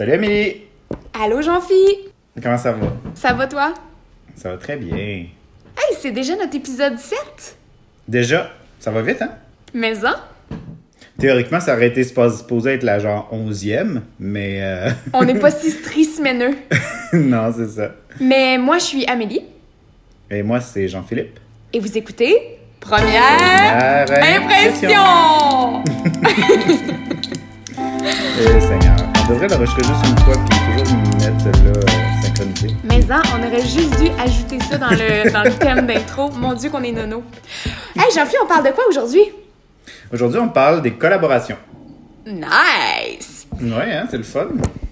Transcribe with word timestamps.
Salut 0.00 0.12
Amélie! 0.14 0.62
Allô 1.22 1.42
Jean-Phi! 1.42 2.08
Comment 2.42 2.56
ça 2.56 2.72
va? 2.72 2.86
Ça 3.14 3.34
va 3.34 3.46
toi? 3.46 3.74
Ça 4.34 4.48
va 4.52 4.56
très 4.56 4.78
bien. 4.78 4.96
Hey, 4.96 5.28
c'est 6.00 6.10
déjà 6.10 6.36
notre 6.36 6.56
épisode 6.56 6.98
7! 6.98 7.18
Déjà, 8.08 8.50
ça 8.78 8.90
va 8.92 9.02
vite, 9.02 9.20
hein? 9.20 9.32
Mais 9.74 9.92
hein? 10.06 10.16
Théoriquement, 11.18 11.60
ça 11.60 11.74
aurait 11.74 11.88
été 11.88 12.02
supposé 12.02 12.70
être 12.72 12.82
la 12.82 12.98
genre 12.98 13.28
11e, 13.30 14.00
mais. 14.18 14.60
euh, 14.62 14.88
On 15.12 15.22
n'est 15.22 15.38
pas 15.38 15.50
si 15.50 15.70
strismeneux. 15.70 16.56
non, 17.12 17.52
c'est 17.54 17.68
ça. 17.68 17.90
Mais 18.22 18.56
moi, 18.56 18.78
je 18.78 18.84
suis 18.84 19.04
Amélie 19.04 19.42
Et 20.30 20.42
moi, 20.42 20.62
c'est 20.62 20.88
Jean-Philippe. 20.88 21.38
et 21.74 21.78
vous 21.78 21.98
écoutez 21.98 22.56
Première 22.80 23.36
Première 24.06 24.40
Impression! 24.40 25.82
Eh, 28.42 28.60
Seigneur. 28.60 29.19
Devrait 29.30 29.46
l'enregistrer 29.46 29.84
juste 29.84 30.06
une 30.08 30.18
fois, 30.24 30.34
puis 30.44 30.58
toujours 30.82 30.96
mettre 31.20 31.40
celle-là 31.40 31.70
euh, 31.70 32.20
synchronisée. 32.20 32.76
Mais 32.82 33.12
hein, 33.12 33.22
on 33.32 33.46
aurait 33.46 33.60
juste 33.60 33.96
dû 34.00 34.10
ajouter 34.20 34.58
ça 34.58 34.76
dans 34.76 34.90
le, 34.90 35.30
dans 35.30 35.44
le 35.44 35.52
thème 35.52 35.86
d'intro. 35.86 36.30
Mon 36.32 36.52
Dieu, 36.54 36.68
qu'on 36.68 36.82
est 36.82 36.90
nono. 36.90 37.22
Hey 37.96 38.12
Jean-Phi, 38.12 38.34
on 38.42 38.48
parle 38.48 38.66
de 38.66 38.72
quoi 38.72 38.82
aujourd'hui? 38.88 39.22
Aujourd'hui, 40.12 40.40
on 40.40 40.48
parle 40.48 40.82
des 40.82 40.94
collaborations. 40.94 41.58
Nice! 42.26 43.46
Ouais, 43.62 43.92
hein, 43.92 44.08
c'est 44.10 44.16
le 44.16 44.24
fun. 44.24 44.48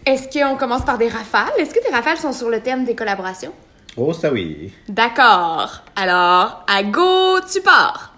Est-ce 0.06 0.28
qu'on 0.28 0.56
commence 0.56 0.84
par 0.84 0.98
des 0.98 1.08
rafales? 1.08 1.50
Est-ce 1.58 1.74
que 1.74 1.80
tes 1.84 1.92
rafales 1.92 2.18
sont 2.18 2.32
sur 2.32 2.48
le 2.48 2.60
thème 2.60 2.84
des 2.84 2.94
collaborations? 2.94 3.52
Oh, 3.96 4.12
ça 4.12 4.32
oui. 4.32 4.72
D'accord. 4.88 5.82
Alors, 5.96 6.64
à 6.68 6.84
go, 6.84 7.41
tu 7.52 7.60
pars. 7.60 8.14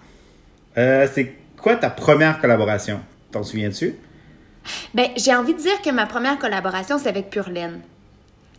Euh, 0.77 1.09
c'est 1.11 1.35
quoi 1.57 1.77
ta 1.77 1.89
première 1.89 2.43
collaboration? 2.43 3.01
T'en 3.33 3.43
souviens-tu? 3.43 3.95
Ben, 4.95 5.09
j'ai 5.17 5.35
envie 5.35 5.55
de 5.55 5.59
dire 5.61 5.81
que 5.83 5.91
ma 5.91 6.07
première 6.07 6.39
collaboration, 6.39 6.99
c'est 6.99 7.09
avec 7.09 7.31
Pure 7.31 7.49
Laine. 7.51 7.81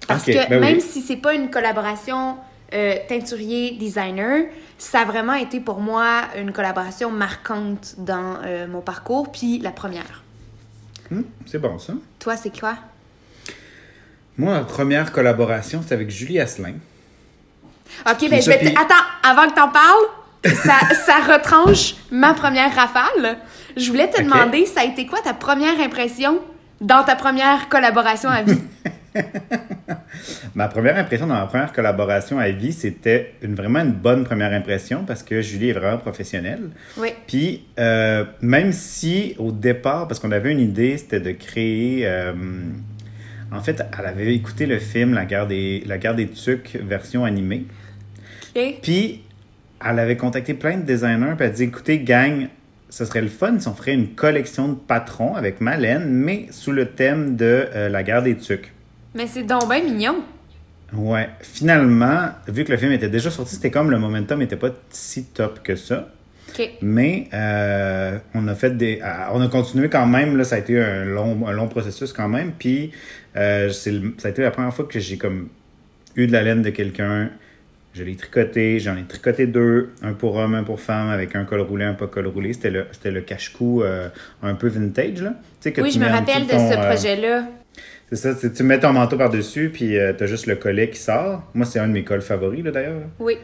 Parce 0.08 0.26
que 0.26 0.50
ben 0.50 0.60
même 0.60 0.76
oui. 0.78 0.82
si 0.82 1.02
c'est 1.02 1.16
pas 1.18 1.34
une 1.34 1.50
collaboration 1.50 2.38
euh, 2.74 2.96
teinturier-designer, 3.08 4.46
ça 4.78 5.02
a 5.02 5.06
vraiment 5.06 5.34
été 5.36 5.60
pour 5.60 5.80
moi 5.80 6.24
une 6.38 6.52
collaboration 6.52 7.12
marquante 7.12 7.96
dans 7.98 8.38
euh, 8.44 8.68
mon 8.68 8.82
parcours, 8.82 9.32
puis 9.32 9.60
la 9.60 9.72
première. 9.72 10.24
Hmm, 11.12 11.22
c'est 11.46 11.60
bon, 11.60 11.78
ça. 11.78 11.94
Toi, 12.20 12.36
c'est 12.38 12.58
quoi? 12.58 12.76
Moi, 14.38 14.54
ma 14.54 14.64
première 14.64 15.12
collaboration, 15.12 15.84
c'est 15.86 15.94
avec 15.94 16.10
Julie 16.10 16.40
Asselin. 16.40 16.76
Ok, 18.10 18.30
ben 18.30 18.42
je 18.42 18.50
vais 18.50 18.58
te... 18.58 18.66
puis- 18.66 18.76
Attends, 18.76 19.04
avant 19.22 19.50
que 19.50 19.56
t'en 19.56 19.70
parles, 19.70 20.56
ça, 20.56 20.80
ça 20.96 21.18
retranche 21.34 21.96
ma 22.10 22.34
première 22.34 22.74
rafale. 22.74 23.38
Je 23.78 23.88
voulais 23.90 24.10
te 24.10 24.22
demander, 24.22 24.66
ça 24.66 24.82
a 24.82 24.86
été 24.86 25.06
quoi 25.06 25.20
ta 25.22 25.34
première 25.34 25.80
impression 25.80 26.40
dans 26.80 27.04
ta 27.04 27.16
première 27.16 27.70
collaboration 27.70 28.30
à 28.30 28.44
vie? 28.44 28.60
Ma 30.56 30.68
première 30.68 30.98
impression 30.98 31.28
dans 31.28 31.36
ma 31.36 31.46
première 31.46 31.74
collaboration 31.74 32.40
à 32.40 32.50
vie, 32.50 32.72
c'était 32.74 33.34
une, 33.42 33.56
vraiment 33.56 33.80
une 33.80 33.92
bonne 33.92 34.24
première 34.24 34.54
impression 34.54 35.04
parce 35.06 35.24
que 35.24 35.42
Julie 35.42 35.70
est 35.70 35.74
vraiment 35.74 35.98
professionnelle. 35.98 36.70
oui. 36.98 37.10
Puis, 37.28 37.64
euh, 37.80 38.26
même 38.42 38.72
si 38.72 39.36
au 39.38 39.52
départ, 39.52 40.08
parce 40.08 40.20
qu'on 40.20 40.32
avait 40.32 40.52
une 40.52 40.60
idée, 40.60 40.98
c'était 40.98 41.20
de 41.20 41.32
créer. 41.32 42.02
euh, 42.06 42.34
en 43.52 43.62
fait, 43.62 43.84
elle 44.00 44.06
avait 44.06 44.34
écouté 44.34 44.66
le 44.66 44.80
film 44.80 45.14
La 45.14 45.26
guerre 45.26 45.48
des, 45.48 45.84
La 45.86 45.98
guerre 45.98 46.16
des 46.16 46.28
Tucs, 46.30 46.78
version 46.82 47.26
animée. 47.26 47.66
Ok. 48.56 48.76
Puis, 48.82 49.24
elle 49.86 50.00
avait 50.00 50.18
contacté 50.18 50.54
plein 50.54 50.78
de 50.78 50.84
designers, 50.84 51.34
puis 51.38 51.46
elle 51.46 51.52
a 51.52 51.54
dit 51.54 51.64
écoutez, 51.64 52.00
gang, 52.00 52.48
ce 52.92 53.06
serait 53.06 53.22
le 53.22 53.30
fun 53.30 53.58
si 53.58 53.68
on 53.68 53.74
ferait 53.74 53.94
une 53.94 54.10
collection 54.10 54.68
de 54.68 54.76
patrons 54.76 55.34
avec 55.36 55.62
Malène, 55.62 56.10
mais 56.10 56.48
sous 56.52 56.74
le 56.74 56.88
thème 56.88 57.38
de 57.38 57.68
euh, 57.74 57.90
la 57.90 58.04
guerre 58.04 58.22
des 58.22 58.36
Tucs. 58.36 58.72
Mais 59.16 59.28
c'est 59.28 59.44
donc 59.44 59.68
bien 59.68 59.82
mignon. 59.82 60.24
Ouais, 60.94 61.30
finalement, 61.40 62.32
vu 62.50 62.66
que 62.66 62.72
le 62.72 62.78
film 62.78 62.92
était 62.92 63.10
déjà 63.10 63.32
sorti, 63.32 63.56
c'était 63.56 63.72
comme 63.72 63.90
le 63.90 63.98
momentum 63.98 64.40
n'était 64.40 64.58
pas 64.58 64.72
si 64.90 65.24
top 65.24 65.64
que 65.64 65.78
ça. 65.78 66.10
Ok. 66.50 66.70
Mais 66.82 67.30
euh, 67.34 68.18
on 68.36 68.46
a 68.50 68.56
fait 68.56 68.76
des, 68.76 69.00
euh, 69.02 69.08
on 69.32 69.42
a 69.42 69.48
continué 69.48 69.88
quand 69.88 70.06
même 70.06 70.36
là, 70.36 70.44
ça 70.44 70.56
a 70.56 70.60
été 70.60 70.78
un 70.78 71.06
long, 71.06 71.48
un 71.48 71.54
long 71.54 71.70
processus 71.70 72.12
quand 72.12 72.28
même. 72.28 72.52
Puis 72.52 72.92
c'est 73.34 74.02
ça 74.18 74.28
a 74.28 74.32
été 74.32 74.42
la 74.42 74.52
première 74.52 74.74
fois 74.74 74.84
que 74.84 75.00
j'ai 75.00 75.18
comme 75.18 75.48
eu 76.18 76.28
de 76.28 76.34
la 76.34 76.44
laine 76.44 76.62
de 76.62 76.70
quelqu'un. 76.72 77.30
Je 77.94 78.04
l'ai 78.04 78.16
tricoté, 78.16 78.80
j'en 78.80 78.96
ai 78.96 79.04
tricoté 79.04 79.48
deux, 79.48 79.90
un 80.02 80.14
pour 80.14 80.36
homme, 80.38 80.54
un 80.56 80.64
pour 80.64 80.80
femme, 80.80 81.10
avec 81.10 81.36
un 81.36 81.44
col 81.44 81.60
roulé, 81.62 81.84
un 81.84 81.94
pas 81.94 82.08
col 82.08 82.28
roulé. 82.28 82.54
C'était 82.54 82.70
le, 82.70 82.86
c'était 82.92 83.12
le 83.12 83.20
cache-cou 83.22 83.84
euh, 83.84 84.08
un 84.42 84.56
peu 84.56 84.68
vintage 84.70 85.22
là. 85.22 85.34
Que 85.64 85.82
Oui, 85.82 85.90
tu 85.92 86.00
je 86.00 86.04
me 86.04 86.10
rappelle 86.10 86.44
de 86.46 86.52
ce 86.52 86.56
ton, 86.56 86.72
euh, 86.72 86.88
projet-là. 86.88 87.44
c'est 88.10 88.16
ça, 88.16 88.34
c'est- 88.36 88.54
tu 88.54 88.64
mets 88.64 88.80
ton 88.80 88.94
manteau 88.94 89.18
par-dessus, 89.18 89.70
puis 89.74 89.98
euh, 90.00 90.14
t'as 90.18 90.26
juste 90.26 90.46
le 90.48 90.56
collet 90.56 90.90
qui 90.90 91.00
sort. 91.00 91.44
Moi, 91.54 91.66
c'est 91.66 91.80
un 91.80 91.88
de 91.90 91.94
mes 91.94 92.04
cols 92.06 92.22
favoris, 92.22 92.64
là, 92.64 92.72
d'ailleurs. 92.72 93.02
Oui. 93.20 93.38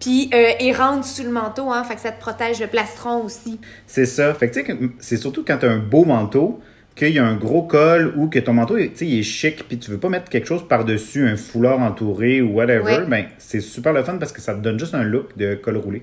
Puis, 0.00 0.30
euh, 0.34 0.50
il 0.60 0.72
rentre 0.74 1.04
sous 1.06 1.22
le 1.22 1.30
manteau, 1.30 1.70
hein, 1.70 1.84
fait 1.84 1.94
que 1.94 2.00
ça 2.00 2.10
te 2.10 2.20
protège 2.20 2.60
le 2.60 2.66
plastron 2.66 3.24
aussi. 3.24 3.60
C'est 3.86 4.06
ça. 4.06 4.34
Fait 4.34 4.48
que, 4.50 4.54
tu 4.54 4.60
sais, 4.60 4.66
que 4.66 4.72
c'est 4.98 5.16
surtout 5.16 5.44
quand 5.46 5.58
t'as 5.60 5.70
un 5.70 5.78
beau 5.78 6.04
manteau, 6.04 6.60
qu'il 7.06 7.14
y 7.14 7.18
a 7.18 7.24
un 7.24 7.34
gros 7.34 7.62
col 7.62 8.12
ou 8.16 8.28
que 8.28 8.38
ton 8.38 8.52
manteau, 8.52 8.78
tu 8.78 8.90
sais, 8.94 9.06
il 9.06 9.18
est 9.18 9.22
chic, 9.22 9.66
puis 9.66 9.78
tu 9.78 9.90
veux 9.90 9.98
pas 9.98 10.08
mettre 10.08 10.28
quelque 10.30 10.46
chose 10.46 10.66
par-dessus, 10.68 11.26
un 11.26 11.36
foulard 11.36 11.80
entouré 11.80 12.40
ou 12.40 12.52
whatever, 12.54 12.82
Ouais. 12.98 13.06
ben, 13.06 13.24
c'est 13.38 13.60
super 13.60 13.92
le 13.92 14.02
fun 14.02 14.16
parce 14.18 14.32
que 14.32 14.40
ça 14.40 14.54
te 14.54 14.60
donne 14.60 14.78
juste 14.78 14.94
un 14.94 15.02
look 15.02 15.36
de 15.36 15.54
col 15.54 15.76
roulé. 15.76 16.02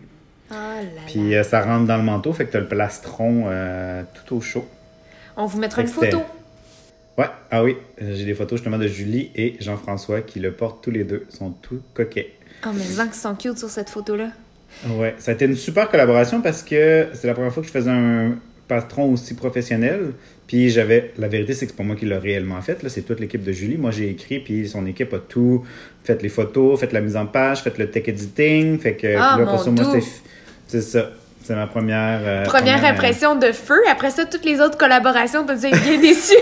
Oh 0.52 0.54
là. 0.54 1.02
Puis 1.08 1.36
euh, 1.36 1.44
ça 1.44 1.62
rentre 1.62 1.86
dans 1.86 1.98
le 1.98 2.04
manteau, 2.04 2.34
fait 2.34 2.46
que 2.46 2.52
t'as 2.52 2.60
le 2.60 2.68
plastron 2.68 3.46
euh, 3.48 4.04
tout 4.14 4.36
au 4.38 4.42
chaud. 4.42 4.68
On 5.38 5.46
vous 5.46 5.60
mettra 5.60 5.82
une 5.82 5.88
Fait 5.88 6.12
photo. 6.12 6.24
Ouais, 7.18 7.28
ah 7.52 7.64
oui, 7.64 7.76
j'ai 8.00 8.26
des 8.26 8.34
photos 8.34 8.60
justement 8.60 8.78
de 8.78 8.88
Julie 8.88 9.30
et 9.36 9.56
Jean-François 9.60 10.22
qui 10.22 10.40
le 10.40 10.52
portent 10.52 10.84
tous 10.84 10.92
les 10.92 11.04
deux. 11.04 11.26
Ils 11.32 11.36
sont 11.36 11.52
tout 11.52 11.82
coquets. 11.94 12.34
Oh, 12.66 12.70
mais 12.74 12.84
les 12.84 13.10
qui 13.10 13.18
sont 13.18 13.36
cute 13.36 13.58
sur 13.58 13.70
cette 13.70 13.90
photo-là. 13.90 14.30
Ouais, 14.90 15.16
ça 15.18 15.32
a 15.32 15.34
été 15.34 15.46
une 15.46 15.56
super 15.56 15.90
collaboration 15.90 16.42
parce 16.42 16.62
que 16.64 17.08
c'est 17.14 17.28
la 17.28 17.34
première 17.34 17.54
fois 17.54 17.62
que 17.62 17.68
je 17.68 17.74
faisais 17.74 17.90
un 17.90 18.36
patron 18.68 19.12
aussi 19.12 19.34
professionnel. 19.34 20.14
Puis 20.50 20.72
j'avais, 20.72 21.12
la 21.20 21.28
vérité, 21.28 21.54
c'est 21.54 21.68
que 21.68 21.72
c'est 21.74 21.78
pas 21.78 21.84
moi 21.84 21.96
qui 21.96 22.08
l'ai 22.08 22.18
réellement 22.18 22.60
fait. 22.60 22.82
Là, 22.82 22.90
c'est 22.90 23.04
toute 23.04 23.20
l'équipe 23.20 23.44
de 23.44 23.52
Julie. 23.52 23.78
Moi, 23.78 23.92
j'ai 23.92 24.10
écrit, 24.10 24.40
puis 24.40 24.68
son 24.68 24.84
équipe 24.88 25.14
a 25.14 25.20
tout 25.20 25.64
fait 26.04 26.24
les 26.24 26.30
photos, 26.30 26.80
fait 26.80 26.92
la 26.92 27.02
mise 27.02 27.16
en 27.16 27.28
page, 27.28 27.62
fait 27.62 27.78
le 27.78 27.92
tech 27.92 28.08
editing. 28.08 28.80
Fait 28.80 28.96
que 28.96 29.16
Ah, 29.16 29.38
là, 29.38 29.46
mon 29.46 29.60
ça, 29.60 29.70
moi, 29.70 30.00
c'est 30.66 30.82
ça. 30.82 31.12
C'est 31.50 31.56
ma 31.56 31.66
première. 31.66 32.20
euh, 32.22 32.44
Première 32.46 32.86
impression 32.86 33.34
de 33.34 33.52
feu. 33.52 33.80
Après 33.92 34.12
ça, 34.12 34.26
toutes 34.26 34.46
les 34.46 34.62
autres 34.62 34.78
collaborations, 34.78 35.44
t'as 35.48 35.56
dû 35.56 35.66
être 35.66 35.82
bien 35.82 35.98
déçu. 36.00 36.36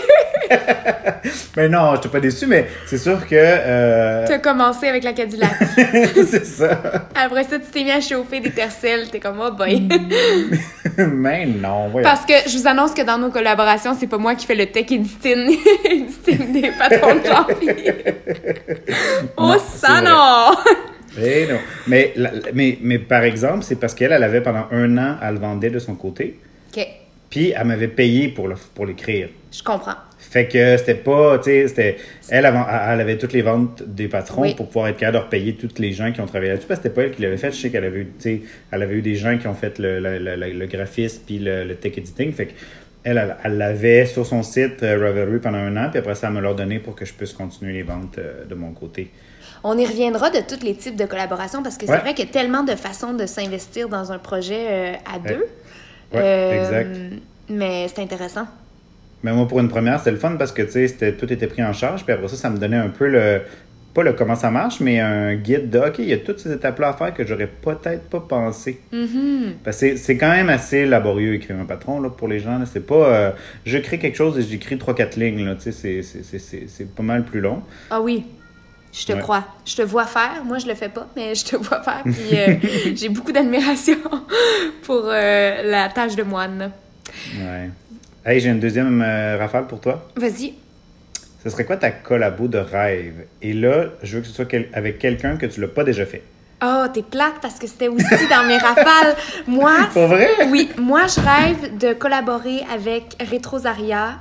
Mais 1.56 1.70
non, 1.70 1.96
je 1.96 2.02
suis 2.02 2.10
pas 2.10 2.20
déçu, 2.20 2.46
mais 2.46 2.68
c'est 2.86 2.98
sûr 2.98 3.26
que. 3.26 3.34
euh, 3.34 4.26
T'as 4.28 4.40
commencé 4.40 4.86
avec 4.86 5.06
la 5.06 5.14
Cadillac. 5.14 5.54
c'est 5.78 6.46
ça. 6.46 6.82
Après 7.16 7.46
ça, 7.46 7.58
tu 7.58 7.72
t'es 7.72 7.86
mis 7.86 7.92
à 7.92 8.02
chauffer 8.02 8.42
des 8.42 8.52
tercelles. 8.52 9.08
T'es 9.10 9.22
comme, 9.22 9.40
oh 9.42 9.50
boy. 9.54 9.88
mais 10.98 11.46
non, 11.46 11.88
voyons. 11.88 12.04
Parce 12.10 12.26
que 12.26 12.34
je 12.46 12.58
vous 12.58 12.68
annonce 12.68 12.94
que 12.94 13.04
dans 13.04 13.18
nos 13.18 13.30
collaborations, 13.30 13.96
c'est 13.98 14.08
pas 14.08 14.18
moi 14.18 14.36
qui 14.36 14.46
fais 14.46 14.56
le 14.56 14.66
tech 14.66 14.92
editing, 14.92 15.58
editing 15.86 16.52
des 16.52 16.70
patrons 16.78 17.16
de 17.16 17.24
Jean-Pierre. 17.26 18.14
oh, 19.38 19.56
Non! 21.18 21.24
Eh. 21.26 21.48
Mais, 21.88 22.14
la- 22.16 22.32
mais, 22.54 22.78
mais 22.82 23.00
par 23.00 23.24
exemple, 23.24 23.64
c'est 23.64 23.80
parce 23.80 23.94
qu'elle, 23.94 24.12
elle 24.12 24.24
avait 24.24 24.42
pendant 24.42 24.68
un 24.72 24.98
an, 24.98 25.18
elle 25.24 25.34
le 25.36 25.40
vendait 25.40 25.70
de 25.70 25.80
son 25.80 25.96
côté. 25.96 26.40
Ok, 26.76 26.86
Puis 27.30 27.54
elle 27.56 27.66
m'avait 27.68 27.88
payé 27.88 28.28
pour, 28.30 28.48
le, 28.48 28.56
pour 28.76 28.86
l'écrire. 28.86 29.30
je 29.52 29.64
comprends. 29.64 29.96
Fait 30.20 30.48
que 30.48 30.76
c'était 30.78 30.96
pas, 30.96 31.38
tu 31.38 31.46
sais, 31.46 31.68
c'était. 31.70 31.98
Elle, 32.30 32.46
avant- 32.46 32.66
elle 32.90 33.00
avait 33.00 33.18
toutes 33.18 33.32
les 33.34 33.42
ventes 33.44 33.82
des 33.86 34.08
patrons 34.10 34.42
Oui. 34.42 34.56
pour 34.56 34.68
pouvoir 34.68 34.88
être 34.90 34.98
capable 34.98 35.20
de 35.20 35.24
repayer 35.24 35.54
toutes 35.54 35.80
les 35.80 35.94
gens 35.94 36.12
qui 36.12 36.20
ont 36.20 36.26
travaillé 36.26 36.52
là-dessus. 36.52 36.68
Parce 36.68 36.80
que 36.82 36.84
c'était 36.90 36.96
pas 36.96 37.04
elle 37.04 37.12
qui 37.12 37.22
l'avait 37.22 37.38
fait. 37.38 37.52
Je 37.52 37.56
sais 37.58 37.70
qu'elle 37.70 37.86
avait 37.86 38.00
eu, 38.00 38.06
tu 38.06 38.12
sais, 38.24 38.42
elle 38.72 38.82
avait 38.84 38.96
eu 38.96 39.02
des 39.02 39.16
gens 39.16 39.38
qui 39.38 39.48
ont 39.48 39.54
fait 39.54 39.80
le, 39.80 40.00
le, 40.00 40.18
le, 40.18 40.36
le- 40.36 40.52
le 40.54 40.66
graphisme 40.66 41.22
puis 41.26 41.40
le, 41.40 41.64
le 41.64 41.76
tech 41.76 41.98
editing. 41.98 42.34
Fait 42.34 42.48
que 42.48 42.52
elle, 43.04 43.18
elle, 43.20 43.38
elle 43.46 43.58
l'avait 43.58 44.06
sur 44.06 44.26
son 44.26 44.44
site 44.44 44.84
euh, 44.84 45.00
Ravelry 45.00 45.40
pendant 45.40 45.60
un 45.60 45.78
an. 45.78 45.90
Puis 45.92 46.00
après 46.00 46.16
ça, 46.16 46.28
elle 46.28 46.34
me 46.34 46.42
l'a 46.42 46.54
donné 46.54 46.80
pour 46.80 46.94
que 46.96 47.06
je 47.06 47.14
puisse 47.14 47.32
continuer 47.34 47.72
les 47.74 47.84
ventes 47.84 48.18
euh, 48.18 48.44
de 48.46 48.56
mon 48.56 48.72
côté. 48.72 49.10
On 49.70 49.78
y 49.78 49.86
reviendra 49.86 50.30
de 50.30 50.40
tous 50.40 50.64
les 50.64 50.76
types 50.76 50.96
de 50.96 51.06
collaborations 51.06 51.62
parce 51.64 51.78
que 51.78 51.86
c'est 51.86 51.98
vrai 51.98 52.14
qu'il 52.14 52.26
y 52.26 52.30
a 52.30 52.32
tellement 52.32 52.64
de 52.64 52.76
façons 52.76 53.14
de 53.14 53.26
s'investir 53.26 53.90
dans 53.90 54.12
un 54.12 54.18
projet 54.18 54.66
euh, 54.70 54.94
à 55.06 55.18
Ouais. 55.20 55.30
deux. 55.34 55.46
Ouais, 56.14 56.22
Euh, 56.24 56.64
exact. 56.64 56.96
Mais 57.50 57.88
c'est 57.94 58.02
intéressant. 58.02 58.46
Mais 59.24 59.34
moi, 59.34 59.48
pour 59.48 59.60
une 59.60 59.68
première, 59.68 59.98
c'était 60.00 60.12
le 60.12 60.18
fun 60.18 60.36
parce 60.38 60.52
que, 60.52 60.62
tu 60.62 60.88
sais, 60.88 61.14
tout 61.14 61.32
était 61.34 61.48
pris 61.48 61.64
en 61.64 61.74
charge. 61.74 62.04
Puis 62.06 62.14
après 62.14 62.28
ça, 62.28 62.36
ça 62.36 62.50
me 62.50 62.58
donnait 62.58 62.78
un 62.78 62.90
peu 62.90 63.08
le. 63.08 63.42
Pas 63.94 64.04
le 64.04 64.14
comment 64.14 64.36
ça 64.36 64.52
marche, 64.52 64.80
mais 64.80 65.00
un 65.00 65.34
guide 65.34 65.72
de 65.72 65.80
OK, 65.80 65.96
il 65.98 66.06
y 66.10 66.14
a 66.14 66.18
toutes 66.20 66.40
ces 66.40 66.52
étapes-là 66.54 66.90
à 66.90 66.94
faire 66.94 67.14
que 67.16 67.26
j'aurais 67.26 67.48
peut-être 67.48 68.04
pas 68.10 68.20
pensé. 68.20 68.80
Mhm. 68.92 69.54
Parce 69.64 69.80
que 69.82 69.96
c'est- 69.98 70.18
quand 70.18 70.30
même 70.30 70.50
assez 70.50 70.86
laborieux 70.86 71.34
écrire 71.34 71.58
un 71.60 71.66
patron 71.66 72.00
là, 72.00 72.12
pour 72.12 72.28
les 72.28 72.38
gens. 72.40 72.60
là. 72.60 72.66
C'est 72.72 72.86
pas. 72.86 72.94
euh, 73.08 73.32
je 73.66 73.80
crée 73.80 73.98
quelque 73.98 74.16
chose 74.16 74.38
et 74.38 74.44
j'écris 74.44 74.78
3-4 74.78 75.16
lignes. 75.18 75.44
là. 75.46 75.56
Tu 75.56 75.62
sais, 75.64 75.72
c'est- 75.72 76.04
c'est- 76.04 76.22
c'est- 76.24 76.38
C'est 76.38 76.66
c'est 76.70 76.94
pas 76.94 77.02
mal 77.02 77.24
plus 77.24 77.42
long. 77.42 77.64
Ah 77.90 78.00
oui, 78.00 78.24
je 78.94 79.06
te 79.06 79.14
Ouais. 79.14 79.20
crois. 79.20 79.44
Je 79.66 79.76
te 79.76 79.82
vois 79.82 80.06
faire. 80.06 80.44
Moi, 80.46 80.58
je 80.60 80.68
le 80.68 80.76
fais 80.76 80.90
pas, 80.90 81.08
mais 81.16 81.36
je 81.36 81.46
te 81.46 81.56
vois 81.66 81.82
faire. 81.84 82.04
Puis 82.04 82.38
euh, 82.38 82.56
j'ai 82.96 83.10
beaucoup 83.10 83.32
d'admiration 83.32 83.98
pour 84.84 85.04
euh, 85.06 85.62
la 85.64 85.90
tâche 85.90 86.16
de 86.16 86.24
moine. 86.24 86.72
Ouais. 87.40 87.70
Hey, 88.26 88.40
j'ai 88.40 88.50
une 88.50 88.60
deuxième 88.60 89.02
euh, 89.02 89.38
rafale 89.38 89.68
pour 89.68 89.80
toi. 89.80 90.08
Vas-y. 90.16 90.54
ce 91.44 91.50
serait 91.50 91.64
quoi 91.66 91.78
ta 91.78 91.92
collabo 91.92 92.48
de 92.48 92.58
rêve? 92.58 93.26
Et 93.42 93.54
là, 93.54 93.86
je 94.04 94.16
veux 94.16 94.22
que 94.22 94.28
ce 94.28 94.34
soit 94.34 94.46
quel- 94.46 94.70
avec 94.74 95.00
quelqu'un 95.00 95.38
que 95.38 95.46
tu 95.46 95.62
l'as 95.62 95.68
pas 95.70 95.84
déjà 95.86 96.06
fait. 96.06 96.24
Oh, 96.64 96.86
t'es 96.92 97.04
plate 97.04 97.36
parce 97.42 97.60
que 97.60 97.68
c'était 97.68 97.88
aussi 97.88 98.28
dans 98.30 98.44
mes 98.48 98.58
rafales. 98.58 99.16
Moi, 99.48 99.74
Pour 99.94 100.08
vrai? 100.08 100.28
oui, 100.50 100.70
moi, 100.78 101.04
je 101.06 101.20
rêve 101.22 101.78
de 101.78 101.94
collaborer 101.94 102.64
avec 102.74 103.16
Retrosaria, 103.32 104.16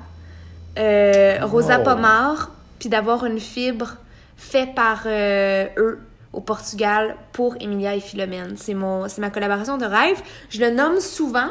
euh, 0.78 1.38
Rosa 1.42 1.78
Oh. 1.80 1.84
Pomar, 1.84 2.50
puis 2.78 2.88
d'avoir 2.90 3.24
une 3.24 3.40
fibre 3.40 3.96
faite 4.37 4.75
par 4.75 5.03
euh, 5.06 5.67
eux 5.77 6.00
au 6.33 6.41
Portugal 6.41 7.17
pour 7.33 7.56
Emilia 7.61 7.94
et 7.94 8.00
Philomène. 8.00 8.55
C'est 8.56 8.75
mon, 8.75 9.09
c'est 9.09 9.21
ma 9.21 9.31
collaboration 9.31 9.79
de 9.79 9.87
rêve. 9.87 10.21
Je 10.50 10.61
le 10.61 10.71
nomme 10.71 11.00
souvent. 11.00 11.49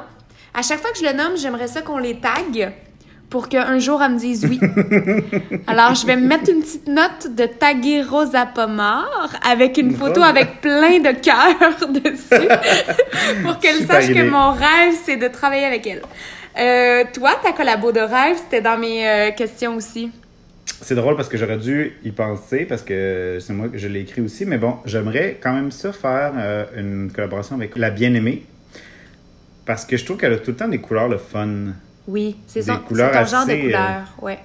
À 0.54 0.62
chaque 0.62 0.80
fois 0.80 0.92
que 0.92 1.00
je 1.00 1.06
le 1.06 1.14
nomme, 1.14 1.36
j'aimerais 1.38 1.68
ça 1.68 1.82
qu'on 1.82 1.98
les 1.98 2.20
tague 2.20 2.74
pour 3.30 3.50
qu'un 3.50 3.80
jour, 3.80 4.02
elle 4.02 4.14
me 4.14 4.18
dise 4.18 4.46
oui. 4.46 4.60
Alors, 5.68 5.96
je 5.96 6.06
vais 6.06 6.16
me 6.16 6.28
mettre 6.28 6.50
une 6.50 6.62
petite 6.62 6.88
note 6.88 7.36
de 7.36 7.46
taguer 7.46 8.02
Rosa 8.02 8.46
Pomar 8.46 9.30
avec 9.46 9.78
une 9.78 9.96
photo 9.96 10.22
avec 10.22 10.62
plein 10.62 11.00
de 11.00 11.12
cœurs 11.20 11.90
dessus 11.90 12.48
pour 13.44 13.60
qu'elle 13.60 13.86
sache 13.86 14.06
idée. 14.06 14.22
que 14.22 14.30
mon 14.30 14.52
rêve, 14.52 14.94
c'est 15.04 15.18
de 15.18 15.28
travailler 15.28 15.66
avec 15.66 15.86
elle. 15.88 16.02
Euh, 16.58 17.04
toi, 17.14 17.32
ta 17.44 17.52
collabo 17.52 17.92
de 17.92 18.00
rêve, 18.00 18.38
c'était 18.38 18.62
dans 18.62 18.78
mes 18.78 19.08
euh, 19.08 19.32
questions 19.32 19.76
aussi. 19.76 20.12
C'est 20.82 20.96
drôle 20.96 21.16
parce 21.16 21.30
que 21.30 21.38
j'aurais 21.38 21.58
dû 21.58 21.94
y 22.04 22.12
penser 22.12 22.66
parce 22.66 22.82
que 22.84 23.38
c'est 23.40 23.54
moi 23.54 23.70
que 23.70 23.78
je 23.78 23.88
l'ai 23.88 24.02
écrit 24.02 24.22
aussi, 24.22 24.46
mais 24.46 24.58
bon, 24.58 24.76
j'aimerais 24.86 25.38
quand 25.42 25.54
même 25.54 25.72
ça 25.72 25.94
faire 25.94 26.34
euh, 26.38 26.66
une 26.78 27.12
collaboration 27.12 27.56
avec 27.56 27.78
la 27.78 27.90
bien-aimée 27.92 28.44
parce 29.66 29.86
que 29.86 29.98
je 29.98 30.06
trouve 30.06 30.18
qu'elle 30.18 30.34
a 30.34 30.38
tout 30.38 30.52
le 30.52 30.58
temps 30.58 30.68
des 30.68 30.80
couleurs 30.80 31.08
le 31.08 31.18
fun. 31.18 31.74
Oui, 32.08 32.36
c'est 32.46 32.60
Des 32.60 32.66
son, 32.72 32.78
couleurs 32.80 33.12
ton 33.12 33.26
genre 33.26 33.46
de 33.46 33.52
assez, 33.52 33.62
euh, 33.62 33.64
couleur. 33.64 34.16
Ouais. 34.22 34.40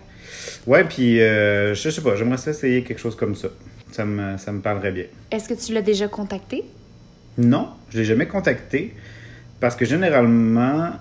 Ouais, 0.66 0.84
puis 0.84 1.20
euh, 1.20 1.74
je 1.74 1.90
sais 1.90 2.00
pas, 2.00 2.16
j'aimerais 2.16 2.38
ça 2.38 2.52
essayer 2.52 2.82
quelque 2.82 3.00
chose 3.00 3.16
comme 3.16 3.34
ça. 3.34 3.48
Ça 3.92 4.04
me, 4.04 4.38
ça 4.38 4.52
me 4.52 4.60
parlerait 4.60 4.92
bien. 4.92 5.04
Est-ce 5.30 5.48
que 5.48 5.54
tu 5.54 5.74
l'as 5.74 5.82
déjà 5.82 6.08
contacté? 6.08 6.64
Non, 7.36 7.68
je 7.90 7.98
l'ai 7.98 8.04
jamais 8.04 8.26
contacté 8.26 8.94
parce 9.58 9.76
que 9.76 9.84
généralement, 9.84 10.92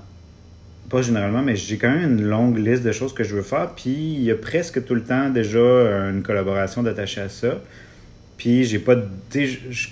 pas 0.90 1.02
généralement, 1.02 1.42
mais 1.42 1.56
j'ai 1.56 1.78
quand 1.78 1.90
même 1.92 2.18
une 2.20 2.26
longue 2.26 2.58
liste 2.58 2.84
de 2.84 2.92
choses 2.92 3.14
que 3.14 3.24
je 3.24 3.36
veux 3.36 3.42
faire. 3.44 3.70
Puis 3.76 3.90
il 3.92 4.24
y 4.24 4.32
a 4.32 4.36
presque 4.36 4.84
tout 4.86 4.96
le 4.96 5.04
temps 5.04 5.30
déjà 5.30 5.60
une 6.10 6.24
collaboration 6.24 6.84
d'attaché 6.84 7.22
à 7.22 7.30
ça. 7.30 7.60
Puis 8.38 8.64
j'ai 8.66 8.80
pas. 8.80 8.96
tu 8.96 9.02
sais, 9.32 9.46
Je 9.70 9.90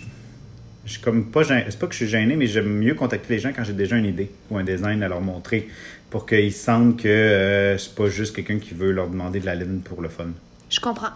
je- 0.86 1.00
comme 1.02 1.26
pas. 1.32 1.44
C'est 1.44 1.78
pas 1.80 1.88
que 1.88 1.92
je 1.94 1.98
suis 1.98 2.08
gêné, 2.08 2.36
mais 2.36 2.48
j'aime 2.48 2.70
mieux 2.70 2.94
contacter 2.96 3.34
les 3.34 3.40
gens 3.40 3.52
quand 3.56 3.64
j'ai 3.64 3.74
déjà 3.74 3.98
une 3.98 4.06
idée 4.06 4.32
ou 4.50 4.58
un 4.58 4.64
design 4.64 5.04
à 5.04 5.08
leur 5.10 5.20
montrer 5.22 5.68
pour 6.10 6.26
qu'ils 6.26 6.54
sentent 6.54 7.02
que 7.02 7.08
euh, 7.10 7.78
c'est 7.78 7.94
pas 7.94 8.08
juste 8.08 8.34
quelqu'un 8.36 8.58
qui 8.60 8.74
veut 8.74 8.92
leur 8.92 9.10
demander 9.10 9.42
de 9.42 9.46
la 9.46 9.56
ligne 9.56 9.80
pour 9.80 10.02
le 10.02 10.08
fun. 10.08 10.28
Je 10.70 10.80
comprends. 10.80 11.12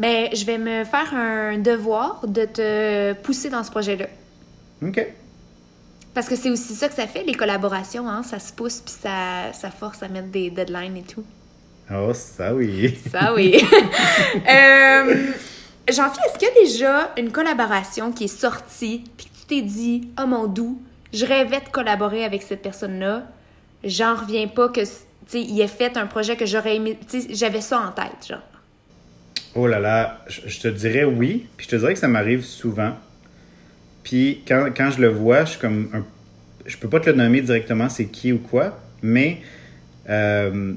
Mais 0.00 0.30
je 0.34 0.44
vais 0.44 0.58
me 0.58 0.82
faire 0.84 1.14
un 1.14 1.58
devoir 1.58 2.26
de 2.26 2.44
te 2.44 3.12
pousser 3.22 3.48
dans 3.50 3.62
ce 3.62 3.70
projet-là. 3.70 4.06
OK. 4.84 5.06
Parce 6.14 6.28
que 6.28 6.36
c'est 6.36 6.50
aussi 6.50 6.74
ça 6.74 6.88
que 6.88 6.94
ça 6.94 7.06
fait, 7.06 7.24
les 7.24 7.34
collaborations, 7.34 8.08
hein? 8.08 8.22
Ça 8.22 8.38
se 8.38 8.52
pousse 8.52 8.80
puis 8.80 8.94
ça, 9.00 9.52
ça 9.52 9.70
force 9.70 10.02
à 10.02 10.08
mettre 10.08 10.28
des 10.28 10.50
deadlines 10.50 10.96
et 10.96 11.02
tout. 11.02 11.24
Oh, 11.90 12.12
ça 12.14 12.54
oui. 12.54 12.98
Ça, 13.10 13.34
oui. 13.34 13.56
euh, 14.36 15.32
Jean-Philippe, 15.88 16.24
est-ce 16.26 16.38
qu'il 16.38 16.48
y 16.48 16.50
a 16.50 16.64
déjà 16.64 17.12
une 17.16 17.32
collaboration 17.32 18.12
qui 18.12 18.24
est 18.24 18.40
sortie 18.40 19.04
puis 19.16 19.26
que 19.26 19.40
tu 19.40 19.46
t'es 19.46 19.62
dit, 19.62 20.08
oh 20.22 20.26
mon 20.26 20.46
doux, 20.46 20.80
je 21.12 21.24
rêvais 21.24 21.60
de 21.60 21.68
collaborer 21.70 22.24
avec 22.24 22.42
cette 22.42 22.62
personne-là, 22.62 23.24
j'en 23.82 24.14
reviens 24.14 24.48
pas 24.48 24.68
que, 24.68 24.80
tu 24.80 24.86
sais, 25.26 25.40
il 25.40 25.60
ait 25.60 25.66
fait 25.66 25.96
un 25.96 26.06
projet 26.06 26.36
que 26.36 26.46
j'aurais 26.46 26.76
aimé, 26.76 26.98
tu 27.10 27.22
sais, 27.22 27.28
j'avais 27.30 27.60
ça 27.60 27.80
en 27.80 27.90
tête, 27.90 28.28
genre. 28.28 28.38
Oh 29.54 29.66
là 29.66 29.78
là, 29.78 30.22
je, 30.28 30.42
je 30.46 30.60
te 30.60 30.68
dirais 30.68 31.04
oui, 31.04 31.46
puis 31.56 31.66
je 31.66 31.70
te 31.70 31.76
dirais 31.76 31.94
que 31.94 32.00
ça 32.00 32.08
m'arrive 32.08 32.42
souvent. 32.42 32.92
Puis 34.04 34.42
quand, 34.46 34.68
quand 34.76 34.90
je 34.90 35.00
le 35.00 35.08
vois, 35.08 35.44
je 35.44 35.50
suis 35.52 35.60
comme 35.60 35.88
un, 35.94 36.04
je 36.66 36.76
peux 36.76 36.88
pas 36.88 37.00
te 37.00 37.10
le 37.10 37.16
nommer 37.16 37.40
directement 37.40 37.88
c'est 37.88 38.06
qui 38.06 38.32
ou 38.32 38.38
quoi, 38.38 38.78
mais 39.02 39.40
euh, 40.08 40.72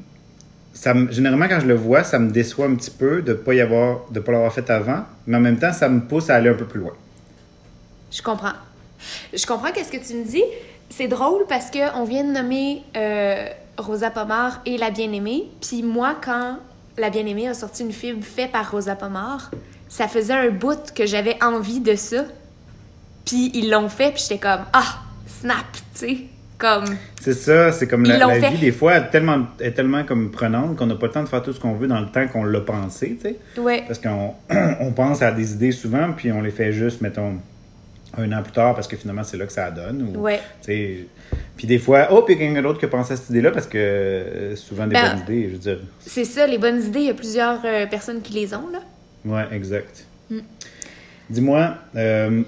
ça 0.73 0.93
me- 0.93 1.11
généralement 1.11 1.47
quand 1.47 1.59
je 1.59 1.67
le 1.67 1.75
vois, 1.75 2.03
ça 2.03 2.19
me 2.19 2.29
déçoit 2.31 2.65
un 2.67 2.75
petit 2.75 2.91
peu 2.91 3.21
de 3.21 3.33
pas 3.33 3.53
y 3.53 3.61
avoir 3.61 4.09
de 4.11 4.19
pas 4.19 4.31
l'avoir 4.31 4.53
fait 4.53 4.69
avant, 4.69 5.03
mais 5.27 5.37
en 5.37 5.41
même 5.41 5.57
temps 5.57 5.73
ça 5.73 5.89
me 5.89 6.01
pousse 6.01 6.29
à 6.29 6.35
aller 6.35 6.49
un 6.49 6.53
peu 6.55 6.65
plus 6.65 6.79
loin. 6.79 6.93
Je 8.11 8.21
comprends. 8.21 8.53
Je 9.33 9.45
comprends 9.45 9.71
qu'est-ce 9.71 9.91
que 9.91 10.05
tu 10.05 10.13
me 10.15 10.23
dis. 10.25 10.43
C'est 10.89 11.07
drôle 11.07 11.45
parce 11.49 11.71
que 11.71 11.97
on 11.99 12.03
vient 12.03 12.23
de 12.23 12.31
nommer 12.31 12.83
euh, 12.95 13.47
Rosa 13.77 14.11
Pomar 14.11 14.61
et 14.65 14.77
La 14.77 14.91
Bien-Aimée. 14.91 15.45
Puis 15.61 15.81
moi, 15.83 16.15
quand 16.23 16.59
La 16.97 17.09
Bien-Aimée 17.09 17.47
a 17.47 17.53
sorti 17.53 17.83
une 17.83 17.91
fibre 17.91 18.23
faite 18.23 18.51
par 18.51 18.69
Rosa 18.71 18.95
Pomar, 18.95 19.49
ça 19.89 20.07
faisait 20.07 20.33
un 20.33 20.49
bout 20.49 20.93
que 20.93 21.05
j'avais 21.05 21.37
envie 21.43 21.79
de 21.79 21.95
ça. 21.95 22.25
Puis 23.25 23.51
ils 23.53 23.69
l'ont 23.69 23.89
fait, 23.89 24.11
puis 24.11 24.21
j'étais 24.21 24.39
comme 24.39 24.65
ah 24.73 25.01
snap, 25.27 25.65
tu 25.73 25.81
sais, 25.93 26.17
comme 26.57 26.85
C'est 27.19 27.33
ça, 27.33 27.71
c'est 27.71 27.87
comme 27.87 28.03
la, 28.03 28.39
vie 28.49 28.57
des 28.57 28.71
fois 28.71 28.95
est 28.97 29.09
tellement, 29.09 29.47
est 29.59 29.71
tellement 29.71 30.03
comme 30.03 30.31
prenante 30.31 30.77
qu'on 30.77 30.85
n'a 30.85 30.95
pas 30.95 31.07
le 31.07 31.11
temps 31.11 31.23
de 31.23 31.27
faire 31.27 31.43
tout 31.43 31.53
ce 31.53 31.59
qu'on 31.59 31.73
veut 31.73 31.87
dans 31.87 31.99
le 31.99 32.07
temps 32.07 32.27
qu'on 32.27 32.43
l'a 32.43 32.61
pensé, 32.61 33.17
tu 33.21 33.29
sais. 33.29 33.61
ouais. 33.61 33.83
Parce 33.87 33.99
qu'on 33.99 34.35
on 34.79 34.91
pense 34.91 35.21
à 35.21 35.31
des 35.31 35.53
idées 35.53 35.71
souvent, 35.71 36.13
puis 36.15 36.31
on 36.31 36.41
les 36.41 36.51
fait 36.51 36.71
juste, 36.71 37.01
mettons, 37.01 37.37
un 38.17 38.31
an 38.31 38.41
plus 38.41 38.53
tard, 38.53 38.75
parce 38.75 38.87
que 38.87 38.95
finalement, 38.95 39.23
c'est 39.23 39.37
là 39.37 39.45
que 39.45 39.51
ça 39.51 39.69
donne. 39.71 40.13
Ou, 40.15 40.21
Ouais. 40.21 40.39
Puis 41.57 41.67
des 41.67 41.79
fois, 41.79 42.07
oh, 42.11 42.21
puis 42.21 42.35
il 42.35 42.39
y 42.39 42.43
a 42.43 42.47
quelqu'un 42.47 42.61
d'autre 42.61 42.79
qui 42.79 42.85
a 42.85 42.89
pensé 42.89 43.13
à 43.13 43.17
cette 43.17 43.29
idée-là, 43.29 43.51
parce 43.51 43.67
que 43.67 43.77
euh, 43.77 44.55
souvent 44.55 44.87
des 44.87 44.93
Ben, 44.93 45.11
bonnes 45.11 45.21
idées, 45.23 45.47
je 45.49 45.53
veux 45.53 45.75
dire. 45.75 45.79
C'est 45.99 46.25
ça, 46.25 46.47
les 46.47 46.57
bonnes 46.57 46.81
idées, 46.81 46.99
il 46.99 47.05
y 47.07 47.09
a 47.09 47.13
plusieurs 47.13 47.59
euh, 47.65 47.85
personnes 47.87 48.21
qui 48.21 48.33
les 48.33 48.53
ont 48.53 48.69
là. 48.71 48.79
Ouais, 49.25 49.45
exact. 49.51 50.05
Mm. 50.29 50.39
Dis-moi, 51.29 51.75
euh, 51.95 52.43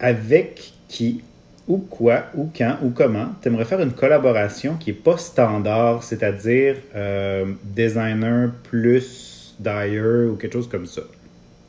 avec 0.00 0.72
qui, 0.88 1.22
ou 1.68 1.78
quoi, 1.78 2.24
ou 2.34 2.50
quand, 2.56 2.76
ou 2.82 2.90
comment, 2.90 3.28
tu 3.42 3.48
aimerais 3.48 3.64
faire 3.64 3.80
une 3.80 3.92
collaboration 3.92 4.74
qui 4.78 4.90
n'est 4.90 4.96
pas 4.96 5.16
standard, 5.16 6.02
c'est-à-dire 6.02 6.76
euh, 6.94 7.46
designer 7.64 8.50
plus 8.70 9.54
dyer 9.58 10.00
ou 10.30 10.36
quelque 10.36 10.52
chose 10.52 10.68
comme 10.68 10.86
ça? 10.86 11.02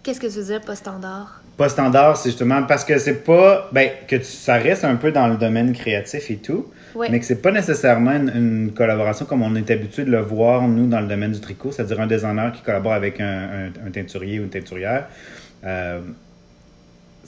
Qu'est-ce 0.03 0.19
que 0.19 0.27
tu 0.27 0.33
veux 0.39 0.45
dire 0.45 0.61
pas 0.61 0.75
standard? 0.75 1.41
Pas 1.57 1.69
standard, 1.69 2.15
c'est 2.17 2.29
justement 2.29 2.61
parce 2.63 2.85
que 2.85 2.97
c'est 2.99 3.23
pas. 3.25 3.67
Ben, 3.71 3.89
que 4.07 4.17
tu, 4.17 4.23
ça 4.25 4.55
reste 4.55 4.83
un 4.85 4.95
peu 4.95 5.11
dans 5.11 5.27
le 5.27 5.37
domaine 5.37 5.73
créatif 5.73 6.29
et 6.29 6.35
tout, 6.37 6.67
mais 7.11 7.19
que 7.19 7.25
c'est 7.25 7.41
pas 7.41 7.51
nécessairement 7.51 8.11
une, 8.11 8.31
une 8.35 8.71
collaboration 8.73 9.25
comme 9.25 9.41
on 9.41 9.55
est 9.55 9.69
habitué 9.71 10.03
de 10.05 10.11
le 10.11 10.19
voir, 10.21 10.67
nous, 10.67 10.85
dans 10.87 10.99
le 11.01 11.07
domaine 11.07 11.31
du 11.31 11.39
tricot, 11.41 11.71
c'est-à-dire 11.71 11.99
un 11.99 12.05
designer 12.07 12.51
qui 12.51 12.61
collabore 12.61 12.93
avec 12.93 13.19
un, 13.19 13.25
un- 13.73 13.87
un 13.87 13.91
teinturier 13.91 14.39
ou 14.39 14.43
une 14.43 14.49
teinturière. 14.49 15.07
Euh, 15.65 15.99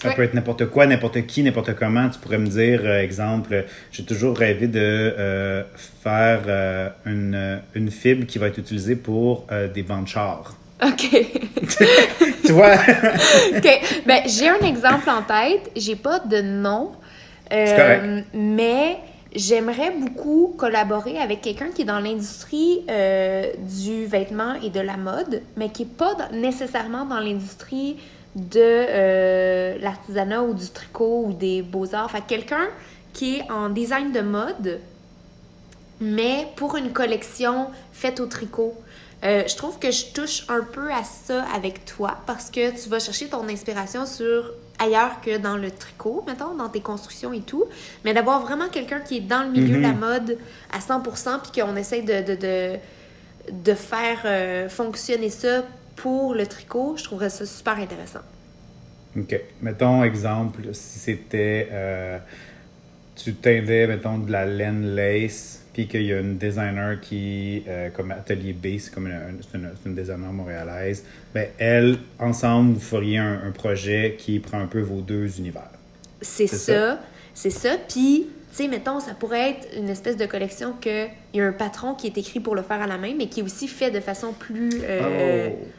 ça 0.02 0.10
Ouais. 0.10 0.16
peut 0.16 0.24
être 0.24 0.34
n'importe 0.34 0.66
quoi, 0.68 0.86
n'importe 0.88 1.26
qui, 1.26 1.44
n'importe 1.44 1.76
comment. 1.76 2.10
Tu 2.10 2.20
pourrais 2.20 2.38
me 2.38 2.48
dire, 2.48 2.82
euh, 2.86 3.02
exemple, 3.02 3.66
j'ai 3.92 4.04
toujours 4.04 4.38
rêvé 4.38 4.68
de 4.68 4.80
euh, 4.80 5.64
faire 6.02 6.42
euh, 6.48 6.90
une, 7.06 7.60
une 7.76 7.92
fibre 7.92 8.26
qui 8.26 8.40
va 8.40 8.48
être 8.48 8.60
utilisée 8.60 8.96
pour 8.96 9.46
des 9.74 9.84
bancs 9.84 10.06
de 10.06 10.10
char. 10.10 10.54
Ok. 10.82 11.10
tu 12.46 12.52
vois? 12.54 12.76
OK. 13.58 13.82
Ben, 14.06 14.22
j'ai 14.26 14.48
un 14.48 14.60
exemple 14.66 15.10
en 15.10 15.22
tête. 15.22 15.70
J'ai 15.76 15.98
pas 15.98 16.20
de 16.20 16.42
nom. 16.42 16.92
Correct. 17.50 18.26
Mais 18.34 18.98
j'aimerais 19.36 19.92
beaucoup 19.92 20.56
collaborer 20.58 21.18
avec 21.18 21.42
quelqu'un 21.42 21.70
qui 21.76 21.82
est 21.82 21.86
dans 21.86 22.00
l'industrie 22.00 22.86
du 23.58 24.06
vêtement 24.06 24.54
et 24.64 24.70
de 24.70 24.80
la 24.80 24.96
mode, 24.96 25.42
mais 25.58 25.70
qui 25.70 25.82
est 25.82 25.98
pas 25.98 26.16
nécessairement 26.32 27.06
dans 27.06 27.20
l'industrie 27.20 27.98
de 28.36 28.60
euh, 28.60 29.78
l'artisanat 29.80 30.44
ou 30.44 30.54
du 30.54 30.68
tricot 30.70 31.26
ou 31.28 31.34
des 31.34 31.62
beaux-arts. 31.62 32.12
Fait 32.12 32.22
que 32.22 32.28
quelqu'un 32.28 32.68
qui 33.14 33.38
est 33.38 33.52
en 33.52 33.70
design 33.70 34.12
de 34.12 34.22
mode, 34.22 34.80
mais 36.00 36.48
pour 36.56 36.76
une 36.78 36.92
collection 36.94 37.68
faite 37.92 38.20
au 38.20 38.26
tricot. 38.28 38.74
Euh, 39.26 39.44
je 39.48 39.56
trouve 39.58 39.80
que 39.80 39.92
je 39.92 40.06
touche 40.14 40.46
un 40.48 40.62
peu 40.62 40.90
à 40.94 41.04
ça 41.04 41.44
avec 41.54 41.84
toi 41.84 42.20
parce 42.26 42.50
que 42.50 42.72
tu 42.82 42.88
vas 42.88 43.00
chercher 43.00 43.28
ton 43.28 43.50
inspiration 43.50 44.06
sur 44.06 44.54
ailleurs 44.78 45.20
que 45.22 45.38
dans 45.38 45.58
le 45.58 45.72
tricot, 45.72 46.24
mettons, 46.26 46.56
dans 46.56 46.70
tes 46.70 46.80
constructions 46.80 47.34
et 47.34 47.42
tout, 47.42 47.66
mais 48.06 48.14
d'avoir 48.14 48.42
vraiment 48.42 48.70
quelqu'un 48.70 49.02
qui 49.02 49.18
est 49.18 49.22
dans 49.22 49.44
le 49.44 49.50
milieu 49.50 49.76
de 49.76 49.82
la 49.82 49.90
Mhm. 49.92 50.00
mode 50.00 50.38
à 50.72 50.80
100% 50.80 51.40
puis 51.40 51.62
qu'on 51.62 51.76
essaye 51.76 52.04
de, 52.04 52.22
de, 52.22 52.36
de, 52.36 52.76
de 53.52 53.74
faire 53.74 54.22
euh, 54.24 54.70
fonctionner 54.70 55.30
ça 55.30 55.64
pour 56.02 56.34
le 56.36 56.46
tricot, 56.48 56.96
je 56.98 57.04
trouverais 57.04 57.30
ça 57.30 57.46
super 57.46 57.78
intéressant. 57.78 58.24
OK. 59.18 59.36
Mettons, 59.62 60.04
exemple, 60.04 60.62
si 60.74 61.00
c'était. 61.00 61.68
euh, 61.72 62.20
tu 63.16 63.36
teindais, 63.36 63.88
mettons, 63.88 64.18
de 64.20 64.32
la 64.32 64.46
laine 64.46 64.96
lace, 64.96 65.68
puis 65.74 65.88
qu'il 65.88 66.04
y 66.04 66.14
a 66.14 66.20
une 66.20 66.38
designer 66.38 67.00
qui, 67.02 67.64
euh, 67.68 67.90
comme 67.92 68.12
Atelier 68.12 68.54
B, 68.54 68.78
c'est 68.80 68.94
comme 68.94 69.08
une, 69.08 69.42
une, 69.54 69.70
une 69.86 69.96
designer 69.96 70.32
montréalaise, 70.32 71.06
ben 71.34 71.50
elle, 71.58 72.00
ensemble, 72.20 72.74
vous 72.76 72.80
feriez 72.80 73.18
un, 73.18 73.42
un 73.48 73.52
projet 73.52 74.16
qui 74.18 74.40
prend 74.40 74.60
un 74.60 74.68
peu 74.68 74.82
vos 74.82 75.02
deux 75.02 75.38
univers. 75.40 75.72
C'est 76.22 76.48
ça, 76.48 77.00
c'est 77.34 77.50
ça. 77.52 77.78
Puis 77.88 78.28
Tu 78.52 78.64
sais, 78.64 78.68
mettons, 78.68 79.00
ça 79.00 79.14
pourrait 79.14 79.52
être 79.52 79.68
une 79.78 79.90
espèce 79.90 80.18
de 80.18 80.26
collection 80.26 80.74
que 80.82 81.08
il 81.34 81.38
y 81.38 81.42
a 81.42 81.46
un 81.48 81.54
patron 81.54 81.94
qui 81.96 82.08
est 82.08 82.18
écrit 82.18 82.40
pour 82.40 82.56
le 82.56 82.64
faire 82.64 82.82
à 82.82 82.88
la 82.88 82.98
main, 82.98 83.14
mais 83.18 83.30
qui 83.30 83.42
est 83.42 83.44
aussi 83.44 83.68
fait 83.68 83.92
de 83.92 84.00
façon 84.00 84.34
plus... 84.34 84.82
euh, 84.84 85.50
Oh. 85.52 85.72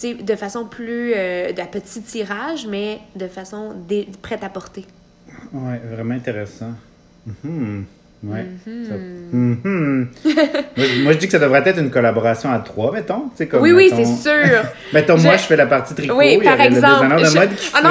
Tu 0.00 0.14
de 0.14 0.36
façon 0.36 0.64
plus... 0.66 1.12
euh, 1.16 1.52
de 1.52 1.62
petit 1.62 2.02
tirage, 2.02 2.66
mais 2.68 2.98
de 3.16 3.28
façon 3.28 3.72
dé- 3.88 4.08
prête 4.22 4.42
à 4.44 4.48
porter. 4.48 4.84
Ouais, 5.52 5.80
vraiment 5.92 6.14
intéressant. 6.14 6.72
Mhm. 7.44 7.84
Ouais. 8.24 8.46
Ça- 8.64 8.94
Mhm. 8.94 10.08
moi, 10.24 10.86
moi, 11.02 11.12
je 11.12 11.18
dis 11.18 11.26
que 11.26 11.32
ça 11.32 11.38
devrait 11.38 11.62
être 11.66 11.78
une 11.78 11.90
collaboration 11.90 12.50
à 12.50 12.58
trois, 12.60 12.90
mettons. 12.92 13.30
tu 13.36 13.46
Comme, 13.46 13.60
oui, 13.62 13.72
oui, 13.72 13.90
c'est 13.94 14.06
sûr. 14.06 14.62
Mettons, 14.94 15.16
Je- 15.18 15.24
moi, 15.24 15.36
je 15.36 15.42
fais 15.42 15.56
la 15.56 15.66
partie 15.66 15.94
tricot. 15.94 16.14
Oui, 16.16 16.34
il 16.38 16.42
y 16.42 16.44
par 16.44 16.58
exemple. 16.60 16.86
le 16.86 16.94
designer 16.94 17.20
de 17.20 17.24
je... 17.26 17.38
mode 17.38 17.54
qui 17.56 17.70
Ah 17.74 17.82
non, 17.82 17.90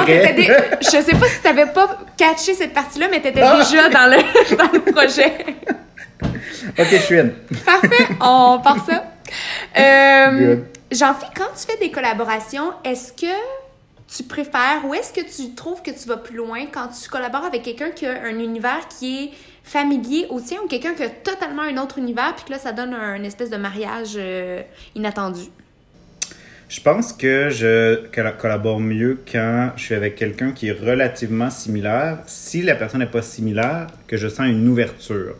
je 0.80 0.88
sais 0.88 1.16
pas 1.16 1.26
si 1.28 1.40
t'avais 1.42 1.66
pas 1.66 2.00
catché 2.16 2.54
cette 2.54 2.72
partie-là, 2.74 3.06
mais 3.10 3.20
t'étais 3.20 3.42
Ah! 3.42 3.58
déjà 3.58 3.88
dans 3.88 4.10
le, 4.10 4.56
dans 4.56 4.72
le 4.72 4.80
projet. 4.92 5.32
ok, 6.78 6.86
je 6.90 6.96
suis 6.96 7.18
in. 7.20 7.28
Parfait, 7.64 8.06
on 8.20 8.58
part 8.62 8.84
ça. 8.84 9.04
Euh, 9.78 10.54
Good. 10.56 10.64
Jean-Philippe, 10.94 11.34
quand 11.36 11.50
tu 11.56 11.66
fais 11.66 11.76
des 11.78 11.90
collaborations, 11.90 12.72
est-ce 12.84 13.12
que 13.12 13.34
tu 14.06 14.22
préfères 14.22 14.84
ou 14.86 14.94
est-ce 14.94 15.12
que 15.12 15.22
tu 15.22 15.54
trouves 15.54 15.82
que 15.82 15.90
tu 15.90 16.08
vas 16.08 16.16
plus 16.16 16.36
loin 16.36 16.66
quand 16.66 16.88
tu 16.88 17.08
collabores 17.08 17.44
avec 17.44 17.62
quelqu'un 17.62 17.90
qui 17.90 18.06
a 18.06 18.22
un 18.22 18.38
univers 18.38 18.86
qui 18.88 19.24
est 19.24 19.30
familier 19.64 20.26
au 20.30 20.40
tien 20.40 20.60
ou 20.62 20.68
quelqu'un 20.68 20.94
qui 20.94 21.02
a 21.02 21.10
totalement 21.10 21.62
un 21.62 21.78
autre 21.78 21.98
univers 21.98 22.34
puis 22.36 22.44
que 22.44 22.52
là, 22.52 22.58
ça 22.58 22.70
donne 22.72 22.94
un, 22.94 23.22
espèce 23.24 23.50
de 23.50 23.56
mariage 23.56 24.12
euh, 24.16 24.62
inattendu? 24.94 25.50
Je 26.74 26.80
pense 26.80 27.12
que 27.12 27.50
je 27.50 28.04
colla- 28.12 28.32
collabore 28.32 28.80
mieux 28.80 29.20
quand 29.30 29.70
je 29.76 29.84
suis 29.84 29.94
avec 29.94 30.16
quelqu'un 30.16 30.50
qui 30.50 30.66
est 30.66 30.72
relativement 30.72 31.48
similaire. 31.48 32.18
Si 32.26 32.62
la 32.62 32.74
personne 32.74 32.98
n'est 32.98 33.06
pas 33.06 33.22
similaire, 33.22 33.86
que 34.08 34.16
je 34.16 34.26
sens 34.26 34.48
une 34.48 34.66
ouverture. 34.66 35.36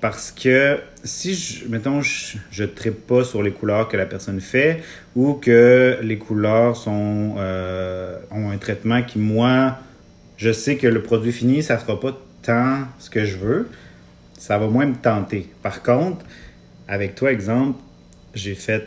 Parce 0.00 0.30
que 0.30 0.78
si, 1.02 1.34
je, 1.34 1.66
mettons, 1.66 2.00
je 2.00 2.62
ne 2.62 2.68
tripe 2.68 3.08
pas 3.08 3.24
sur 3.24 3.42
les 3.42 3.50
couleurs 3.50 3.88
que 3.88 3.96
la 3.96 4.06
personne 4.06 4.40
fait 4.40 4.84
ou 5.16 5.34
que 5.34 5.98
les 6.00 6.16
couleurs 6.16 6.76
sont, 6.76 7.34
euh, 7.38 8.16
ont 8.30 8.50
un 8.52 8.58
traitement 8.58 9.02
qui, 9.02 9.18
moi, 9.18 9.78
je 10.36 10.52
sais 10.52 10.76
que 10.76 10.86
le 10.86 11.02
produit 11.02 11.32
fini, 11.32 11.60
ça 11.64 11.74
ne 11.74 11.80
sera 11.80 11.98
pas 11.98 12.16
tant 12.42 12.86
ce 13.00 13.10
que 13.10 13.24
je 13.24 13.36
veux, 13.36 13.68
ça 14.38 14.58
va 14.58 14.68
moins 14.68 14.86
me 14.86 14.94
tenter. 14.94 15.48
Par 15.60 15.82
contre, 15.82 16.24
avec 16.86 17.16
toi, 17.16 17.32
exemple, 17.32 17.80
j'ai 18.34 18.54
fait 18.54 18.84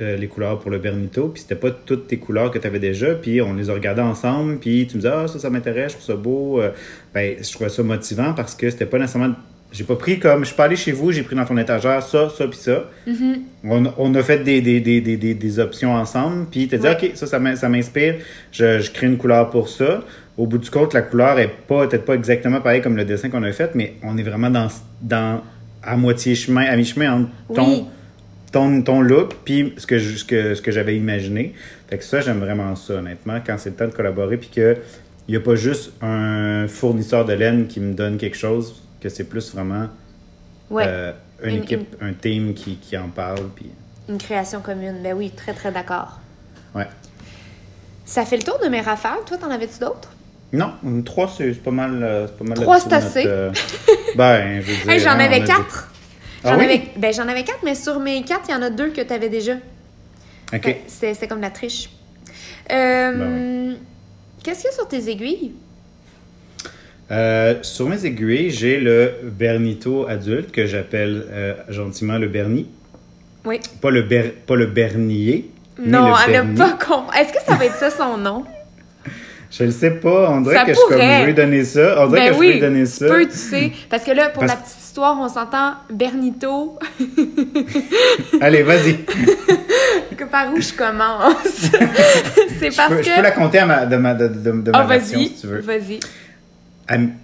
euh, 0.00 0.16
les 0.16 0.26
couleurs 0.26 0.58
pour 0.58 0.70
le 0.70 0.78
Bernito, 0.78 1.28
puis 1.28 1.42
c'était 1.42 1.54
pas 1.54 1.70
toutes 1.70 2.08
tes 2.08 2.16
couleurs 2.18 2.50
que 2.50 2.58
tu 2.58 2.66
avais 2.66 2.78
déjà, 2.80 3.14
puis 3.14 3.40
on 3.40 3.54
les 3.54 3.70
a 3.70 3.74
regardées 3.74 4.02
ensemble, 4.02 4.58
puis 4.58 4.86
tu 4.88 4.96
me 4.96 5.02
disais, 5.02 5.12
ah, 5.14 5.28
ça, 5.28 5.38
ça 5.38 5.48
m'intéresse, 5.50 5.92
je 5.92 5.96
trouve 5.98 6.06
ça 6.06 6.20
beau. 6.20 6.60
Euh, 6.60 6.70
ben, 7.14 7.36
je 7.40 7.50
trouvais 7.52 7.70
ça 7.70 7.82
motivant 7.82 8.32
parce 8.34 8.54
que 8.54 8.68
c'était 8.70 8.86
pas 8.86 8.98
nécessairement. 8.98 9.34
J'ai 9.72 9.84
pas 9.84 9.94
pris 9.94 10.18
comme. 10.18 10.40
Je 10.40 10.46
suis 10.46 10.56
pas 10.56 10.64
allé 10.64 10.74
chez 10.74 10.90
vous, 10.90 11.12
j'ai 11.12 11.22
pris 11.22 11.36
dans 11.36 11.44
ton 11.44 11.56
étagère 11.56 12.02
ça, 12.02 12.28
ça, 12.28 12.48
puis 12.48 12.58
ça. 12.58 12.90
on, 13.64 13.84
on 13.98 14.14
a 14.16 14.22
fait 14.24 14.38
des, 14.42 14.60
des, 14.60 14.80
des, 14.80 15.00
des, 15.00 15.16
des, 15.16 15.34
des 15.34 15.58
options 15.60 15.94
ensemble, 15.94 16.46
puis 16.50 16.66
tu 16.66 16.74
as 16.74 16.78
dit, 16.78 16.86
Ouais. 16.86 17.10
OK, 17.10 17.10
ça, 17.14 17.26
ça 17.26 17.38
m'in- 17.38 17.54
ça 17.56 17.68
m'inspire, 17.68 18.16
je, 18.50 18.80
je 18.80 18.90
crée 18.90 19.06
une 19.06 19.16
couleur 19.18 19.50
pour 19.50 19.68
ça. 19.68 20.02
Au 20.36 20.46
bout 20.46 20.58
du 20.58 20.70
compte, 20.70 20.94
la 20.94 21.02
couleur 21.02 21.38
est 21.38 21.52
pas 21.68 21.86
peut-être 21.86 22.04
pas 22.04 22.14
exactement 22.14 22.60
pareil 22.60 22.80
comme 22.82 22.96
le 22.96 23.04
dessin 23.04 23.28
qu'on 23.28 23.42
a 23.44 23.52
fait, 23.52 23.74
mais 23.74 23.94
on 24.02 24.16
est 24.18 24.22
vraiment 24.22 24.50
dans, 24.50 24.68
dans 25.02 25.42
à 25.82 25.96
moitié 25.96 26.34
chemin, 26.34 26.64
à 26.64 26.76
mi-chemin 26.76 27.12
entre 27.12 27.30
Oui. 27.50 27.56
ton, 27.56 27.86
ton 28.52 29.00
look 29.00 29.34
puis 29.44 29.74
ce 29.76 29.86
que, 29.86 29.98
je- 29.98 30.16
ce 30.16 30.24
que, 30.24 30.54
ce 30.54 30.62
que 30.62 30.70
j'avais 30.72 30.96
imaginé. 30.96 31.54
Fait 31.88 31.98
que 31.98 32.04
ça, 32.04 32.20
j'aime 32.20 32.40
vraiment 32.40 32.74
ça, 32.76 32.94
honnêtement, 32.94 33.38
quand 33.44 33.56
c'est 33.58 33.70
le 33.70 33.76
temps 33.76 33.86
de 33.88 33.92
collaborer, 33.94 34.36
puis 34.36 34.48
que 34.48 34.76
il 35.28 35.32
n'y 35.32 35.36
a 35.36 35.40
pas 35.40 35.54
juste 35.54 35.92
un 36.02 36.66
fournisseur 36.66 37.24
de 37.24 37.32
laine 37.34 37.68
qui 37.68 37.78
me 37.80 37.92
donne 37.94 38.16
quelque 38.16 38.36
chose, 38.36 38.82
que 39.00 39.08
c'est 39.08 39.24
plus 39.24 39.52
vraiment 39.54 39.86
Ouais, 40.70 40.84
euh, 40.86 41.12
une, 41.44 41.56
Une- 41.56 41.62
équipe, 41.62 41.96
un 42.00 42.12
team 42.12 42.54
qui, 42.54 42.76
qui 42.76 42.96
en 42.96 43.08
parle. 43.08 43.48
Puis... 43.54 43.66
une 44.08 44.18
création 44.18 44.60
commune. 44.60 44.96
Ben 45.02 45.14
oui, 45.16 45.30
très, 45.30 45.52
très 45.52 45.70
d'accord. 45.72 46.18
Ouais. 46.74 46.86
Ça 48.04 48.24
fait 48.24 48.36
le 48.36 48.42
tour 48.42 48.58
de 48.62 48.68
mes 48.68 48.80
rafales. 48.80 49.18
Toi, 49.26 49.36
t'en 49.36 49.50
avais-tu 49.50 49.78
d'autres? 49.80 50.10
Non, 50.52 50.72
trois, 51.04 51.32
c'est 51.36 51.52
pas 51.62 51.70
mal. 51.70 52.00
euh, 52.02 52.26
pas 52.26 52.44
mal 52.44 52.54
Trois, 52.58 52.80
c'est 52.80 52.90
notre, 52.90 53.06
assez. 53.06 53.22
euh, 53.26 53.52
ben, 54.16 54.60
je 54.60 54.66
veux 54.72 54.76
dire. 54.82 54.90
Hey, 54.90 54.98
j'en 55.00 55.10
hein, 55.10 55.20
avais 55.20 55.40
on 55.42 55.44
Ah 56.44 56.52
J'en 56.52 56.58
oui? 56.58 56.64
avais, 56.64 56.82
ben, 56.96 57.12
j'en 57.12 57.28
avais 57.28 57.44
quatre, 57.44 57.60
mais 57.64 57.74
sur 57.74 58.00
mes 58.00 58.22
quatre, 58.22 58.44
il 58.48 58.52
y 58.52 58.54
en 58.54 58.62
a 58.62 58.70
deux 58.70 58.90
que 58.90 59.00
tu 59.00 59.12
avais 59.12 59.28
déjà. 59.28 59.54
OK. 60.52 60.60
Que 60.62 60.70
C'est 60.86 61.14
c'est 61.14 61.28
comme 61.28 61.40
la 61.40 61.50
triche. 61.50 61.90
Euh, 62.72 63.12
Ben 63.12 63.76
Qu'est-ce 64.42 64.60
qu'il 64.62 64.70
y 64.70 64.72
a 64.72 64.76
sur 64.76 64.88
tes 64.88 65.08
aiguilles? 65.10 65.52
Euh, 67.10 67.56
sur 67.62 67.88
mes 67.88 68.04
aiguilles, 68.06 68.50
j'ai 68.50 68.78
le 68.78 69.12
Bernito 69.24 70.06
adulte 70.08 70.52
que 70.52 70.64
j'appelle 70.66 71.26
euh, 71.30 71.54
gentiment 71.68 72.18
le 72.18 72.28
Berni. 72.28 72.66
Oui. 73.44 73.60
Pas 73.80 73.90
le, 73.90 74.02
ber, 74.02 74.32
pas 74.46 74.54
le 74.56 74.66
Bernier. 74.66 75.50
Non, 75.78 76.10
le 76.10 76.14
elle 76.32 76.54
n'a 76.54 76.66
pas 76.66 76.72
compris. 76.72 77.18
Est-ce 77.18 77.32
que 77.32 77.42
ça 77.44 77.54
va 77.56 77.64
être 77.66 77.76
ça 77.76 77.90
son 77.90 78.16
nom? 78.16 78.44
Je 79.50 79.64
le 79.64 79.70
sais 79.72 79.90
pas. 79.90 80.30
On 80.30 80.40
dirait 80.42 80.54
Ça 80.54 80.64
que 80.64 80.72
je, 80.74 80.78
comme, 80.88 80.92
je 80.92 80.96
vais 81.06 81.26
lui 81.26 81.34
donner 81.34 81.64
ça. 81.64 82.04
On 82.04 82.06
dirait 82.08 82.20
Ben 82.20 82.28
que 82.28 82.34
je 82.34 82.38
oui, 82.38 82.46
vais 82.46 82.52
lui 82.54 82.60
donner 82.60 82.86
ça. 82.86 83.06
peux, 83.08 83.26
tu 83.26 83.36
sais. 83.36 83.72
Parce 83.88 84.04
que 84.04 84.12
là, 84.12 84.28
pour 84.30 84.44
Parce- 84.44 84.52
la 84.52 84.58
petite 84.64 84.78
histoire, 84.80 85.18
on 85.20 85.28
s'entend 85.28 85.74
Bernito. 85.92 86.78
Allez, 88.40 88.62
vas-y. 88.62 88.96
que 90.16 90.24
par 90.24 90.52
où 90.52 90.60
je 90.60 90.72
commence? 90.72 91.34
C'est 92.58 92.70
Je 92.70 92.76
parce 92.76 92.88
peux, 92.90 92.96
que... 92.98 93.02
je 93.04 93.14
peux 93.16 93.22
la 93.22 93.30
compter 93.32 93.58
à 93.58 93.66
ma, 93.66 93.86
de 93.86 93.96
ma, 93.96 94.14
de, 94.14 94.28
de- 94.28 94.62
de 94.62 94.70
ma 94.70 94.84
version, 94.84 95.18
vas-y, 95.18 95.26
si 95.28 95.40
tu 95.40 95.46
veux. 95.46 95.60
vas-y. 95.60 96.00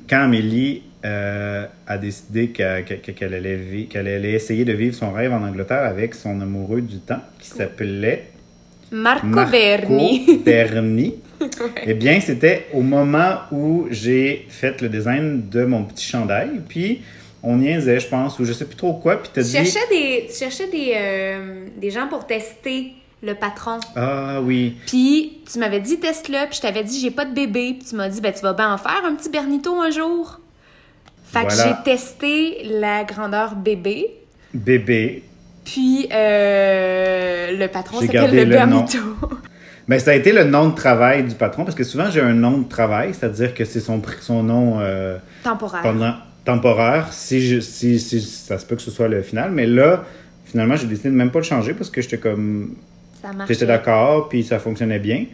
Quand 0.09 0.21
Amélie 0.23 0.83
euh, 1.04 1.66
a 1.87 1.99
décidé 1.99 2.49
que- 2.49 2.83
que- 2.83 3.11
qu'elle 3.12 3.35
allait, 3.35 3.87
qu'elle 3.90 4.09
allait 4.09 4.33
essayer 4.33 4.64
de 4.64 4.73
vivre 4.73 4.95
son 4.95 5.12
rêve 5.12 5.33
en 5.33 5.42
Angleterre 5.42 5.85
avec 5.85 6.14
son 6.14 6.40
amoureux 6.40 6.80
du 6.80 6.99
temps, 6.99 7.21
qui 7.38 7.49
s'appelait 7.50 8.26
Marco, 8.90 9.26
Marco 9.26 9.50
Berni. 9.50 10.40
Berni. 10.44 11.14
Eh 11.84 11.94
bien, 11.94 12.20
c'était 12.20 12.66
au 12.72 12.80
moment 12.80 13.40
où 13.52 13.86
j'ai 13.90 14.46
fait 14.48 14.80
le 14.80 14.88
design 14.88 15.48
de 15.50 15.64
mon 15.64 15.84
petit 15.84 16.04
chandail. 16.06 16.62
Puis, 16.68 17.02
on 17.42 17.56
niaisait, 17.56 18.00
je 18.00 18.08
pense, 18.08 18.38
ou 18.38 18.44
je 18.44 18.52
sais 18.52 18.64
plus 18.64 18.76
trop 18.76 18.94
quoi. 18.94 19.16
Puis, 19.16 19.28
tu 19.28 19.34
Tu 19.34 19.40
as 19.40 19.42
dit. 19.42 19.52
cherchais 19.52 19.88
des, 19.90 20.26
tu 20.28 20.34
cherchais 20.38 20.68
des, 20.68 20.92
euh, 20.96 21.66
des 21.76 21.90
gens 21.90 22.08
pour 22.08 22.26
tester 22.26 22.92
le 23.22 23.34
patron. 23.34 23.78
Ah 23.96 24.40
oui. 24.42 24.76
Puis 24.86 25.38
tu 25.50 25.58
m'avais 25.58 25.80
dit 25.80 25.98
teste-le, 25.98 26.46
puis 26.48 26.56
je 26.56 26.60
t'avais 26.60 26.84
dit 26.84 27.00
j'ai 27.00 27.10
pas 27.10 27.24
de 27.24 27.34
bébé, 27.34 27.74
puis 27.78 27.88
tu 27.88 27.96
m'as 27.96 28.08
dit 28.08 28.20
ben 28.20 28.32
tu 28.32 28.40
vas 28.40 28.52
bien 28.52 28.72
en 28.72 28.78
faire 28.78 29.02
un 29.04 29.14
petit 29.14 29.30
Bernito 29.30 29.74
un 29.80 29.90
jour. 29.90 30.38
Fait 31.24 31.44
que 31.46 31.52
j'ai 31.52 31.74
testé 31.84 32.62
la 32.64 33.04
grandeur 33.04 33.56
bébé, 33.56 34.10
Bébé. 34.54 35.22
Puis 35.66 36.08
euh, 36.12 37.58
le 37.58 37.66
patron 37.66 38.00
s'appelle 38.00 38.35
le 38.35 38.44
le. 38.44 38.56
Ben, 39.88 39.99
ça 39.99 40.12
a 40.12 40.14
été 40.14 40.32
le 40.32 40.44
nom 40.44 40.68
de 40.68 40.75
travail 40.75 41.25
du 41.25 41.35
patron, 41.35 41.64
parce 41.64 41.75
que 41.75 41.85
souvent, 41.85 42.08
j'ai 42.08 42.20
un 42.20 42.32
nom 42.32 42.58
de 42.58 42.68
travail, 42.68 43.12
c'est-à-dire 43.12 43.52
que 43.52 43.64
c'est 43.64 43.80
son, 43.80 44.00
son 44.20 44.44
nom 44.44 44.78
euh, 44.80 45.18
Temporaire. 45.42 45.82
pendant 45.82 46.14
temporaire, 46.44 47.12
si, 47.12 47.44
je, 47.44 47.58
si, 47.58 47.99
si 47.99 48.20
ça 48.20 48.58
se 48.58 48.64
peut 48.64 48.76
que 48.76 48.82
ce 48.82 48.92
soit 48.92 49.08
le 49.08 49.20
final. 49.23 49.50
Mais 49.50 49.66
là, 49.66 50.04
finalement, 50.44 50.76
j'ai 50.76 50.87
décidé 50.87 51.11
de 51.11 51.14
même 51.16 51.32
pas 51.32 51.40
le 51.40 51.44
changer 51.44 51.75
parce 51.75 51.90
que 51.90 52.00
j'étais 52.00 52.18
comme. 52.18 52.76
Ça 53.26 53.33
marche. 53.33 53.49
J'étais 53.50 53.66
d'accord, 53.66 54.28
puis 54.28 54.45
ça 54.45 54.59
fonctionnait 54.59 54.99
bien. 54.99 55.25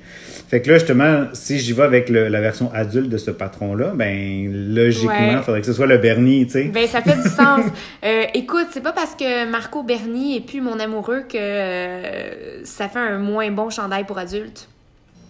Fait 0.49 0.61
que 0.61 0.71
là, 0.71 0.79
justement, 0.79 1.25
si 1.33 1.59
j'y 1.59 1.73
vais 1.73 1.83
avec 1.83 2.09
le- 2.11 2.29
la 2.29 2.41
version 2.43 2.71
adulte 2.75 3.09
de 3.09 3.17
ce 3.17 3.31
patron-là, 3.31 3.93
ben, 3.95 4.53
logiquement, 4.75 5.15
il 5.19 5.37
Ouais. 5.37 5.43
faudrait 5.43 5.61
que 5.61 5.67
ce 5.67 5.73
soit 5.73 5.87
le 5.87 5.97
Bernie, 5.99 6.45
tu 6.47 6.53
sais. 6.53 6.65
Ben, 6.65 6.87
ça 6.87 7.01
fait 7.03 7.17
du 7.17 7.29
sens. 7.29 7.65
Euh, 8.05 8.25
écoute, 8.35 8.67
c'est 8.73 8.83
pas 8.83 8.93
parce 8.93 9.15
que 9.15 9.49
Marco 9.49 9.83
Berni 9.85 10.37
est 10.37 10.41
plus 10.41 10.61
mon 10.61 10.79
amoureux 10.81 11.23
que 11.29 11.37
euh, 11.39 12.65
ça 12.65 12.89
fait 12.89 12.99
un 12.99 13.19
moins 13.19 13.51
bon 13.51 13.71
chandail 13.71 14.05
pour 14.05 14.19
adultes. 14.19 14.69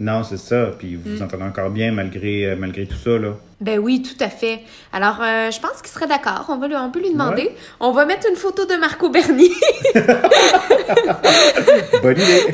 Non, 0.00 0.24
c'est 0.24 0.38
ça. 0.38 0.70
Puis 0.78 0.96
vous 0.96 1.08
Mm. 1.10 1.14
vous 1.16 1.22
entendez 1.22 1.42
encore 1.44 1.70
bien 1.70 1.92
malgré, 1.92 2.46
euh, 2.46 2.56
malgré 2.58 2.86
tout 2.86 2.96
ça, 2.96 3.10
là. 3.18 3.34
Ben 3.60 3.78
oui, 3.78 4.02
tout 4.02 4.24
à 4.24 4.28
fait. 4.28 4.60
Alors, 4.92 5.18
euh, 5.22 5.50
je 5.52 5.60
pense 5.60 5.80
qu'il 5.82 5.90
serait 5.92 6.08
d'accord. 6.08 6.46
On, 6.48 6.56
va 6.58 6.66
lui- 6.66 6.74
on 6.74 6.90
peut 6.90 6.98
lui 7.00 7.12
demander. 7.12 7.50
On 7.78 7.92
va 7.92 8.06
mettre 8.06 8.26
une 8.28 8.34
photo 8.36 8.64
de 8.66 8.74
Marco 8.74 9.08
Berni. 9.10 9.50
Bonne 12.02 12.16
idée. 12.20 12.46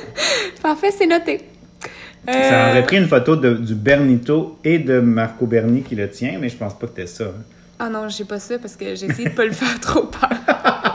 Parfait, 0.62 0.90
c'est 0.90 1.06
noté. 1.06 1.40
Ça 2.28 2.34
Euh, 2.34 2.70
aurait 2.72 2.82
pris 2.84 2.98
une 2.98 3.08
photo 3.08 3.36
de- 3.36 3.54
du 3.54 3.74
Bernito 3.74 4.58
et 4.62 4.78
de 4.78 5.00
Marco 5.00 5.46
Berni 5.46 5.82
qui 5.82 5.94
le 5.94 6.10
tient, 6.10 6.36
mais 6.38 6.50
je 6.50 6.56
pense 6.56 6.78
pas 6.78 6.86
que 6.86 6.92
t'es 6.92 7.06
ça. 7.06 7.24
hein. 7.24 7.42
Ah 7.78 7.88
non, 7.88 8.08
j'ai 8.10 8.24
pas 8.24 8.38
ça 8.38 8.58
parce 8.58 8.76
que 8.76 8.94
j'ai 8.94 9.06
essayé 9.06 9.30
de 9.30 9.34
pas 9.34 9.46
le 9.46 9.52
faire 9.52 9.80
trop 9.80 10.02
peur. 10.02 10.28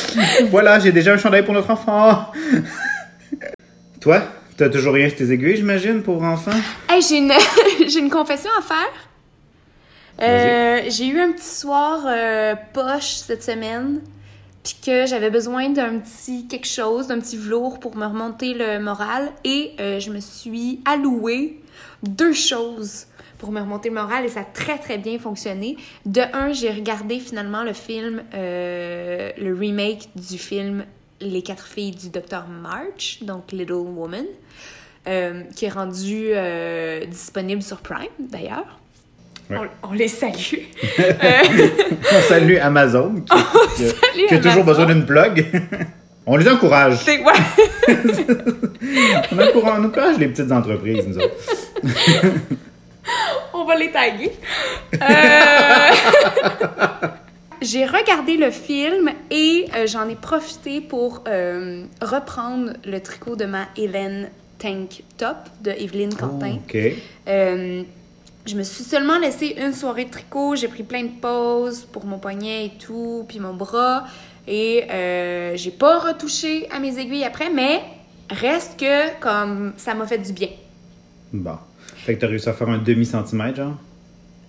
voilà, 0.50 0.78
j'ai 0.78 0.92
déjà 0.92 1.12
un 1.12 1.18
chandail 1.18 1.44
pour 1.44 1.54
notre 1.54 1.70
enfant. 1.70 2.32
Toi, 4.00 4.22
t'as 4.56 4.68
toujours 4.68 4.94
rien 4.94 5.08
sur 5.08 5.18
tes 5.18 5.30
aiguilles, 5.32 5.56
j'imagine, 5.56 6.02
pour 6.02 6.22
enfants? 6.22 6.50
Hey, 6.88 7.02
j'ai 7.02 7.18
une, 7.18 7.32
j'ai 7.88 7.98
une 8.00 8.10
confession 8.10 8.50
à 8.58 8.62
faire. 8.62 8.92
Euh, 10.20 10.82
j'ai 10.88 11.06
eu 11.06 11.20
un 11.20 11.32
petit 11.32 11.54
soir 11.54 12.02
euh, 12.06 12.54
poche 12.72 13.14
cette 13.16 13.42
semaine, 13.42 14.00
puis 14.62 14.76
que 14.84 15.06
j'avais 15.06 15.30
besoin 15.30 15.70
d'un 15.70 15.98
petit 15.98 16.46
quelque 16.46 16.68
chose, 16.68 17.08
d'un 17.08 17.18
petit 17.18 17.36
velours 17.36 17.80
pour 17.80 17.96
me 17.96 18.06
remonter 18.06 18.54
le 18.54 18.78
moral, 18.78 19.30
et 19.44 19.72
euh, 19.80 20.00
je 20.00 20.10
me 20.10 20.20
suis 20.20 20.80
allouée 20.84 21.60
deux 22.02 22.32
choses 22.32 23.06
pour 23.42 23.50
me 23.50 23.60
remonter 23.60 23.88
le 23.88 23.96
moral 23.96 24.24
et 24.24 24.28
ça 24.28 24.40
a 24.40 24.44
très 24.44 24.78
très 24.78 24.98
bien 24.98 25.18
fonctionné. 25.18 25.76
De 26.06 26.20
un, 26.32 26.52
j'ai 26.52 26.70
regardé 26.70 27.18
finalement 27.18 27.64
le 27.64 27.72
film, 27.72 28.22
euh, 28.34 29.30
le 29.36 29.52
remake 29.52 30.08
du 30.14 30.38
film 30.38 30.84
Les 31.20 31.42
quatre 31.42 31.66
filles 31.66 31.90
du 31.90 32.08
docteur 32.08 32.46
March, 32.46 33.18
donc 33.22 33.50
Little 33.50 33.72
Woman, 33.72 34.24
euh, 35.08 35.42
qui 35.56 35.64
est 35.64 35.70
rendu 35.70 36.28
euh, 36.34 37.04
disponible 37.04 37.62
sur 37.62 37.78
Prime 37.78 38.06
d'ailleurs. 38.20 38.78
Ouais. 39.50 39.56
On, 39.82 39.90
on 39.90 39.92
les 39.92 40.06
salue. 40.08 40.60
On 40.98 42.20
salue 42.28 42.56
Amazon 42.62 43.16
qui, 43.16 43.22
qui- 43.76 43.88
salue 43.88 44.26
qui 44.28 44.34
a 44.34 44.38
toujours 44.38 44.64
besoin 44.64 44.86
d'une 44.86 45.04
plug. 45.04 45.44
On 46.26 46.36
les 46.36 46.48
encourage. 46.48 46.98
C'est 47.04 47.18
quoi? 47.18 47.32
On 49.32 49.38
encourage, 49.38 49.80
on 49.80 49.84
encourage 49.84 50.18
les 50.18 50.28
petites 50.28 50.52
entreprises, 50.52 51.04
nous 51.08 51.18
autres. 51.18 51.34
On 53.54 53.64
va 53.64 53.76
les 53.76 53.90
taguer. 53.90 54.32
Euh, 54.94 54.98
J'ai 57.62 57.86
regardé 57.86 58.36
le 58.36 58.50
film 58.50 59.10
et 59.30 59.66
euh, 59.76 59.86
j'en 59.86 60.08
ai 60.08 60.16
profité 60.16 60.80
pour 60.80 61.22
euh, 61.28 61.84
reprendre 62.00 62.72
le 62.84 63.00
tricot 63.00 63.36
de 63.36 63.44
ma 63.44 63.68
Hélène 63.76 64.30
Tank 64.58 65.04
Top 65.16 65.36
de 65.60 65.70
Evelyne 65.70 66.12
Quentin. 66.12 66.56
OK. 66.56 66.76
Euh, 67.28 67.82
je 68.44 68.56
me 68.56 68.64
suis 68.64 68.82
seulement 68.82 69.18
laissé 69.18 69.54
une 69.58 69.72
soirée 69.72 70.06
de 70.06 70.10
tricot. 70.10 70.56
J'ai 70.56 70.66
pris 70.66 70.82
plein 70.82 71.04
de 71.04 71.20
pauses 71.20 71.84
pour 71.84 72.04
mon 72.04 72.18
poignet 72.18 72.66
et 72.66 72.72
tout, 72.84 73.24
puis 73.28 73.38
mon 73.38 73.54
bras. 73.54 74.06
Et 74.48 74.84
euh, 74.90 75.56
j'ai 75.56 75.70
pas 75.70 76.00
retouché 76.00 76.68
à 76.72 76.80
mes 76.80 76.98
aiguilles 76.98 77.24
après, 77.24 77.48
mais 77.48 77.80
reste 78.28 78.80
que 78.80 79.20
comme 79.20 79.72
ça 79.76 79.94
m'a 79.94 80.08
fait 80.08 80.18
du 80.18 80.32
bien. 80.32 80.48
Bon. 81.32 81.58
Fait 82.04 82.14
que 82.16 82.20
t'as 82.20 82.26
réussi 82.26 82.48
à 82.48 82.52
faire 82.52 82.68
un 82.68 82.78
demi-centimètre, 82.78 83.56
genre? 83.56 83.76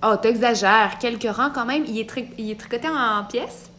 Oh, 0.06 0.16
t'exagères. 0.22 0.98
Quelques 1.00 1.30
rangs 1.36 1.52
quand 1.54 1.66
même. 1.66 1.84
Il 1.88 2.00
est, 2.00 2.10
tri- 2.10 2.30
il 2.38 2.52
est 2.52 2.60
tricoté 2.60 2.88
en 2.90 3.24
pièces. 3.26 3.70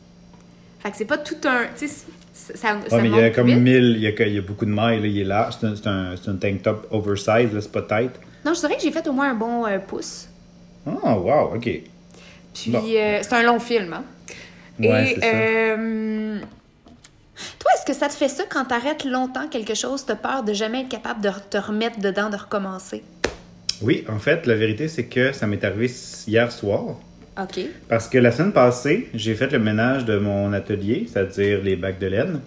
Fait 0.81 0.91
que 0.91 0.97
c'est 0.97 1.05
pas 1.05 1.19
tout 1.19 1.37
un. 1.45 1.67
Tu 1.77 1.89
sais, 1.89 2.05
ça, 2.33 2.55
ça 2.55 2.75
Ouais, 2.97 3.03
mais 3.03 3.09
il 3.09 3.15
y 3.17 3.21
a 3.21 3.31
comme 3.31 3.47
plus 3.47 3.55
vite. 3.55 3.63
1000, 3.63 3.95
il 3.97 4.03
y 4.03 4.07
a, 4.07 4.27
il 4.27 4.35
y 4.35 4.39
a 4.39 4.43
beaucoup 4.43 4.65
de 4.65 4.71
mailles, 4.71 5.01
là, 5.01 5.07
il 5.07 5.19
est 5.19 5.25
large. 5.25 5.55
C'est 5.61 5.87
un, 5.87 6.15
tank 6.41 6.63
top 6.63 6.87
oversize, 6.91 7.53
là, 7.53 7.61
c'est 7.61 7.73
pas 7.73 7.83
tight. 7.83 8.13
Non, 8.45 8.55
je 8.55 8.61
dirais 8.61 8.77
que 8.77 8.83
j'ai 8.83 8.93
fait 8.93 9.07
au 9.09 9.13
moins 9.13 9.31
un 9.31 9.35
bon 9.35 9.67
euh, 9.67 9.79
pouce. 9.79 10.29
Oh, 10.87 10.91
wow, 11.03 11.55
OK. 11.57 11.63
Puis 12.55 12.71
Bon. 12.71 12.83
euh, 12.97 13.19
c'est 13.23 13.33
un 13.35 13.43
long 13.43 13.59
film, 13.59 13.93
hein. 13.93 14.05
Ouais, 14.79 15.15
Et 15.17 15.21
ça. 15.21 15.27
euh, 15.27 16.39
toi, 17.59 17.71
est-ce 17.77 17.87
que 17.87 17.93
ça 17.95 18.09
te 18.09 18.15
fait 18.15 18.29
ça 18.29 18.45
quand 18.51 18.65
t'arrêtes 18.67 19.05
longtemps 19.05 19.49
quelque 19.49 19.75
chose, 19.75 20.05
t'as 20.05 20.17
peur 20.17 20.43
de 20.43 20.53
jamais 20.53 20.83
être 20.83 20.89
capable 20.89 21.21
de 21.21 21.31
te 21.51 21.57
remettre 21.57 22.01
dedans, 22.01 22.29
de 22.31 22.37
recommencer? 22.37 23.03
Oui, 23.83 24.05
en 24.09 24.19
fait, 24.19 24.47
la 24.47 24.55
vérité, 24.55 24.89
c'est 24.89 25.05
que 25.05 25.33
ça 25.33 25.47
m'est 25.47 25.63
arrivé 25.65 25.91
hier 26.27 26.51
soir. 26.53 26.99
OK. 27.41 27.61
Parce 27.89 28.09
que 28.09 28.19
la 28.19 28.31
semaine 28.31 28.53
passée, 28.53 29.09
j'ai 29.15 29.35
fait 29.35 29.51
le 29.53 29.59
ménage 29.59 30.05
de 30.05 30.19
mon 30.19 30.53
atelier, 30.53 31.07
c'est-à-dire 31.11 31.63
les 31.63 31.77
bacs 31.77 31.99
de 31.99 32.07
laine. 32.07 32.41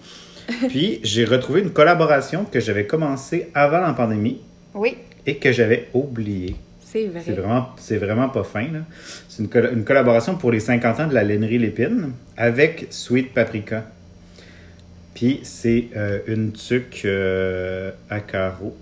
Puis 0.70 1.00
j'ai 1.04 1.26
retrouvé 1.26 1.62
une 1.62 1.72
collaboration 1.72 2.46
que 2.46 2.60
j'avais 2.62 2.86
commencée 2.88 3.50
avant 3.54 3.82
la 3.82 3.92
pandémie 3.94 4.40
Oui, 4.74 4.96
et 5.26 5.36
que 5.38 5.52
j'avais 5.52 5.90
oubliée. 5.94 6.56
c'est 6.80 7.08
vrai. 7.08 7.22
C'est 7.26 7.34
vraiment, 7.34 7.70
c'est 7.78 7.98
vraiment 7.98 8.30
pas 8.30 8.44
fin. 8.44 8.64
là. 8.72 8.80
C'est 9.28 9.44
une 9.44 9.84
collaboration 9.84 10.36
pour 10.38 10.52
les 10.52 10.62
50 10.62 11.00
ans 11.02 11.08
de 11.08 11.14
la 11.14 11.24
lainerie 11.24 11.58
Lépine 11.58 12.14
avec 12.38 12.88
Sweet 12.92 13.34
Paprika. 13.34 13.84
Puis 15.14 15.42
c'est 15.44 15.88
euh, 15.98 16.20
une 16.28 16.54
tuque 16.54 17.02
euh, 17.04 17.92
à 18.10 18.22
carreaux. 18.22 18.78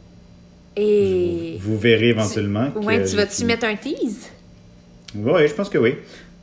Et. 0.77 1.57
Vous, 1.59 1.73
vous 1.73 1.79
verrez 1.79 2.09
éventuellement. 2.09 2.71
que 2.71 2.79
Ouais, 2.79 3.03
tu 3.05 3.15
vas-tu 3.15 3.45
mettre 3.45 3.65
un 3.65 3.75
tease? 3.75 4.29
Oui, 5.15 5.47
je 5.47 5.53
pense 5.53 5.69
que 5.69 5.77
oui. 5.77 5.95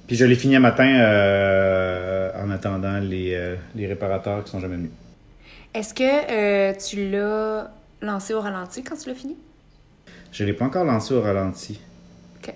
Puis 0.06 0.16
je 0.16 0.24
l'ai 0.24 0.34
fini 0.34 0.56
un 0.56 0.60
matin 0.60 0.86
euh, 1.00 2.30
en 2.42 2.50
attendant 2.50 2.98
les, 2.98 3.34
euh, 3.34 3.56
les 3.74 3.86
réparateurs 3.86 4.42
qui 4.44 4.50
sont 4.50 4.60
jamais 4.60 4.76
venus. 4.76 4.90
Est-ce 5.74 5.94
que 5.94 6.02
euh, 6.02 6.74
tu 6.74 7.10
l'as 7.10 7.71
lancé 8.00 8.34
au 8.34 8.40
ralenti 8.40 8.82
quand 8.82 8.97
tu 8.97 9.08
l'as 9.08 9.14
fini? 9.14 9.36
Je 10.32 10.42
ne 10.42 10.49
l'ai 10.49 10.54
pas 10.54 10.64
encore 10.66 10.84
lancé 10.84 11.14
au 11.14 11.21
ralenti. 11.23 11.80
OK. 12.42 12.52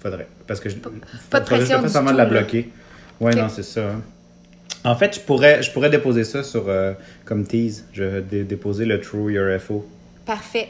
Faudrait. 0.00 0.26
Parce 0.46 0.60
que 0.60 0.68
je, 0.68 0.76
pas 0.76 0.90
de 0.90 0.94
faudrait 0.96 1.40
que 1.40 1.44
pression 1.46 1.88
je 1.88 1.96
avant 1.98 2.12
de 2.12 2.16
la 2.16 2.24
bloquer. 2.26 2.70
Ouais, 3.20 3.32
OK. 3.34 3.38
non, 3.40 3.48
c'est 3.48 3.62
ça. 3.62 3.90
hein. 3.90 4.00
En 4.84 4.94
fait, 4.96 5.14
je 5.16 5.20
pourrais, 5.20 5.62
je 5.62 5.70
pourrais 5.72 5.90
déposer 5.90 6.24
ça 6.24 6.42
sur 6.42 6.66
comme 7.24 7.44
tease. 7.46 7.84
Je 7.92 8.04
vais 8.04 8.22
dé- 8.22 8.44
déposer 8.44 8.84
le 8.84 9.00
True 9.00 9.32
Your 9.32 9.58
FO. 9.60 9.86
Parfait. 10.24 10.68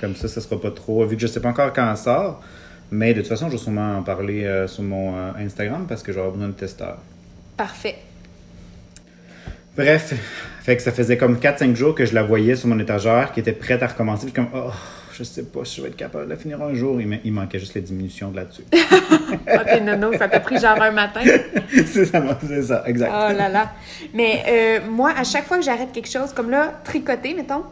Comme 0.00 0.14
ça, 0.16 0.28
ça 0.28 0.40
sera 0.40 0.60
pas 0.60 0.70
trop. 0.70 1.04
Vu 1.06 1.16
que 1.16 1.22
je 1.22 1.26
sais 1.26 1.40
pas 1.40 1.48
encore 1.48 1.72
quand 1.72 1.94
ça 1.96 2.04
sort. 2.04 2.42
Mais 2.90 3.14
de 3.14 3.20
toute 3.20 3.28
façon, 3.28 3.46
je 3.46 3.52
vais 3.52 3.58
sûrement 3.58 3.98
en 3.98 4.02
parler 4.02 4.44
euh, 4.44 4.68
sur 4.68 4.82
mon 4.84 5.16
euh, 5.16 5.30
Instagram 5.38 5.86
parce 5.88 6.02
que 6.02 6.12
j'aurai 6.12 6.30
besoin 6.30 6.48
de 6.48 6.52
testeurs. 6.52 6.98
Parfait. 7.56 7.96
Bref, 9.76 10.14
fait 10.62 10.76
que 10.76 10.82
ça 10.82 10.92
faisait 10.92 11.16
comme 11.16 11.36
4-5 11.36 11.74
jours 11.74 11.94
que 11.94 12.06
je 12.06 12.14
la 12.14 12.22
voyais 12.22 12.56
sur 12.56 12.68
mon 12.68 12.78
étagère, 12.78 13.32
qui 13.32 13.40
était 13.40 13.52
prête 13.52 13.82
à 13.82 13.88
recommencer. 13.88 14.26
Puis 14.26 14.32
comme, 14.32 14.48
oh, 14.54 14.70
je 15.12 15.22
sais 15.24 15.42
pas 15.42 15.64
si 15.64 15.76
je 15.76 15.82
vais 15.82 15.88
être 15.88 15.96
capable 15.96 16.24
de 16.26 16.30
la 16.30 16.36
finir 16.36 16.62
un 16.62 16.74
jour. 16.74 17.00
Il, 17.00 17.08
ma- 17.08 17.16
il 17.24 17.32
manquait 17.32 17.58
juste 17.58 17.74
la 17.74 17.80
diminution 17.80 18.30
de 18.30 18.36
là-dessus. 18.36 18.64
Ok, 19.48 19.80
nono, 19.82 20.12
ça 20.16 20.28
t'a 20.28 20.40
pris 20.40 20.58
genre 20.58 20.80
un 20.80 20.90
matin. 20.92 21.20
c'est 21.86 22.04
ça, 22.06 22.22
c'est 22.46 22.62
ça, 22.62 22.82
exact. 22.86 23.10
Oh 23.12 23.32
là 23.32 23.48
là. 23.48 23.72
Mais 24.14 24.42
euh, 24.48 24.78
moi, 24.88 25.12
à 25.16 25.24
chaque 25.24 25.44
fois 25.46 25.58
que 25.58 25.64
j'arrête 25.64 25.92
quelque 25.92 26.08
chose, 26.10 26.32
comme 26.32 26.50
là, 26.50 26.72
tricoter, 26.84 27.34
mettons, 27.34 27.62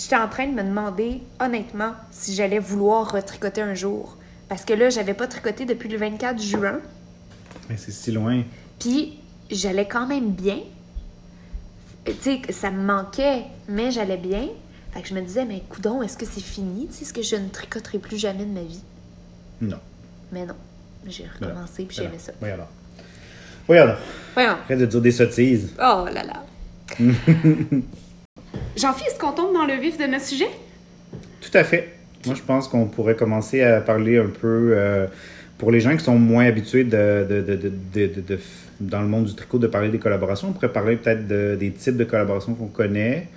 j'étais 0.00 0.16
en 0.16 0.28
train 0.28 0.46
de 0.46 0.52
me 0.52 0.62
demander, 0.62 1.20
honnêtement, 1.40 1.92
si 2.10 2.34
j'allais 2.34 2.58
vouloir 2.58 3.12
retricoter 3.12 3.60
un 3.60 3.74
jour. 3.74 4.16
Parce 4.48 4.64
que 4.64 4.72
là, 4.72 4.88
j'avais 4.88 5.12
pas 5.12 5.26
tricoté 5.26 5.66
depuis 5.66 5.90
le 5.90 5.98
24 5.98 6.40
juin. 6.40 6.80
Mais 7.68 7.76
c'est 7.76 7.92
si 7.92 8.10
loin. 8.10 8.42
Puis, 8.78 9.18
j'allais 9.50 9.86
quand 9.86 10.06
même 10.06 10.30
bien. 10.30 10.60
Tu 12.06 12.12
sais, 12.20 12.40
ça 12.50 12.70
me 12.70 12.82
manquait, 12.82 13.44
mais 13.68 13.90
j'allais 13.90 14.16
bien. 14.16 14.48
Fait 14.92 15.02
que 15.02 15.08
je 15.08 15.14
me 15.14 15.20
disais, 15.20 15.44
mais 15.44 15.62
coudon, 15.68 16.02
est-ce 16.02 16.16
que 16.16 16.26
c'est 16.26 16.40
fini? 16.40 16.88
Tu 16.88 16.94
sais, 16.94 17.02
est-ce 17.02 17.12
que 17.12 17.22
je 17.22 17.36
ne 17.36 17.48
tricoterai 17.48 17.98
plus 17.98 18.18
jamais 18.18 18.44
de 18.44 18.52
ma 18.52 18.62
vie? 18.62 18.82
Non. 19.60 19.78
Mais 20.32 20.46
non. 20.46 20.56
J'ai 21.06 21.26
recommencé, 21.26 21.84
puis 21.84 21.96
j'ai 21.96 22.04
aimé 22.04 22.18
ça. 22.18 22.32
Oui, 22.40 22.48
alors. 22.48 22.68
Oui, 23.68 23.76
alors. 23.76 23.98
Voyons. 24.32 24.56
Arrête 24.64 24.78
de 24.78 24.86
dire 24.86 25.00
des 25.00 25.12
sottises. 25.12 25.74
Oh 25.78 26.06
là 26.12 26.24
là. 26.24 26.42
Jean-Philippe, 28.80 29.08
est-ce 29.10 29.18
qu'on 29.18 29.32
tombe 29.32 29.52
dans 29.52 29.64
le 29.66 29.74
vif 29.74 29.98
de 29.98 30.04
notre 30.06 30.24
sujet? 30.24 30.48
Tout 31.40 31.50
à 31.54 31.64
fait. 31.64 31.94
Moi, 32.26 32.34
je 32.34 32.42
pense 32.42 32.68
qu'on 32.68 32.86
pourrait 32.86 33.16
commencer 33.16 33.62
à 33.62 33.80
parler 33.80 34.18
un 34.18 34.26
peu, 34.28 34.72
euh, 34.74 35.06
pour 35.58 35.70
les 35.70 35.80
gens 35.80 35.96
qui 35.96 36.04
sont 36.04 36.18
moins 36.18 36.46
habitués 36.46 36.84
de, 36.84 37.26
de- 37.28 37.40
de- 37.42 37.56
de- 37.56 37.68
de- 37.94 38.06
de- 38.14 38.20
de- 38.20 38.40
dans 38.80 39.00
le 39.02 39.08
monde 39.08 39.24
du 39.26 39.34
tricot, 39.34 39.58
de 39.58 39.66
parler 39.66 39.88
des 39.90 39.98
collaborations. 39.98 40.48
On 40.48 40.52
pourrait 40.52 40.72
parler 40.72 40.96
peut-être 40.96 41.26
de- 41.26 41.56
des 41.58 41.70
types 41.72 41.96
de 41.96 42.04
collaborations 42.04 42.54
qu'on 42.54 42.68
connaît, 42.68 43.28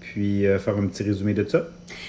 puis 0.00 0.46
euh, 0.46 0.58
faire 0.58 0.76
un 0.76 0.86
petit 0.86 1.02
résumé 1.02 1.32
de 1.34 1.46
ça. 1.48 1.64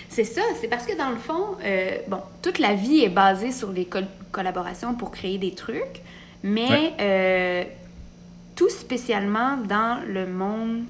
C'est 0.10 0.26
ça, 0.26 0.42
c'est 0.60 0.68
parce 0.68 0.86
que 0.86 0.98
dans 0.98 1.10
le 1.10 1.18
fond, 1.18 1.56
euh, 1.64 1.92
bon, 2.10 2.18
toute 2.42 2.60
la 2.60 2.74
vie 2.74 3.04
est 3.04 3.10
basée 3.10 3.52
sur 3.54 3.72
les 3.72 3.86
col- 3.86 4.08
collaborations 4.34 4.94
pour 4.96 5.12
créer 5.12 5.38
des 5.38 5.52
trucs, 5.54 6.02
mais 6.44 6.94
Ouais. 7.00 7.68
tout 8.56 8.70
spécialement 8.70 9.58
dans 9.58 10.00
le 10.08 10.28
monde 10.28 10.84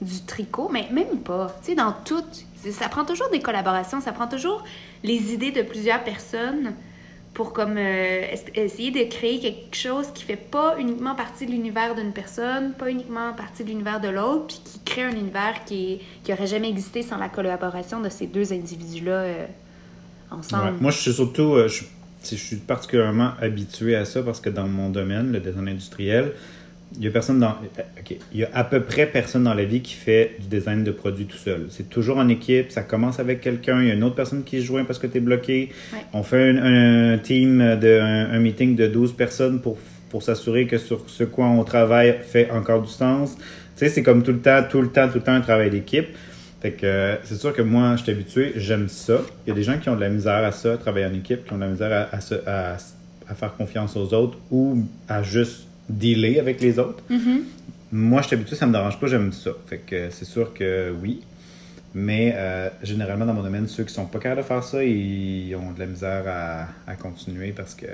du 0.00 0.20
tricot, 0.26 0.68
mais 0.72 0.88
même 0.92 1.18
pas, 1.24 1.56
tu 1.62 1.68
sais, 1.70 1.74
dans 1.74 1.92
tout, 2.04 2.22
ça 2.70 2.88
prend 2.88 3.04
toujours 3.04 3.30
des 3.30 3.40
collaborations, 3.40 4.00
ça 4.00 4.12
prend 4.12 4.26
toujours 4.28 4.62
les 5.02 5.32
idées 5.32 5.52
de 5.52 5.62
plusieurs 5.62 6.02
personnes 6.04 6.74
pour 7.32 7.52
comme 7.52 7.76
euh, 7.76 7.80
es- 8.32 8.44
essayer 8.64 8.90
de 8.90 9.10
créer 9.10 9.38
quelque 9.40 9.76
chose 9.76 10.06
qui 10.14 10.24
fait 10.24 10.36
pas 10.36 10.76
uniquement 10.78 11.14
partie 11.14 11.44
de 11.46 11.50
l'univers 11.50 11.94
d'une 11.94 12.12
personne, 12.12 12.72
pas 12.72 12.90
uniquement 12.90 13.32
partie 13.34 13.62
de 13.62 13.68
l'univers 13.68 14.00
de 14.00 14.08
l'autre, 14.08 14.46
puis 14.48 14.60
qui 14.64 14.78
crée 14.80 15.02
un 15.04 15.10
univers 15.12 15.64
qui, 15.66 16.00
qui 16.24 16.32
aurait 16.32 16.46
jamais 16.46 16.68
existé 16.70 17.02
sans 17.02 17.18
la 17.18 17.28
collaboration 17.28 18.00
de 18.00 18.08
ces 18.08 18.26
deux 18.26 18.52
individus-là 18.52 19.12
euh, 19.12 19.46
ensemble. 20.30 20.74
Moi, 20.80 20.90
je 20.90 20.98
suis 20.98 21.12
surtout, 21.12 21.54
euh, 21.54 21.68
je, 21.68 21.84
je 22.24 22.34
suis 22.36 22.56
particulièrement 22.56 23.32
habitué 23.40 23.96
à 23.96 24.04
ça 24.04 24.22
parce 24.22 24.40
que 24.40 24.50
dans 24.50 24.66
mon 24.66 24.88
domaine, 24.90 25.30
le 25.32 25.40
design 25.40 25.68
industriel, 25.68 26.32
il 26.98 27.04
y 27.04 27.08
a 27.08 27.10
personne 27.10 27.40
dans, 27.40 27.50
euh, 27.78 27.82
ok, 28.00 28.16
il 28.32 28.40
y 28.40 28.44
a 28.44 28.48
à 28.54 28.64
peu 28.64 28.80
près 28.82 29.06
personne 29.06 29.44
dans 29.44 29.54
la 29.54 29.64
vie 29.64 29.80
qui 29.82 29.94
fait 29.94 30.36
du 30.40 30.46
design 30.46 30.84
de 30.84 30.90
produit 30.92 31.26
tout 31.26 31.36
seul. 31.36 31.66
C'est 31.68 31.90
toujours 31.90 32.18
en 32.18 32.28
équipe. 32.28 32.70
Ça 32.70 32.82
commence 32.82 33.18
avec 33.18 33.40
quelqu'un. 33.40 33.82
Il 33.82 33.88
y 33.88 33.90
a 33.90 33.94
une 33.94 34.04
autre 34.04 34.14
personne 34.14 34.44
qui 34.44 34.60
se 34.60 34.66
joint 34.66 34.84
parce 34.84 34.98
que 34.98 35.06
tu 35.06 35.18
es 35.18 35.20
bloqué. 35.20 35.70
Ouais. 35.92 35.98
On 36.12 36.22
fait 36.22 36.50
un, 36.50 37.14
un 37.14 37.18
team 37.18 37.58
de 37.80 38.00
un, 38.00 38.30
un 38.30 38.38
meeting 38.38 38.76
de 38.76 38.86
12 38.86 39.12
personnes 39.14 39.60
pour 39.60 39.78
pour 40.08 40.22
s'assurer 40.22 40.66
que 40.68 40.78
sur 40.78 41.02
ce 41.10 41.24
quoi 41.24 41.46
on 41.46 41.64
travaille 41.64 42.14
fait 42.22 42.48
encore 42.52 42.80
du 42.80 42.88
sens. 42.88 43.36
Tu 43.36 43.42
sais, 43.74 43.88
c'est 43.88 44.02
comme 44.04 44.22
tout 44.22 44.32
le 44.32 44.38
temps, 44.38 44.62
tout 44.70 44.80
le 44.80 44.88
temps, 44.88 45.08
tout 45.08 45.16
le 45.18 45.20
temps 45.24 45.32
un 45.34 45.40
travail 45.40 45.68
d'équipe. 45.70 46.06
Fait 46.62 46.70
que 46.70 46.86
euh, 46.86 47.16
c'est 47.24 47.34
sûr 47.34 47.52
que 47.52 47.60
moi, 47.60 47.96
je 47.96 48.04
suis 48.04 48.12
habitué, 48.12 48.52
j'aime 48.56 48.88
ça. 48.88 49.20
Il 49.44 49.50
y 49.50 49.52
a 49.52 49.54
des 49.54 49.64
gens 49.64 49.76
qui 49.78 49.90
ont 49.90 49.96
de 49.96 50.00
la 50.00 50.08
misère 50.08 50.42
à 50.44 50.52
ça, 50.52 50.76
travailler 50.78 51.04
en 51.06 51.12
équipe, 51.12 51.44
qui 51.44 51.52
ont 51.52 51.56
de 51.56 51.62
la 51.62 51.68
misère 51.68 52.08
à, 52.12 52.16
à- 52.50 52.76
à 53.28 53.34
faire 53.34 53.54
confiance 53.56 53.96
aux 53.96 54.14
autres 54.14 54.38
ou 54.52 54.84
à 55.08 55.22
juste 55.24 55.65
dealer 55.88 56.38
avec 56.38 56.60
les 56.60 56.78
autres. 56.78 57.02
Mhm. 57.10 57.44
Moi, 57.92 58.20
je 58.22 58.26
suis 58.28 58.34
habitué, 58.36 58.56
ça 58.56 58.66
me 58.66 58.72
dérange 58.72 58.98
pas, 58.98 59.06
j'aime 59.06 59.32
ça. 59.32 59.50
Fait 59.66 59.78
que 59.78 60.10
c'est 60.10 60.24
sûr 60.24 60.52
que 60.54 60.94
oui. 61.02 61.22
Mais 61.94 62.32
euh, 62.36 62.68
généralement, 62.82 63.24
dans 63.24 63.32
mon 63.32 63.42
domaine, 63.42 63.66
ceux 63.68 63.84
qui 63.84 63.94
sont 63.94 64.04
pas 64.06 64.18
capables 64.18 64.42
de 64.42 64.46
faire 64.46 64.62
ça, 64.62 64.84
ils 64.84 65.54
ont 65.54 65.72
de 65.72 65.78
la 65.78 65.86
misère 65.86 66.24
à, 66.26 66.66
à 66.90 66.94
continuer 66.96 67.52
parce 67.52 67.74
que 67.74 67.86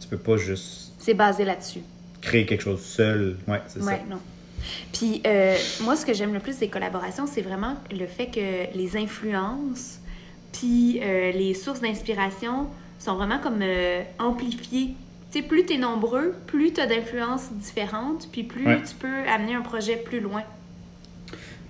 tu 0.00 0.08
peux 0.08 0.18
pas 0.18 0.36
juste 0.36 0.92
C'est 0.98 1.14
basé 1.14 1.44
là-dessus. 1.44 1.80
créer 2.20 2.44
quelque 2.44 2.62
chose 2.62 2.82
seul. 2.82 3.36
Ouais, 3.48 3.62
c'est 3.68 3.80
Ouais, 3.82 4.02
non. 4.10 4.18
Puis 4.92 5.22
euh, 5.26 5.56
moi, 5.82 5.96
ce 5.96 6.04
que 6.04 6.12
j'aime 6.12 6.34
le 6.34 6.40
plus 6.40 6.58
des 6.58 6.68
collaborations, 6.68 7.26
c'est 7.26 7.40
vraiment 7.40 7.76
le 7.90 8.06
fait 8.06 8.26
que 8.26 8.76
les 8.76 8.96
influences, 8.98 10.00
puis 10.52 11.00
euh, 11.02 11.32
les 11.32 11.54
sources 11.54 11.80
d'inspiration 11.80 12.66
sont 12.98 13.14
vraiment 13.14 13.38
comme 13.38 13.62
amplifiées. 14.18 14.94
Tu 15.32 15.38
sais, 15.40 15.44
plus 15.46 15.64
tu 15.64 15.74
es 15.74 15.78
nombreux, 15.78 16.34
plus 16.46 16.72
tu 16.72 16.80
as 16.80 16.86
d'influences 16.86 17.52
différentes, 17.52 18.28
puis 18.32 18.42
plus 18.42 18.66
Ouais. 18.66 18.78
tu 18.82 18.94
peux 18.96 19.28
amener 19.32 19.54
un 19.54 19.60
projet 19.62 19.96
plus 19.96 20.20
loin. 20.20 20.42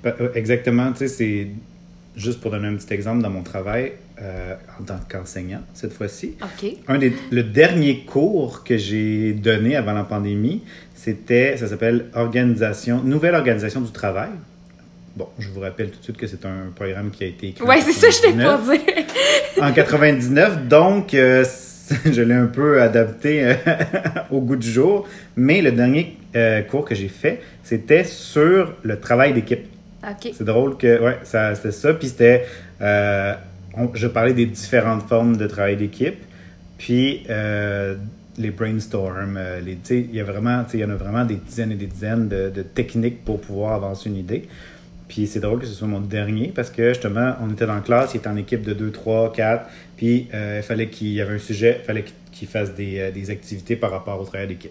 Pa- 0.02 0.14
euh, 0.20 0.30
Exactement, 0.34 0.92
tu 0.92 0.98
sais, 0.98 1.08
c'est 1.08 1.48
juste 2.16 2.40
pour 2.40 2.50
donner 2.50 2.68
un 2.68 2.76
petit 2.76 2.92
exemple 2.94 3.22
dans 3.22 3.28
mon 3.30 3.42
travail 3.42 3.92
euh, 4.20 4.54
en 4.80 4.84
tant 4.84 4.98
qu'enseignant 5.08 5.60
cette 5.74 5.92
fois-ci. 5.92 6.36
OK. 6.42 6.70
Un 6.88 6.98
des, 6.98 7.12
le 7.30 7.42
dernier 7.42 8.00
cours 8.04 8.64
que 8.64 8.76
j'ai 8.78 9.32
donné 9.34 9.76
avant 9.76 9.92
la 9.92 10.04
pandémie, 10.04 10.62
c'était, 10.94 11.56
ça 11.58 11.68
s'appelle 11.68 12.06
organisation, 12.14 13.02
nouvelle 13.02 13.34
organisation 13.34 13.80
du 13.82 13.92
travail. 13.92 14.30
Bon, 15.16 15.28
je 15.38 15.48
vous 15.48 15.60
rappelle 15.60 15.90
tout 15.90 15.98
de 15.98 16.04
suite 16.04 16.16
que 16.16 16.26
c'est 16.26 16.46
un 16.46 16.70
programme 16.74 17.10
qui 17.10 17.24
a 17.24 17.26
été 17.26 17.48
écrit. 17.48 17.64
c'est 17.82 17.92
ça, 17.92 18.10
je 18.10 18.20
t'ai 18.22 18.32
99. 18.32 18.84
pas. 19.56 19.68
En 19.68 19.72
99, 19.72 20.68
donc 20.68 21.12
euh, 21.14 21.44
je 22.12 22.22
l'ai 22.22 22.34
un 22.34 22.46
peu 22.46 22.80
adapté 22.82 23.44
euh, 23.44 23.54
au 24.30 24.40
goût 24.40 24.56
du 24.56 24.70
jour. 24.70 25.08
Mais 25.36 25.62
le 25.62 25.72
dernier 25.72 26.16
euh, 26.36 26.62
cours 26.62 26.84
que 26.84 26.94
j'ai 26.94 27.08
fait, 27.08 27.40
c'était 27.62 28.04
sur 28.04 28.74
le 28.82 28.98
travail 28.98 29.32
d'équipe. 29.32 29.66
C'est 30.36 30.44
drôle 30.44 30.76
que, 30.76 31.02
ouais, 31.02 31.18
ça, 31.24 31.54
c'était 31.54 31.72
ça. 31.72 31.92
Puis 31.94 32.08
c'était, 32.08 32.46
euh, 32.80 33.34
on- 33.76 33.90
je 33.94 34.06
parlais 34.06 34.32
des 34.34 34.46
différentes 34.46 35.02
formes 35.08 35.36
de 35.36 35.46
travail 35.46 35.76
d'équipe. 35.76 36.18
Puis 36.78 37.24
euh, 37.28 37.96
les 38.38 38.50
brainstorms, 38.50 39.38
les, 39.62 39.76
il 39.90 40.14
y 40.14 40.20
a 40.20 40.24
vraiment, 40.24 40.64
il 40.72 40.80
y 40.80 40.84
en 40.84 40.90
a 40.90 40.94
vraiment 40.94 41.24
des 41.24 41.34
dizaines 41.36 41.72
et 41.72 41.74
des 41.74 41.86
dizaines 41.86 42.28
de, 42.28 42.48
de 42.48 42.62
techniques 42.62 43.24
pour 43.24 43.40
pouvoir 43.40 43.74
avancer 43.74 44.08
une 44.08 44.16
idée. 44.16 44.48
Puis 45.10 45.26
c'est 45.26 45.40
drôle 45.40 45.58
que 45.58 45.66
ce 45.66 45.74
soit 45.74 45.88
mon 45.88 45.98
dernier 45.98 46.52
parce 46.54 46.70
que 46.70 46.90
justement, 46.90 47.34
on 47.42 47.50
était 47.50 47.66
dans 47.66 47.74
la 47.74 47.80
classe, 47.80 48.14
il 48.14 48.18
était 48.18 48.28
en 48.28 48.36
équipe 48.36 48.62
de 48.62 48.72
2, 48.72 48.92
3, 48.92 49.32
4. 49.32 49.66
Puis 49.96 50.28
euh, 50.32 50.60
il 50.60 50.62
fallait 50.62 50.86
qu'il 50.86 51.08
y 51.08 51.20
avait 51.20 51.34
un 51.34 51.38
sujet, 51.38 51.80
il 51.82 51.84
fallait 51.84 52.04
qu'il 52.30 52.46
fasse 52.46 52.76
des, 52.76 53.00
euh, 53.00 53.10
des 53.10 53.28
activités 53.28 53.74
par 53.74 53.90
rapport 53.90 54.20
au 54.20 54.24
travail 54.24 54.46
d'équipe. 54.46 54.70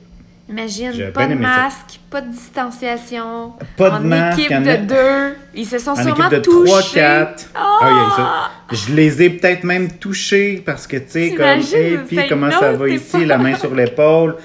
Imagine, 0.50 1.12
pas 1.14 1.28
de 1.28 1.34
ça. 1.34 1.36
masque, 1.36 2.00
pas 2.10 2.22
de 2.22 2.32
distanciation. 2.32 3.52
Pas 3.76 3.90
de 3.90 3.96
en 3.96 4.00
masque, 4.00 4.40
équipe 4.40 4.52
en 4.54 4.62
de 4.62 4.76
deux. 4.88 5.36
Ils 5.56 5.66
se 5.66 5.78
sont 5.78 5.92
En 5.92 5.96
sûrement 5.96 6.30
équipe 6.30 6.38
de 6.38 6.40
touchés. 6.40 6.72
3, 6.72 6.82
4. 6.94 7.50
Ah! 7.54 7.78
Ah 7.82 7.90
oui, 7.92 8.78
ça. 8.78 8.86
Je 8.88 8.96
les 8.96 9.22
ai 9.22 9.30
peut-être 9.32 9.66
même 9.66 9.92
touchés 9.92 10.64
parce 10.66 10.88
que, 10.88 10.96
tu 10.96 11.04
sais, 11.10 11.34
comme, 11.36 11.60
et 11.76 11.98
puis 12.08 12.20
comment 12.30 12.50
ça 12.50 12.72
va 12.72 12.88
ici, 12.88 13.26
la 13.26 13.38
main 13.38 13.56
sur 13.58 13.76
l'épaule? 13.76 14.38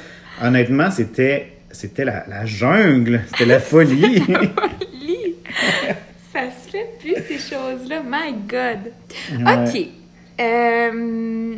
Honnêtement, 0.43 0.91
c'était, 0.91 1.53
c'était 1.71 2.05
la, 2.05 2.25
la 2.29 2.47
jungle, 2.47 3.23
c'était 3.31 3.47
la 3.47 3.61
folie. 3.61 4.25
Ça 6.33 6.51
se 6.51 6.71
fait 6.71 6.99
plus 6.99 7.15
ces 7.29 7.39
choses-là. 7.39 8.03
My 8.05 8.33
God. 8.33 8.93
Ouais. 9.31 9.69
OK. 9.69 9.89
Euh, 10.41 11.57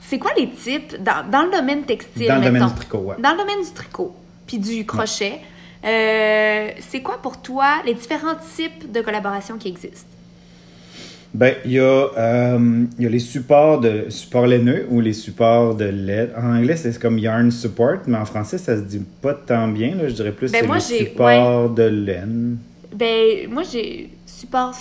c'est 0.00 0.18
quoi 0.18 0.30
les 0.36 0.50
types 0.50 1.02
dans, 1.02 1.28
dans 1.28 1.42
le 1.42 1.50
domaine 1.50 1.82
textile, 1.82 2.28
Dans 2.28 2.36
le 2.36 2.44
domaine 2.44 2.66
du 2.66 2.74
tricot, 2.74 2.98
ouais. 2.98 3.16
Dans 3.18 3.32
le 3.32 3.38
domaine 3.38 3.62
du 3.62 3.70
tricot, 3.70 4.14
puis 4.46 4.58
du 4.58 4.86
crochet, 4.86 5.40
euh, 5.84 6.70
c'est 6.80 7.00
quoi 7.02 7.20
pour 7.20 7.40
toi 7.40 7.82
les 7.84 7.94
différents 7.94 8.36
types 8.56 8.90
de 8.90 9.00
collaboration 9.00 9.56
qui 9.56 9.68
existent? 9.68 10.08
Ben, 11.32 11.54
il 11.64 11.72
y, 11.72 11.78
a, 11.78 11.82
euh, 12.16 12.84
y 12.98 13.06
a 13.06 13.08
les 13.08 13.20
supports 13.20 13.78
de 13.80 14.06
supports 14.10 14.46
laineux 14.46 14.86
ou 14.90 15.00
les 15.00 15.12
supports 15.12 15.76
de 15.76 15.84
laine. 15.84 16.30
En 16.36 16.56
anglais, 16.56 16.76
c'est 16.76 16.98
comme 16.98 17.18
yarn 17.18 17.50
support, 17.52 17.98
mais 18.08 18.18
en 18.18 18.24
français, 18.24 18.58
ça 18.58 18.76
se 18.76 18.82
dit 18.82 19.02
pas 19.22 19.34
tant 19.34 19.68
bien. 19.68 19.94
Là. 19.94 20.08
Je 20.08 20.14
dirais 20.14 20.32
plus 20.32 20.50
Ben, 20.50 20.66
c'est 20.80 20.92
les 20.98 21.06
supports 21.06 21.70
de 21.70 21.84
laine. 21.84 22.58
Ben, 22.92 23.48
moi, 23.48 23.62
j'ai 23.62 24.10
support 24.26 24.74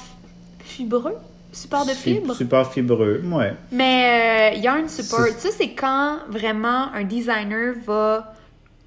fibreux, 0.59 1.15
support 1.51 1.85
de 1.85 1.91
Fi- 1.91 2.15
fibre. 2.15 2.33
Support 2.35 2.73
fibreux, 2.73 3.21
ouais. 3.31 3.53
Mais 3.71 4.53
euh, 4.55 4.59
yarn 4.59 4.89
support, 4.89 5.27
ça 5.38 5.49
c'est 5.55 5.69
quand 5.69 6.17
vraiment 6.29 6.91
un 6.93 7.03
designer 7.03 7.75
va 7.85 8.33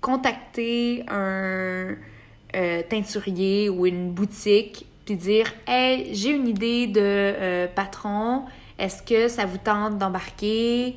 contacter 0.01 1.05
un 1.09 1.95
euh, 2.57 2.83
teinturier 2.91 3.69
ou 3.69 3.87
une 3.87 4.11
boutique 4.11 4.87
puis 5.13 5.17
dire 5.17 5.47
Hey, 5.67 6.15
j'ai 6.15 6.31
une 6.31 6.49
idée 6.49 6.87
de 6.87 7.01
euh, 7.01 7.67
patron, 7.75 8.43
est-ce 8.79 9.03
que 9.03 9.29
ça 9.29 9.45
vous 9.45 9.59
tente 9.59 9.99
d'embarquer? 9.99 10.97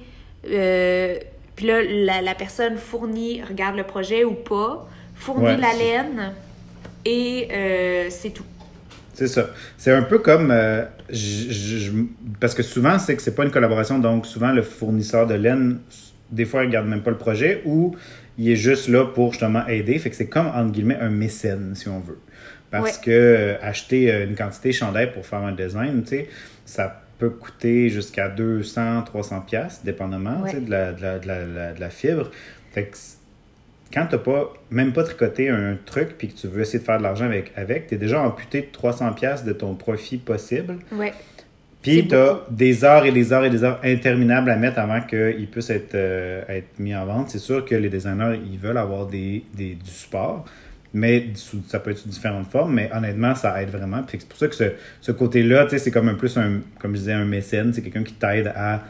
Euh, 0.49 1.17
Puis 1.55 1.65
là, 1.65 1.81
la, 1.83 2.21
la 2.21 2.35
personne 2.35 2.77
fournit, 2.77 3.41
regarde 3.43 3.75
le 3.75 3.83
projet 3.83 4.23
ou 4.23 4.33
pas, 4.33 4.87
fournit 5.15 5.45
Ouais, 5.45 5.57
la 5.57 5.73
laine 5.73 6.33
et 7.03 7.47
euh, 7.51 8.07
c'est 8.09 8.31
tout. 8.31 8.45
C'est 9.13 9.27
ça. 9.27 9.49
C'est 9.77 9.91
un 9.91 10.03
peu 10.03 10.19
comme. 10.19 10.53
parce 12.39 12.53
que 12.53 12.63
souvent, 12.63 12.99
c'est 12.99 13.15
que 13.15 13.21
c'est 13.21 13.35
pas 13.35 13.45
une 13.45 13.51
collaboration, 13.51 13.99
donc 13.99 14.25
souvent 14.25 14.51
le 14.51 14.61
fournisseur 14.61 15.25
de 15.25 15.35
laine, 15.35 15.79
des 16.31 16.45
fois, 16.45 16.63
il 16.63 16.67
regarde 16.67 16.87
même 16.87 17.01
pas 17.01 17.11
le 17.11 17.17
projet 17.17 17.61
ou 17.65 17.95
il 18.37 18.49
est 18.49 18.57
juste 18.57 18.89
là 18.89 19.05
pour 19.05 19.31
justement 19.31 19.65
aider. 19.67 19.97
Fait 19.99 20.09
que 20.09 20.15
c'est 20.15 20.27
comme, 20.27 20.47
entre 20.47 20.71
guillemets, 20.71 20.99
un 20.99 21.09
mécène, 21.09 21.73
si 21.75 21.87
on 21.87 21.99
veut. 21.99 22.19
Parce 22.81 22.97
Ouais. 22.97 23.03
que 23.05 23.11
euh, 23.11 23.55
acheter 23.61 24.11
euh, 24.11 24.25
une 24.25 24.35
quantité 24.35 24.69
de 24.69 24.73
chandail 24.73 25.11
pour 25.11 25.25
faire 25.25 25.39
un 25.39 25.51
design, 25.53 26.01
tu 26.03 26.09
sais, 26.09 26.29
ça 26.65 27.01
peut 27.19 27.29
coûter 27.29 27.89
jusqu'à 27.89 28.27
200, 28.29 29.03
300 29.03 29.41
pièces 29.41 29.81
dépendamment 29.83 30.41
Ouais. 30.41 30.59
de, 30.59 30.69
la, 30.69 30.91
de, 30.93 31.01
la, 31.01 31.19
de, 31.19 31.27
la, 31.27 31.73
de 31.73 31.79
la- 31.79 31.89
fibre. 31.89 32.29
Fait 32.73 32.83
que 32.85 32.97
quand 33.93 34.07
tu 34.07 34.17
pas, 34.17 34.51
même 34.71 34.91
pas 34.91 35.03
tricoté 35.03 35.49
un 35.49 35.77
truc 35.85 36.17
puis 36.17 36.27
que 36.29 36.37
tu 36.37 36.47
veux 36.47 36.61
essayer 36.61 36.79
de 36.79 36.83
faire 36.83 36.97
de 36.97 37.03
l'argent 37.03 37.25
avec, 37.25 37.51
avec 37.55 37.87
tu 37.87 37.95
es 37.95 37.97
déjà 37.97 38.21
amputé 38.21 38.61
de 38.61 38.67
300 38.71 39.13
pièces 39.13 39.43
de 39.45 39.53
ton 39.53 39.75
profit 39.75 40.17
possible. 40.17 40.75
Ouais. 40.91 41.13
Puis 41.81 42.07
tu 42.07 42.15
as 42.15 42.39
des 42.49 42.83
heures 42.83 43.05
et 43.05 43.11
des 43.11 43.31
heures 43.31 43.45
et 43.45 43.49
des 43.51 43.63
heures 43.63 43.79
interminables 43.83 44.49
à 44.49 44.55
mettre 44.57 44.79
avant 44.79 45.01
qu'il 45.01 45.47
puisse 45.51 45.69
être, 45.69 45.93
euh, 45.93 46.41
être 46.49 46.79
mis 46.79 46.95
en 46.95 47.05
vente. 47.05 47.29
C'est 47.29 47.37
sûr 47.39 47.63
que 47.63 47.75
les 47.75 47.89
designers, 47.89 48.39
ils 48.51 48.57
veulent 48.57 48.79
avoir 48.79 49.05
des, 49.05 49.43
des- 49.53 49.75
du 49.75 49.91
support, 49.91 50.45
mais 50.95 51.33
ça 51.67 51.81
peut 51.81 51.91
être 51.91 51.97
sous 51.97 52.07
différentes 52.07 52.47
formes, 52.47 52.73
mais 52.73 52.89
honnêtement, 52.93 53.35
ça 53.35 53.61
aide 53.61 53.69
vraiment. 53.69 54.01
C'est 54.07 54.25
pour 54.25 54.39
ça 54.39 54.47
que 54.47 54.55
ce, 54.55 55.11
côté-là, 55.11 55.67
c'est 55.67 55.91
comme 55.91 56.07
un 56.07 56.13
plus 56.15 56.37
un, 56.37 56.61
comme 56.79 56.93
je 56.93 56.99
disais, 56.99 57.11
un 57.11 57.25
mécène. 57.25 57.73
C'est 57.73 57.81
quelqu'un 57.81 58.03
qui 58.03 58.13
t'aide 58.13 58.53
à 58.55 58.81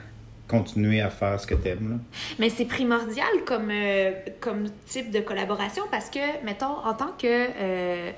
continuer 0.47 1.01
à 1.01 1.09
faire 1.09 1.39
ce 1.39 1.47
que 1.47 1.55
tu 1.55 1.67
aimes. 1.67 2.01
Mais 2.37 2.49
c'est 2.49 2.65
primordial 2.65 3.43
comme, 3.47 3.71
euh, 3.71 4.11
comme 4.39 4.65
type 4.85 5.09
de 5.09 5.19
collaboration 5.19 5.81
parce 5.89 6.11
que, 6.11 6.45
mettons, 6.45 6.77
en 6.85 6.93
tant 6.93 7.11
que 7.17 7.25
euh, 7.27 8.11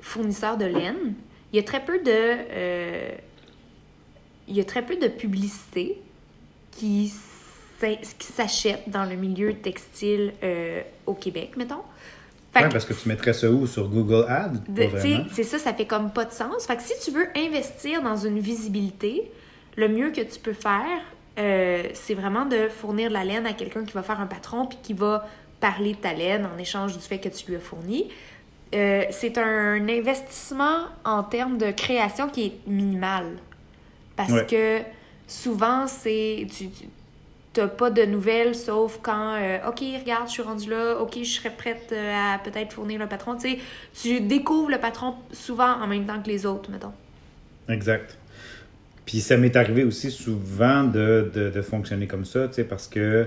fournisseur 0.00 0.56
de 0.56 0.66
laine, 0.66 1.14
il 1.52 1.56
y 1.56 1.58
a 1.58 1.64
très 1.64 1.84
peu 1.84 1.98
de. 1.98 2.04
euh, 2.06 3.10
il 4.46 4.56
y 4.56 4.60
a 4.60 4.64
très 4.64 4.82
peu 4.86 4.94
de 4.94 5.08
publicité 5.08 6.00
qui 6.70 7.12
s'achète 8.20 8.82
dans 8.86 9.04
le 9.04 9.16
milieu 9.16 9.54
textile 9.54 10.32
au 11.06 11.14
Québec, 11.14 11.56
mettons. 11.56 11.82
Que- 12.60 12.72
parce 12.72 12.84
que 12.84 12.92
tu 12.92 13.08
mettrais 13.08 13.32
ça 13.32 13.50
où? 13.50 13.66
Sur 13.66 13.88
Google 13.88 14.26
Ads 14.28 14.58
c'est 15.32 15.42
ça, 15.44 15.58
ça 15.58 15.72
fait 15.72 15.86
comme 15.86 16.10
pas 16.10 16.24
de 16.26 16.32
sens. 16.32 16.66
Fait 16.66 16.76
que 16.76 16.82
si 16.82 16.92
tu 17.04 17.10
veux 17.10 17.26
investir 17.36 18.02
dans 18.02 18.16
une 18.16 18.38
visibilité, 18.38 19.30
le 19.76 19.88
mieux 19.88 20.10
que 20.10 20.20
tu 20.20 20.38
peux 20.38 20.52
faire, 20.52 21.00
euh, 21.38 21.82
c'est 21.94 22.12
vraiment 22.14 22.44
de 22.44 22.68
fournir 22.68 23.08
de 23.08 23.14
la 23.14 23.24
laine 23.24 23.46
à 23.46 23.54
quelqu'un 23.54 23.84
qui 23.84 23.92
va 23.92 24.02
faire 24.02 24.20
un 24.20 24.26
patron 24.26 24.66
puis 24.66 24.76
qui 24.82 24.92
va 24.92 25.26
parler 25.60 25.92
de 25.92 25.98
ta 25.98 26.12
laine 26.12 26.46
en 26.54 26.58
échange 26.58 26.92
du 26.96 27.02
fait 27.02 27.18
que 27.18 27.28
tu 27.30 27.46
lui 27.48 27.56
as 27.56 27.60
fourni. 27.60 28.10
Euh, 28.74 29.04
c'est 29.10 29.38
un 29.38 29.88
investissement 29.88 30.86
en 31.04 31.22
termes 31.22 31.56
de 31.58 31.70
création 31.70 32.28
qui 32.28 32.46
est 32.46 32.52
minimal. 32.66 33.26
Parce 34.16 34.30
Ouais. 34.32 34.46
que 34.46 34.80
souvent, 35.26 35.86
c'est. 35.86 36.46
Tu, 36.54 36.68
n'as 37.56 37.68
pas 37.68 37.90
de 37.90 38.04
nouvelles 38.04 38.54
sauf 38.54 38.98
quand 39.02 39.36
euh, 39.36 39.58
OK, 39.68 39.80
regarde, 40.00 40.26
je 40.26 40.32
suis 40.32 40.42
rendue 40.42 40.70
là, 40.70 40.96
OK, 41.00 41.18
je 41.18 41.24
serais 41.24 41.50
prête 41.50 41.90
euh, 41.92 42.34
à 42.34 42.38
peut-être 42.38 42.72
fournir 42.72 42.98
le 42.98 43.06
patron. 43.06 43.36
Tu 43.36 43.50
sais, 43.50 43.58
tu 43.94 44.20
découvres 44.20 44.70
le 44.70 44.78
patron 44.78 45.14
souvent 45.32 45.80
en 45.80 45.86
même 45.86 46.06
temps 46.06 46.20
que 46.22 46.28
les 46.28 46.46
autres, 46.46 46.70
mettons. 46.70 46.92
Exact. 47.68 48.16
Puis 49.04 49.20
ça 49.20 49.36
m'est 49.36 49.56
arrivé 49.56 49.84
aussi 49.84 50.10
souvent 50.10 50.84
de, 50.84 51.52
fonctionner 51.62 52.06
comme 52.06 52.24
ça, 52.24 52.48
tu 52.48 52.64
parce 52.64 52.88
que 52.88 53.26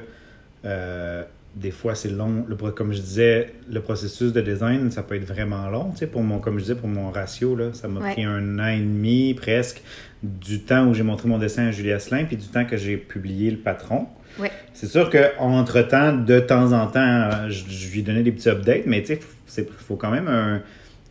euh, 0.65 1.23
des 1.55 1.71
fois 1.71 1.95
c'est 1.95 2.09
long. 2.09 2.45
Le, 2.47 2.55
comme 2.55 2.91
je 2.93 2.99
disais, 2.99 3.53
le 3.71 3.79
processus 3.81 4.33
de 4.33 4.41
design, 4.41 4.91
ça 4.91 5.03
peut 5.03 5.15
être 5.15 5.25
vraiment 5.25 5.69
long, 5.69 5.91
tu 5.91 5.99
sais, 5.99 6.07
pour 6.07 6.21
mon, 6.21 6.39
comme 6.39 6.57
je 6.57 6.63
disais, 6.63 6.75
pour 6.75 6.89
mon 6.89 7.11
ratio, 7.11 7.55
là, 7.55 7.69
ça 7.73 7.87
m'a 7.87 8.01
Ouais. 8.01 8.11
pris 8.13 8.23
un 8.25 8.59
an 8.59 8.67
et 8.67 8.79
demi 8.79 9.33
presque 9.33 9.81
du 10.21 10.61
temps 10.61 10.87
où 10.87 10.93
j'ai 10.93 11.03
montré 11.03 11.27
mon 11.29 11.37
dessin 11.37 11.67
à 11.67 11.71
Julie 11.71 11.91
Asselin, 11.91 12.25
puis 12.25 12.35
du 12.37 12.47
temps 12.47 12.65
que 12.65 12.77
j'ai 12.77 12.97
publié 12.97 13.51
le 13.51 13.57
patron. 13.57 14.07
Ouais. 14.39 14.51
C'est 14.73 14.87
sûr 14.87 15.09
qu'entre-temps, 15.09 16.13
de 16.17 16.39
temps 16.39 16.73
en 16.73 16.87
temps, 16.87 16.99
euh, 16.99 17.49
je, 17.49 17.63
je 17.69 17.91
lui 17.93 18.03
donnais 18.03 18.23
des 18.23 18.31
petits 18.33 18.49
updates, 18.49 18.85
mais 18.85 19.01
tu 19.03 19.17
sais, 19.45 19.65
il 19.67 19.73
faut 19.77 19.95
quand 19.95 20.11
même 20.11 20.27
un... 20.27 20.61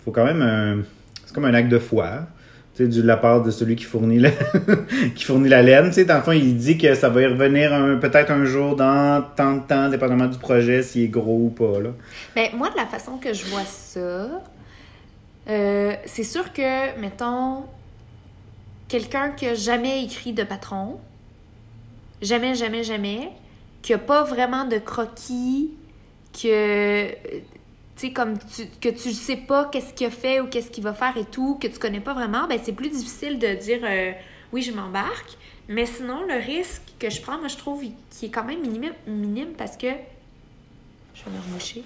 faut 0.04 0.10
quand 0.10 0.24
même 0.26 0.42
un... 0.42 0.82
C'est 1.24 1.34
comme 1.34 1.46
un 1.46 1.54
acte 1.54 1.70
de 1.70 1.78
foi. 1.78 2.26
Tu 2.76 2.88
de 2.88 3.02
la 3.02 3.16
part 3.16 3.42
de 3.42 3.50
celui 3.50 3.76
qui 3.76 3.84
fournit 3.84 4.18
la, 4.18 4.30
qui 5.14 5.24
fournit 5.24 5.48
la 5.48 5.62
laine. 5.62 5.90
Tu 5.90 6.04
dans 6.04 6.16
le 6.16 6.22
fond, 6.22 6.32
il 6.32 6.56
dit 6.56 6.76
que 6.76 6.94
ça 6.94 7.08
va 7.08 7.22
y 7.22 7.26
revenir 7.26 7.70
peut-être 8.00 8.32
un 8.32 8.44
jour 8.44 8.74
dans 8.74 9.24
tant 9.36 9.56
de 9.56 9.62
temps, 9.62 9.88
dépendamment 9.88 10.26
du 10.26 10.38
projet, 10.38 10.82
s'il 10.82 11.02
est 11.02 11.08
gros 11.08 11.46
ou 11.46 11.50
pas. 11.50 11.80
Là. 11.80 11.90
Ben, 12.34 12.48
moi, 12.54 12.70
de 12.70 12.76
la 12.76 12.86
façon 12.86 13.18
que 13.18 13.32
je 13.32 13.44
vois 13.46 13.64
ça, 13.64 14.42
euh, 15.48 15.94
c'est 16.06 16.24
sûr 16.24 16.52
que, 16.52 16.98
mettons, 17.00 17.64
quelqu'un 18.88 19.30
qui 19.30 19.46
a 19.46 19.54
jamais 19.54 20.04
écrit 20.04 20.32
de 20.32 20.42
patron, 20.42 20.98
jamais, 22.22 22.54
jamais, 22.54 22.82
jamais, 22.82 23.30
qui 23.82 23.92
a 23.92 23.98
pas 23.98 24.24
vraiment 24.24 24.64
de 24.64 24.78
croquis, 24.78 25.70
que, 26.32 27.08
tu 27.96 28.08
sais, 28.08 28.12
comme 28.12 28.38
tu, 28.38 28.66
que 28.80 28.88
tu 28.88 29.12
sais 29.12 29.36
pas 29.36 29.66
qu'est-ce 29.66 29.94
qu'il 29.94 30.06
a 30.06 30.10
fait 30.10 30.40
ou 30.40 30.46
qu'est-ce 30.46 30.70
qu'il 30.70 30.82
va 30.82 30.94
faire 30.94 31.16
et 31.16 31.24
tout, 31.24 31.58
que 31.60 31.68
tu 31.68 31.78
connais 31.78 32.00
pas 32.00 32.14
vraiment, 32.14 32.48
ben 32.48 32.58
c'est 32.62 32.72
plus 32.72 32.90
difficile 32.90 33.38
de 33.38 33.54
dire 33.54 33.80
euh, 33.84 34.12
oui, 34.52 34.62
je 34.62 34.72
m'embarque. 34.72 35.36
Mais 35.68 35.86
sinon, 35.86 36.26
le 36.26 36.34
risque 36.34 36.82
que 36.98 37.08
je 37.08 37.22
prends, 37.22 37.38
moi, 37.38 37.48
je 37.48 37.56
trouve 37.56 37.84
qui 38.10 38.26
est 38.26 38.30
quand 38.30 38.44
même 38.44 38.60
minime, 38.60 38.92
minime 39.06 39.52
parce 39.56 39.76
que. 39.76 39.86
Je 41.14 41.24
vais 41.24 41.30
me 41.30 41.40
remoucher. 41.40 41.84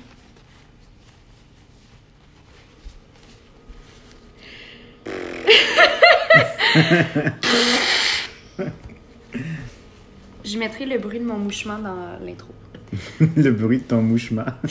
Je 10.45 10.59
mettrai 10.59 10.87
le 10.87 10.99
bruit 10.99 11.19
de 11.19 11.25
mon 11.25 11.37
mouchement 11.37 11.79
dans 11.79 12.19
l'intro. 12.25 12.55
le 13.21 13.51
bruit 13.51 13.79
de 13.79 13.85
ton 13.85 14.03
mouchement. 14.03 14.45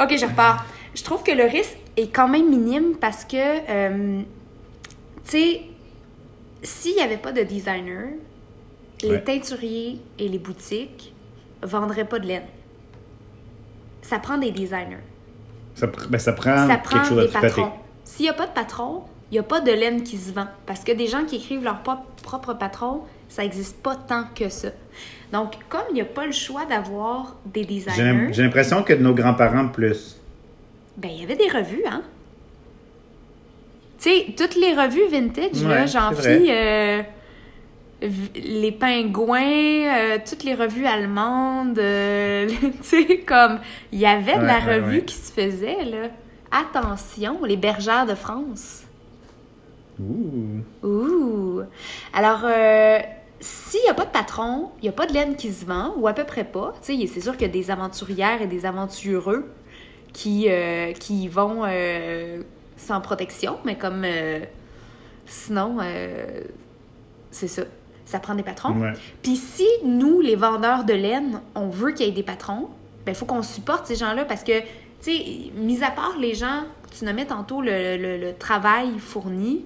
Ok, 0.00 0.16
je 0.18 0.26
repars. 0.26 0.66
Je 0.94 1.04
trouve 1.04 1.22
que 1.22 1.30
le 1.30 1.44
risque 1.44 1.76
est 1.96 2.08
quand 2.08 2.26
même 2.28 2.50
minime 2.50 2.96
parce 3.00 3.24
que, 3.24 3.36
euh, 3.36 4.22
tu 5.24 5.30
sais, 5.30 5.60
s'il 6.64 6.96
n'y 6.96 7.00
avait 7.00 7.16
pas 7.16 7.30
de 7.30 7.42
designer, 7.42 8.06
les 9.02 9.10
Ouais. 9.10 9.22
teinturiers 9.22 10.00
et 10.18 10.28
les 10.28 10.38
boutiques 10.38 11.12
vendraient 11.62 12.06
pas 12.08 12.18
de 12.18 12.26
laine. 12.26 12.46
Ça 14.02 14.18
prend 14.18 14.36
des 14.36 14.50
designers. 14.50 14.98
Ça, 15.76 15.86
ben, 15.86 16.18
ça 16.18 16.32
prend 16.32 16.66
ça 16.68 16.76
prend 16.78 16.98
quelque 16.98 17.08
chose 17.08 17.26
des 17.26 17.32
patrons. 17.32 17.72
S'il 18.04 18.24
n'y 18.24 18.30
a 18.30 18.34
pas 18.34 18.46
de 18.46 18.52
patron, 18.52 19.02
il 19.30 19.34
n'y 19.34 19.38
a 19.38 19.42
pas 19.44 19.60
de 19.60 19.70
laine 19.72 20.02
qui 20.02 20.18
se 20.18 20.32
vend. 20.32 20.46
Parce 20.66 20.84
que 20.84 20.92
des 20.92 21.06
gens 21.06 21.24
qui 21.24 21.36
écrivent 21.36 21.64
leur 21.64 21.82
propre 21.82 22.54
patron, 22.54 23.02
ça 23.28 23.42
n'existe 23.42 23.76
pas 23.82 23.96
tant 23.96 24.24
que 24.34 24.48
ça. 24.48 24.68
Donc, 25.34 25.54
comme 25.68 25.82
il 25.90 25.94
n'y 25.94 26.00
a 26.00 26.04
pas 26.04 26.26
le 26.26 26.32
choix 26.32 26.64
d'avoir 26.64 27.34
des 27.44 27.64
designers, 27.64 28.28
j'ai 28.32 28.42
l'impression 28.44 28.84
que 28.84 28.92
de 28.92 29.02
nos 29.02 29.14
grands-parents 29.14 29.66
plus. 29.66 30.16
ben 30.96 31.10
il 31.12 31.22
y 31.22 31.24
avait 31.24 31.34
des 31.34 31.48
revues, 31.48 31.82
hein? 31.90 32.02
Tu 33.98 34.10
sais, 34.10 34.26
toutes 34.36 34.54
les 34.54 34.74
revues 34.74 35.08
vintage, 35.10 35.60
là, 35.64 35.86
j'en 35.86 36.12
prie, 36.12 36.46
euh, 36.50 37.02
les 38.36 38.70
pingouins, 38.70 39.40
euh, 39.42 40.18
toutes 40.24 40.44
les 40.44 40.54
revues 40.54 40.86
allemandes, 40.86 41.80
euh, 41.80 42.48
tu 42.60 42.72
sais, 42.82 43.18
comme, 43.26 43.58
il 43.90 43.98
y 43.98 44.06
avait 44.06 44.36
de 44.36 44.40
Ouais, 44.42 44.46
la 44.46 44.60
revue 44.60 44.98
ouais. 44.98 45.04
qui 45.04 45.16
se 45.16 45.32
faisait, 45.32 45.84
là. 45.84 46.08
Attention, 46.52 47.42
les 47.44 47.56
bergères 47.56 48.06
de 48.06 48.14
France. 48.14 48.84
Ouh. 50.00 50.60
Ouh! 50.86 51.62
Alors, 52.12 52.44
s'il 53.44 53.82
n'y 53.82 53.88
a 53.90 53.94
pas 53.94 54.06
de 54.06 54.10
patron, 54.10 54.70
il 54.78 54.84
n'y 54.84 54.88
a 54.88 54.92
pas 54.92 55.06
de 55.06 55.12
laine 55.12 55.36
qui 55.36 55.52
se 55.52 55.66
vend, 55.66 55.92
ou 55.98 56.08
à 56.08 56.14
peu 56.14 56.24
près 56.24 56.44
pas, 56.44 56.72
tu 56.82 56.98
sais, 56.98 57.06
c'est 57.06 57.20
sûr 57.20 57.32
qu'il 57.36 57.42
y 57.46 57.50
a 57.50 57.52
des 57.52 57.70
aventurières 57.70 58.40
et 58.40 58.46
des 58.46 58.64
aventureux 58.64 59.50
qui, 60.14 60.46
euh, 60.48 60.92
qui 60.92 61.28
vont 61.28 61.62
euh, 61.66 62.42
sans 62.76 63.00
protection, 63.02 63.58
mais 63.66 63.76
comme 63.76 64.02
euh, 64.04 64.40
sinon, 65.26 65.78
c'est 67.30 67.48
ça. 67.48 67.62
Ça 68.06 68.18
prend 68.20 68.34
des 68.34 68.42
patrons. 68.42 68.74
Puis 69.22 69.36
si 69.36 69.66
nous, 69.84 70.20
les 70.20 70.36
vendeurs 70.36 70.84
de 70.84 70.92
laine, 70.92 71.40
on 71.54 71.68
veut 71.68 71.92
qu'il 71.92 72.06
y 72.06 72.08
ait 72.10 72.12
des 72.12 72.22
patrons, 72.22 72.68
ben 73.06 73.12
il 73.12 73.14
faut 73.14 73.24
qu'on 73.26 73.42
supporte 73.42 73.86
ces 73.86 73.96
gens-là 73.96 74.24
parce 74.24 74.44
que, 74.44 74.60
tu 74.60 74.66
sais, 75.00 75.24
mis 75.54 75.82
à 75.82 75.90
part 75.90 76.16
les 76.18 76.34
gens, 76.34 76.64
tu 76.96 77.04
nommais 77.06 77.24
tantôt 77.26 77.60
le, 77.62 77.96
le- 77.96 78.18
le 78.18 78.34
travail 78.34 78.98
fourni, 78.98 79.64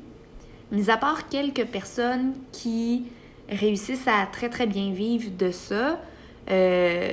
mis 0.70 0.88
à 0.88 0.96
part 0.96 1.28
quelques 1.28 1.64
personnes 1.66 2.34
qui 2.52 3.06
réussissent 3.50 4.06
à 4.06 4.26
très 4.30 4.48
très 4.48 4.66
bien 4.66 4.92
vivre 4.92 5.30
de 5.38 5.50
ça, 5.50 6.00
euh, 6.50 7.12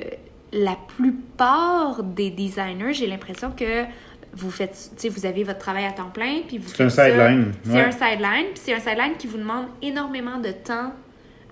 la 0.54 0.78
plupart 0.98 2.04
des 2.04 2.30
designers, 2.30 2.94
j'ai 2.94 3.08
l'impression 3.08 3.52
que 3.52 3.84
vous 4.34 4.52
faites, 4.52 4.90
vous 5.10 5.26
avez 5.26 5.44
votre 5.44 5.60
travail 5.60 5.86
à 5.86 5.92
temps 5.92 6.10
plein, 6.14 6.40
puis 6.48 6.58
vous 6.58 6.68
C'est 6.70 6.84
un 6.84 6.90
sideline. 6.90 7.54
C'est 7.64 7.72
ouais. 7.72 7.82
un 7.84 7.92
sideline, 7.92 8.46
puis 8.54 8.62
c'est 8.64 8.74
un 8.74 8.80
sideline 8.80 9.16
qui 9.18 9.28
vous 9.28 9.38
demande 9.38 9.66
énormément 9.82 10.40
de 10.40 10.52
temps 10.52 10.94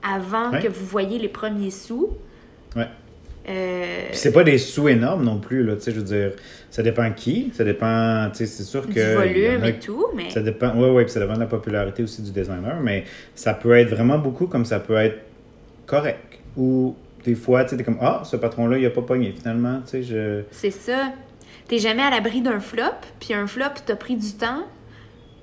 avant 0.02 0.52
Ouais. 0.52 0.62
que 0.62 0.68
vous 0.68 0.86
voyez 0.86 1.18
les 1.18 1.30
premiers 1.30 1.72
sous. 1.72 2.10
Ouais. 2.76 2.88
Euh, 3.50 4.08
Puis 4.10 4.18
c'est 4.18 4.32
pas 4.34 4.44
des 4.44 4.58
sous 4.58 4.88
énormes 4.90 5.24
non 5.24 5.38
plus, 5.40 5.64
là. 5.64 5.76
Tu 5.76 5.82
sais, 5.84 5.92
je 5.92 5.98
veux 6.00 6.06
dire, 6.06 6.32
ça 6.74 6.82
dépend 6.82 7.12
qui. 7.12 7.52
Ça 7.54 7.64
dépend, 7.64 8.30
tu 8.32 8.38
sais, 8.38 8.46
c'est 8.48 8.64
sûr 8.64 8.88
que. 8.88 8.94
du 8.94 9.16
volume 9.16 9.64
a 9.64 9.68
et 9.70 9.78
tout, 9.80 10.08
mais 10.16 10.32
Ça 10.32 10.42
dépend, 10.42 10.76
ouais, 10.76 10.90
ouais, 10.90 11.04
puis 11.04 11.12
ça 11.14 11.20
dépend 11.20 11.36
de 11.36 11.40
la 11.42 11.46
popularité 11.46 12.02
aussi 12.02 12.24
du 12.24 12.32
designer, 12.32 12.80
mais 12.82 13.04
ça 13.36 13.54
peut 13.54 13.78
être 13.78 13.90
vraiment 13.90 14.18
beaucoup 14.18 14.48
comme 14.48 14.66
ça 14.66 14.80
peut 14.80 14.96
être 14.96 15.20
correct. 15.86 16.40
Ou 16.58 16.96
des 17.24 17.36
fois, 17.36 17.64
tu 17.64 17.70
sais, 17.70 17.78
t'es 17.78 17.84
comme, 17.84 18.00
ah, 18.02 18.24
ce 18.26 18.38
patron-là, 18.38 18.80
il 18.80 18.86
a 18.88 18.90
pas 18.90 19.04
pogné 19.04 19.34
finalement, 19.38 19.82
tu 19.86 19.92
sais, 19.92 20.04
je. 20.04 20.42
c'est 20.50 20.72
ça. 20.72 21.12
T'es 21.68 21.78
jamais 21.78 22.02
à 22.02 22.10
l'abri 22.10 22.42
d'un 22.42 22.60
flop, 22.60 22.84
puis 23.20 23.36
un 23.36 23.46
flop 23.46 23.66
t'a 23.86 23.96
pris 23.96 24.16
du 24.18 24.34
temps, 24.34 24.64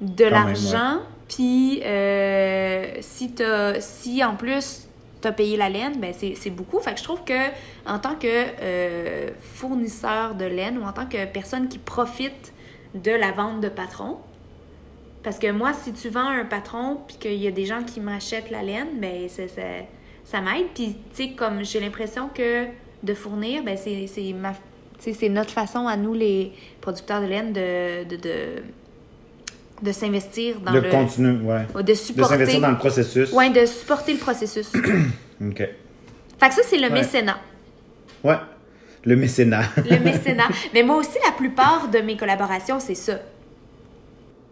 de 0.01 0.25
l'argent, 0.25 0.99
puis 1.29 1.81
euh, 1.85 2.87
si, 3.01 3.31
t'as- 3.35 3.81
si 3.81 4.25
en 4.25 4.35
plus 4.35 4.89
t'as 5.21 5.33
payé 5.33 5.57
la 5.57 5.69
laine, 5.69 5.99
ben 6.01 6.13
c'est 6.13 6.51
beaucoup. 6.51 6.81
Fait 6.81 6.93
que 6.93 6.99
je 6.99 7.05
trouve 7.05 7.23
que 7.25 7.49
en 7.87 7.99
tant 7.99 8.15
que 8.15 8.27
euh, 8.27 9.31
fournisseur 9.41 10.35
de 10.35 10.45
laine 10.45 10.79
ou 10.79 10.83
en 10.85 10.93
tant 10.93 11.07
que 11.07 11.25
personne 11.27 11.69
qui 11.69 11.79
profite 11.79 12.53
de 12.95 13.11
la 13.13 13.31
vente 13.33 13.61
de 13.61 13.69
patron, 13.69 14.19
parce 15.23 15.39
que 15.39 15.51
moi, 15.51 15.73
si 15.75 15.93
tu 15.93 16.09
vends 16.09 16.29
un 16.29 16.45
patron 16.45 16.99
puis 17.07 17.17
qu'il 17.19 17.35
y 17.35 17.47
a 17.47 17.51
des 17.51 17.67
gens 17.67 17.83
qui 17.83 18.01
m'achètent 18.01 18.51
la 18.51 18.63
laine, 18.63 18.99
ben 18.99 19.29
c'est- 19.29 19.87
ça 20.25 20.41
m'aide. 20.41 20.69
Puis, 20.75 20.97
tu 21.15 21.25
sais, 21.25 21.31
comme 21.33 21.65
j'ai 21.65 21.81
l'impression 21.81 22.29
que 22.33 22.67
de 23.03 23.15
fournir, 23.15 23.63
ben 23.63 23.77
c'est 23.77 24.33
ma... 24.33 24.55
c'est 24.99 25.29
notre 25.29 25.51
façon 25.51 25.87
à 25.87 25.97
nous, 25.97 26.15
les 26.15 26.53
producteurs 26.81 27.21
de 27.21 27.27
laine, 27.27 27.53
de, 27.53 28.05
de, 28.05 28.63
de 29.83 29.93
s'investir 29.93 30.61
dans 30.61 30.73
de 30.73 30.79
le... 30.81 30.91
continuer, 30.91 31.39
ouais. 31.45 31.67
de 31.75 31.83
De 31.83 31.95
supporter... 31.95 32.33
s'investir 32.35 32.61
dans 32.61 32.71
le 32.71 32.79
processus. 32.79 33.33
Ouais, 33.33 33.51
de 33.51 33.65
supporter 33.67 34.13
le 34.13 34.19
processus. 34.19 34.73
OK. 35.45 35.57
fait 35.59 35.69
que 36.49 36.55
ça, 36.55 36.63
c'est 36.65 36.77
le 36.79 36.85
Ouais. 36.89 36.91
mécénat. 36.91 37.39
Ouais. 38.25 38.37
Le 39.05 39.17
mécénat. 39.17 39.63
Le 39.79 39.99
mécénat. 39.99 40.49
Mais 40.75 40.83
moi 40.83 40.97
aussi, 40.97 41.17
la 41.25 41.33
plupart 41.33 41.89
de 41.89 41.99
mes 42.01 42.17
collaborations, 42.19 42.79
c'est 42.81 42.95
ça. 42.95 43.15
tu 43.15 43.21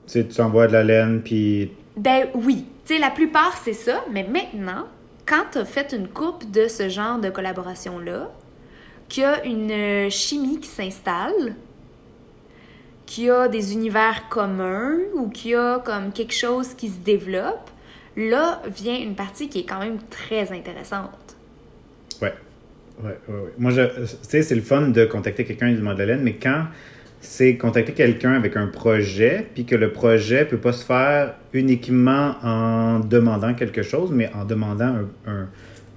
sais, 0.06 0.26
tu 0.26 0.40
envoies 0.40 0.66
de 0.68 0.72
la 0.72 0.84
laine, 0.84 1.20
puis. 1.22 1.70
Ben 1.96 2.28
oui. 2.34 2.64
Tu 2.86 2.94
sais, 2.94 3.00
la 3.00 3.10
plupart, 3.10 3.60
c'est 3.62 3.74
ça. 3.74 4.04
Mais 4.10 4.24
maintenant, 4.24 4.86
quand 5.26 5.44
tu 5.52 5.58
as 5.58 5.66
fait 5.66 5.92
une 5.92 6.08
coupe 6.08 6.50
de 6.50 6.66
ce 6.68 6.88
genre 6.88 7.18
de 7.18 7.28
collaboration-là, 7.28 8.30
qu'il 9.10 9.22
y 9.24 9.26
a 9.26 9.44
une 9.44 9.70
euh, 9.70 10.08
chimie 10.10 10.58
qui 10.60 10.68
s'installe, 10.68 11.54
qu'il 13.08 13.24
y 13.24 13.30
a 13.30 13.48
des 13.48 13.72
univers 13.72 14.28
communs 14.28 14.98
ou 15.14 15.30
qu'il 15.30 15.52
y 15.52 15.54
a 15.54 15.78
comme 15.78 16.12
quelque 16.12 16.34
chose 16.34 16.74
qui 16.74 16.88
se 16.88 16.98
développe, 16.98 17.70
là 18.16 18.60
vient 18.66 18.98
une 19.00 19.14
partie 19.14 19.48
qui 19.48 19.60
est 19.60 19.64
quand 19.64 19.80
même 19.80 19.98
très 20.10 20.52
intéressante. 20.52 21.36
Ouais. 22.20 22.34
Ouais, 23.02 23.18
ouais, 23.28 23.34
ouais. 23.34 23.52
Moi, 23.58 23.72
tu 23.72 24.06
sais, 24.22 24.42
c'est 24.42 24.54
le 24.54 24.60
fun 24.60 24.88
de 24.88 25.06
contacter 25.06 25.44
quelqu'un 25.44 25.72
du 25.72 25.80
monde 25.80 26.02
mais 26.20 26.34
quand 26.34 26.64
c'est 27.20 27.56
contacter 27.56 27.92
quelqu'un 27.92 28.34
avec 28.34 28.56
un 28.56 28.66
projet, 28.66 29.46
puis 29.54 29.64
que 29.64 29.74
le 29.74 29.90
projet 29.90 30.44
peut 30.44 30.58
pas 30.58 30.72
se 30.72 30.84
faire 30.84 31.34
uniquement 31.52 32.34
en 32.42 33.00
demandant 33.00 33.54
quelque 33.54 33.82
chose, 33.82 34.10
mais 34.12 34.30
en 34.34 34.44
demandant 34.44 34.98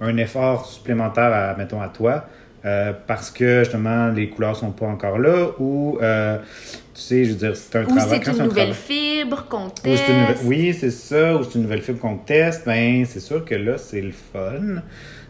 un 0.00 0.16
effort 0.16 0.66
supplémentaire, 0.66 1.32
à, 1.32 1.54
mettons, 1.56 1.80
à 1.80 1.88
toi, 1.88 2.26
euh, 2.64 2.92
parce 3.06 3.30
que 3.30 3.60
justement 3.64 4.08
les 4.08 4.28
couleurs 4.28 4.56
sont 4.56 4.70
pas 4.70 4.86
encore 4.86 5.18
là, 5.18 5.48
ou 5.58 5.98
euh, 6.00 6.38
tu 6.94 7.00
sais, 7.00 7.24
je 7.24 7.30
veux 7.30 7.36
dire, 7.36 7.56
c'est 7.56 7.76
un 7.76 7.84
Ou 7.84 7.96
travail. 7.96 8.20
c'est 8.22 8.30
une 8.32 8.40
un 8.40 8.44
nouvelle 8.44 8.70
travail- 8.70 8.74
fibre 8.74 9.46
qu'on 9.48 9.68
teste. 9.70 10.08
une 10.08 10.48
Oui, 10.48 10.74
c'est 10.78 10.90
ça. 10.90 11.36
Ou 11.36 11.42
c'est 11.44 11.54
une 11.56 11.62
nouvelle 11.62 11.80
fibre 11.82 11.98
qu'on 12.00 12.16
teste. 12.18 12.64
Ben, 12.66 13.04
c'est 13.06 13.20
sûr 13.20 13.44
que 13.44 13.54
là, 13.54 13.78
c'est 13.78 14.00
le 14.02 14.12
fun. 14.12 14.82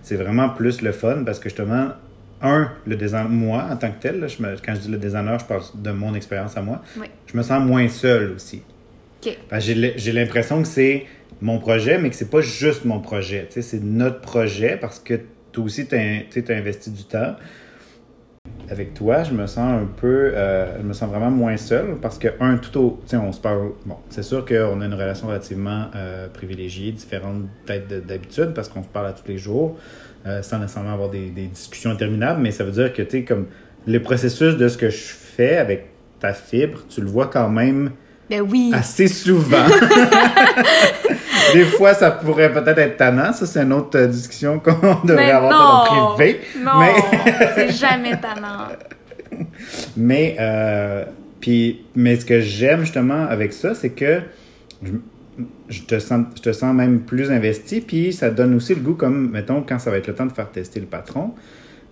C'est 0.03 0.17
vraiment 0.17 0.49
plus 0.51 0.83
le 0.83 0.91
fun 0.93 1.23
parce 1.25 1.39
que 1.39 1.49
justement, 1.49 1.91
un, 2.43 2.71
le 2.87 2.97
design, 2.97 3.29
moi, 3.29 3.65
en 3.71 3.77
tant 3.77 3.93
que 3.93 4.01
tel, 4.03 4.19
là, 4.19 4.27
je 4.27 4.43
me- 4.43 4.57
quand 4.65 4.75
je 4.75 4.81
dis 4.81 4.91
le 4.91 4.99
designer, 4.99 5.39
je 5.39 5.45
parle 5.45 5.63
de 5.77 5.91
mon 5.93 6.15
expérience 6.15 6.57
à 6.57 6.63
moi. 6.63 6.83
Oui. 6.99 7.07
Je 7.27 7.37
me 7.37 7.43
sens 7.45 7.65
moins 7.65 7.89
seul 7.89 8.33
aussi. 8.35 8.63
OK. 9.25 9.39
Parce 9.49 9.65
que 9.65 9.73
j'ai 9.73 9.79
l- 9.81 9.95
j'ai 9.97 10.11
l'impression 10.13 10.61
que 10.61 10.67
c'est 10.69 11.07
mon 11.41 11.59
projet, 11.61 11.99
mais 11.99 12.11
que 12.11 12.17
c'est 12.17 12.31
pas 12.31 12.41
juste 12.41 12.85
mon 12.85 12.99
projet. 12.99 13.47
Tu 13.49 13.55
sais, 13.55 13.63
C'est 13.63 13.83
notre 13.83 14.21
projet 14.21 14.77
parce 14.81 14.99
que 14.99 15.21
toi 15.53 15.65
aussi, 15.65 15.87
tu 15.87 15.95
as, 15.95 16.57
investi 16.57 16.91
du 16.91 17.05
temps. 17.05 17.37
avec 18.71 18.95
toi, 18.95 19.23
je 19.23 19.33
me 19.33 19.47
sens 19.47 19.83
un 19.83 19.87
peu, 19.97 20.33
euh, 20.35 20.79
je 20.81 20.83
me 20.83 20.93
sens 20.93 21.09
vraiment 21.11 21.31
moins 21.31 21.57
seul 21.57 21.97
parce 22.01 22.19
que, 22.19 22.29
un, 22.41 22.57
tout 22.57 22.79
au, 22.79 23.01
tu 23.03 23.11
sais, 23.11 23.17
on 23.17 23.33
se 23.33 23.41
parle, 23.41 23.73
bon, 23.85 23.97
c'est 24.09 24.23
sûr 24.23 24.45
qu'on 24.45 24.81
a 24.81 24.87
une 24.87 24.95
relation 24.95 25.29
relativement 25.29 25.87
euh, 25.95 26.29
privilégiée, 26.29 26.93
différente 26.93 27.43
peut-être 27.67 28.07
d'habitude 28.07 28.53
parce 28.55 28.69
qu'on 28.69 28.83
se 28.83 28.89
parle 28.89 29.09
à 29.09 29.13
tous 29.13 29.29
les 29.29 29.39
jours 29.39 29.77
euh, 30.27 30.41
sans 30.41 30.59
nécessairement 30.59 30.93
avoir 30.93 31.11
des, 31.11 31.31
des, 31.31 31.47
discussions 31.47 31.91
interminables, 31.91 32.41
mais 32.41 32.53
ça 32.53 32.65
veut 32.65 32.73
dire 32.73 32.93
que, 32.93 33.03
tu 33.03 33.11
sais, 33.11 33.25
comme 33.25 33.47
le 33.87 34.01
processus 34.01 34.57
de 34.57 34.69
ce 34.69 34.79
que 34.79 34.89
je 34.89 35.13
fais 35.13 35.57
avec 35.57 35.89
ta 36.21 36.33
fibre, 36.33 36.79
tu 36.89 37.01
le 37.01 37.09
vois 37.09 37.27
quand 37.27 37.49
même 37.49 37.91
ben 38.31 38.41
oui. 38.41 38.71
assez 38.73 39.09
souvent. 39.09 39.67
Des 41.53 41.65
fois, 41.65 41.95
ça 41.95 42.11
pourrait 42.11 42.53
peut-être 42.53 42.79
être 42.79 42.97
tannant. 42.97 43.33
Ça, 43.33 43.47
c'est 43.47 43.63
une 43.63 43.73
autre 43.73 43.99
euh, 43.99 44.07
discussion 44.07 44.59
qu'on 44.59 45.01
devrait 45.05 45.31
avoir 45.31 45.93
en 45.93 46.15
privé. 46.15 46.41
Non, 46.59 46.81
mais... 46.81 46.93
c'est 47.55 47.73
jamais 47.73 48.17
tannant. 48.21 48.69
Mais, 49.97 50.37
euh, 50.39 51.05
puis, 51.41 51.87
mais 51.95 52.17
ce 52.17 52.27
que 52.27 52.41
j'aime 52.41 52.81
justement 52.81 53.27
avec 53.27 53.55
ça, 53.55 53.75
c'est 53.75 53.91
que 53.91 54.21
je, 55.69 55.81
te 55.83 55.99
sens, 55.99 56.27
je 56.37 56.43
te 56.43 56.53
sens 56.53 56.75
même 56.75 57.01
plus 57.01 57.31
investi. 57.31 57.81
Puis 57.81 58.13
ça 58.13 58.29
donne 58.29 58.55
aussi 58.55 58.75
le 58.75 58.83
goût, 58.83 58.95
comme, 58.95 59.31
mettons, 59.31 59.63
quand 59.63 59.79
ça 59.79 59.91
va 59.91 59.97
être 59.97 60.09
le 60.09 60.15
temps 60.15 60.27
de 60.27 60.33
faire 60.33 60.51
tester 60.51 60.81
le 60.81 60.87
patron, 60.87 61.33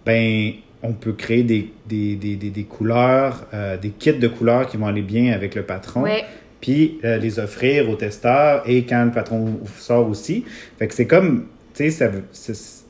ben 0.04 0.52
on 0.82 0.92
peut 0.92 1.14
créer 1.14 1.42
des, 1.42 1.72
des, 1.86 2.16
des, 2.16 2.36
des 2.36 2.64
couleurs, 2.64 3.46
euh, 3.54 3.78
des 3.78 3.90
kits 3.90 4.12
de 4.12 4.28
couleurs 4.28 4.66
qui 4.66 4.76
vont 4.76 4.86
aller 4.86 5.02
bien 5.02 5.32
avec 5.32 5.54
le 5.54 5.62
patron. 5.62 6.02
Ouais 6.02 6.24
puis 6.60 6.98
euh, 7.04 7.18
les 7.18 7.38
offrir 7.38 7.88
aux 7.88 7.96
testeurs 7.96 8.62
et 8.66 8.84
quand 8.84 9.04
le 9.04 9.10
patron 9.10 9.60
sort 9.78 10.08
aussi. 10.08 10.44
Fait 10.78 10.88
que 10.88 10.94
c'est 10.94 11.06
comme, 11.06 11.46
tu 11.74 11.90
sais, 11.90 12.10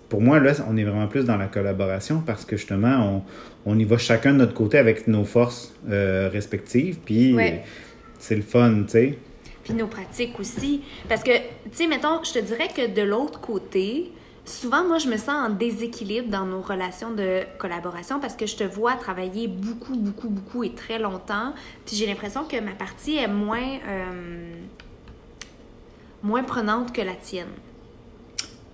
pour 0.09 0.21
moi, 0.21 0.41
là, 0.41 0.53
on 0.69 0.77
est 0.77 0.85
vraiment 0.85 1.07
plus 1.07 1.25
dans 1.25 1.37
la 1.37 1.47
collaboration 1.47 2.23
parce 2.25 2.45
que 2.45 2.57
justement, 2.57 3.23
on, 3.65 3.71
on 3.73 3.79
y 3.79 3.85
va 3.85 3.99
chacun 3.99 4.33
de 4.33 4.39
notre 4.39 4.55
côté 4.55 4.79
avec 4.79 5.07
nos 5.07 5.25
forces 5.25 5.75
euh, 5.89 6.29
respectives, 6.33 6.99
puis 7.05 7.37
c'est 8.19 8.37
le 8.37 8.43
fun, 8.43 8.83
tu 8.83 8.91
sais. 8.91 9.19
Puis 9.65 9.75
nos 9.75 9.87
pratiques 9.87 10.39
aussi. 10.41 10.83
Parce 11.09 11.23
que, 11.23 11.37
tu 11.37 11.71
sais, 11.73 11.87
mettons, 11.87 12.23
je 12.25 12.33
te 12.33 12.39
dirais 12.39 12.69
que 12.75 12.93
de 12.93 13.03
l'autre 13.03 13.41
côté, 13.41 14.11
souvent, 14.51 14.85
moi, 14.87 14.99
je 14.99 15.09
me 15.09 15.17
sens 15.17 15.31
en 15.31 15.51
déséquilibre 15.51 16.29
dans 16.29 16.45
nos 16.45 16.61
relations 16.61 17.13
de 17.13 17.43
collaboration 17.59 18.21
parce 18.21 18.35
que 18.35 18.47
je 18.47 18.57
te 18.57 18.65
vois 18.65 18.95
travailler 18.95 19.49
beaucoup, 19.49 19.97
beaucoup, 19.97 20.29
beaucoup 20.29 20.65
et 20.65 20.75
très 20.75 20.99
longtemps. 20.99 21.55
Puis 21.87 21.97
j'ai 21.97 22.07
l'impression 22.07 22.45
que 22.45 22.61
ma 22.61 22.73
partie 22.73 23.17
est 23.17 23.29
moins, 23.29 23.79
euh, 23.89 24.53
moins 26.23 26.43
prenante 26.43 26.93
que 26.93 27.01
la 27.01 27.15
tienne. 27.15 27.47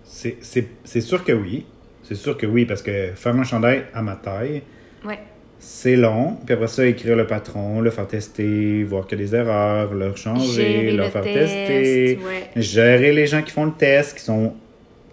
C'est 0.05 1.01
sûr 1.01 1.25
que 1.25 1.33
oui. 1.33 1.67
C'est 2.03 2.15
sûr 2.15 2.37
que 2.37 2.47
oui, 2.47 2.65
parce 2.65 2.83
que 2.83 3.11
faire 3.15 3.35
un 3.35 3.43
chandail 3.43 3.85
à 3.93 4.01
ma 4.01 4.15
taille, 4.15 4.63
ouais. 5.05 5.19
c'est 5.59 5.97
long. 5.97 6.39
Puis 6.47 6.55
après 6.55 6.69
ça, 6.69 6.87
écrire 6.87 7.17
le 7.17 7.27
patron, 7.27 7.81
le 7.81 7.91
faire 7.91 8.07
tester, 8.07 8.85
voir 8.85 9.07
qu'il 9.07 9.19
y 9.19 9.23
a 9.23 9.27
des 9.27 9.35
erreurs, 9.35 9.93
leur 9.93 10.17
changer, 10.17 10.93
leur 10.93 11.11
faire 11.11 11.25
tester, 11.25 12.19
gérer 12.55 13.13
les 13.13 13.27
gens 13.27 13.43
qui 13.43 13.51
font 13.51 13.65
le 13.65 13.73
test, 13.73 14.17
qui 14.17 14.23
sont 14.23 14.55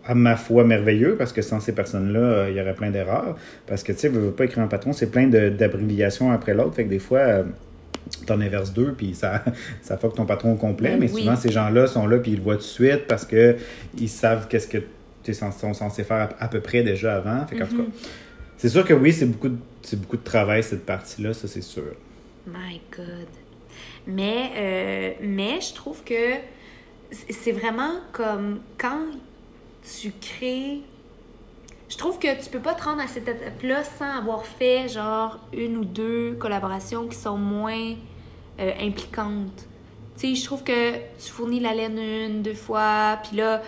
à 0.05 0.15
ma 0.15 0.35
foi 0.35 0.63
merveilleux 0.63 1.15
parce 1.17 1.31
que 1.31 1.41
sans 1.41 1.59
ces 1.59 1.73
personnes-là, 1.73 2.19
euh, 2.19 2.49
il 2.49 2.57
y 2.57 2.61
aurait 2.61 2.73
plein 2.73 2.91
d'erreurs. 2.91 3.37
Parce 3.67 3.83
que 3.83 3.91
tu 3.91 3.99
sais, 3.99 4.09
veux 4.09 4.31
pas 4.31 4.45
écrire 4.45 4.63
un 4.63 4.67
patron, 4.67 4.93
c'est 4.93 5.09
plein 5.09 5.27
d'abréviations 5.27 6.31
après 6.31 6.53
l'autre. 6.53 6.75
Fait 6.75 6.83
que 6.83 6.89
des 6.89 6.99
fois, 6.99 7.19
euh, 7.19 7.43
t'en 8.25 8.41
inverses 8.41 8.73
deux, 8.73 8.93
puis 8.93 9.15
ça, 9.15 9.43
ça 9.81 9.97
que 9.97 10.07
ton 10.07 10.25
patron 10.25 10.53
au 10.53 10.57
complet. 10.57 10.91
Ben 10.91 10.99
mais 10.99 11.07
souvent, 11.07 11.35
ces 11.35 11.51
gens-là 11.51 11.87
sont 11.87 12.07
là, 12.07 12.17
puis 12.17 12.31
ils 12.31 12.37
le 12.37 12.43
voient 12.43 12.55
tout 12.55 12.61
de 12.61 12.65
suite 12.65 13.07
parce 13.07 13.25
que 13.25 13.55
ils 13.97 14.09
savent 14.09 14.47
qu'est-ce 14.47 14.67
que 14.67 14.79
tu 15.23 15.33
sont 15.33 15.73
censés 15.73 16.03
faire 16.03 16.29
à, 16.37 16.47
peu 16.49 16.59
près 16.59 16.83
déjà 16.83 17.15
avant. 17.15 17.45
Fait 17.47 17.55
tout 17.55 17.61
cas, 17.61 17.69
mm-hmm. 17.69 17.85
c'est 18.57 18.69
sûr 18.69 18.83
que 18.83 18.93
oui, 18.93 19.13
c'est 19.13 19.25
beaucoup, 19.25 19.47
de, 19.47 19.57
beaucoup 19.95 20.17
de 20.17 20.23
travail, 20.23 20.63
cette 20.63 20.85
partie-là, 20.85 21.33
ça, 21.33 21.47
c'est 21.47 21.61
sûr. 21.61 21.95
My 22.45 22.81
God. 22.91 23.27
Mais, 24.05 24.51
euh, 24.57 25.11
mais 25.21 25.61
je 25.61 25.73
trouve 25.73 26.03
que 26.03 26.33
c'est 27.29 27.53
vraiment 27.53 28.01
comme 28.11 28.59
quand 28.77 29.05
tu 29.84 30.13
crées. 30.19 30.82
Je 31.89 31.98
trouve 31.98 32.17
que 32.17 32.41
tu 32.41 32.50
peux 32.50 32.60
pas 32.60 32.74
te 32.74 32.84
rendre 32.84 33.02
à 33.02 33.08
cette 33.08 33.28
étape-là 33.28 33.84
sans 33.84 34.17
avoir 34.17 34.46
fait 34.46 34.88
genre 34.88 35.39
une 35.54 35.78
ou 35.78 35.86
deux 35.86 36.34
collaborations 36.39 37.08
qui 37.08 37.17
sont 37.17 37.38
moins 37.38 37.96
euh, 38.60 38.72
impliquantes. 38.80 39.67
Tu 40.17 40.28
sais, 40.28 40.36
je 40.36 40.46
trouve 40.46 40.63
que 40.63 40.96
tu 40.96 41.32
fournis 41.32 41.60
la 41.60 41.74
laine 41.74 41.98
une, 41.98 42.41
deux 42.41 42.54
fois, 42.54 43.19
puis 43.24 43.38
là, 43.38 43.62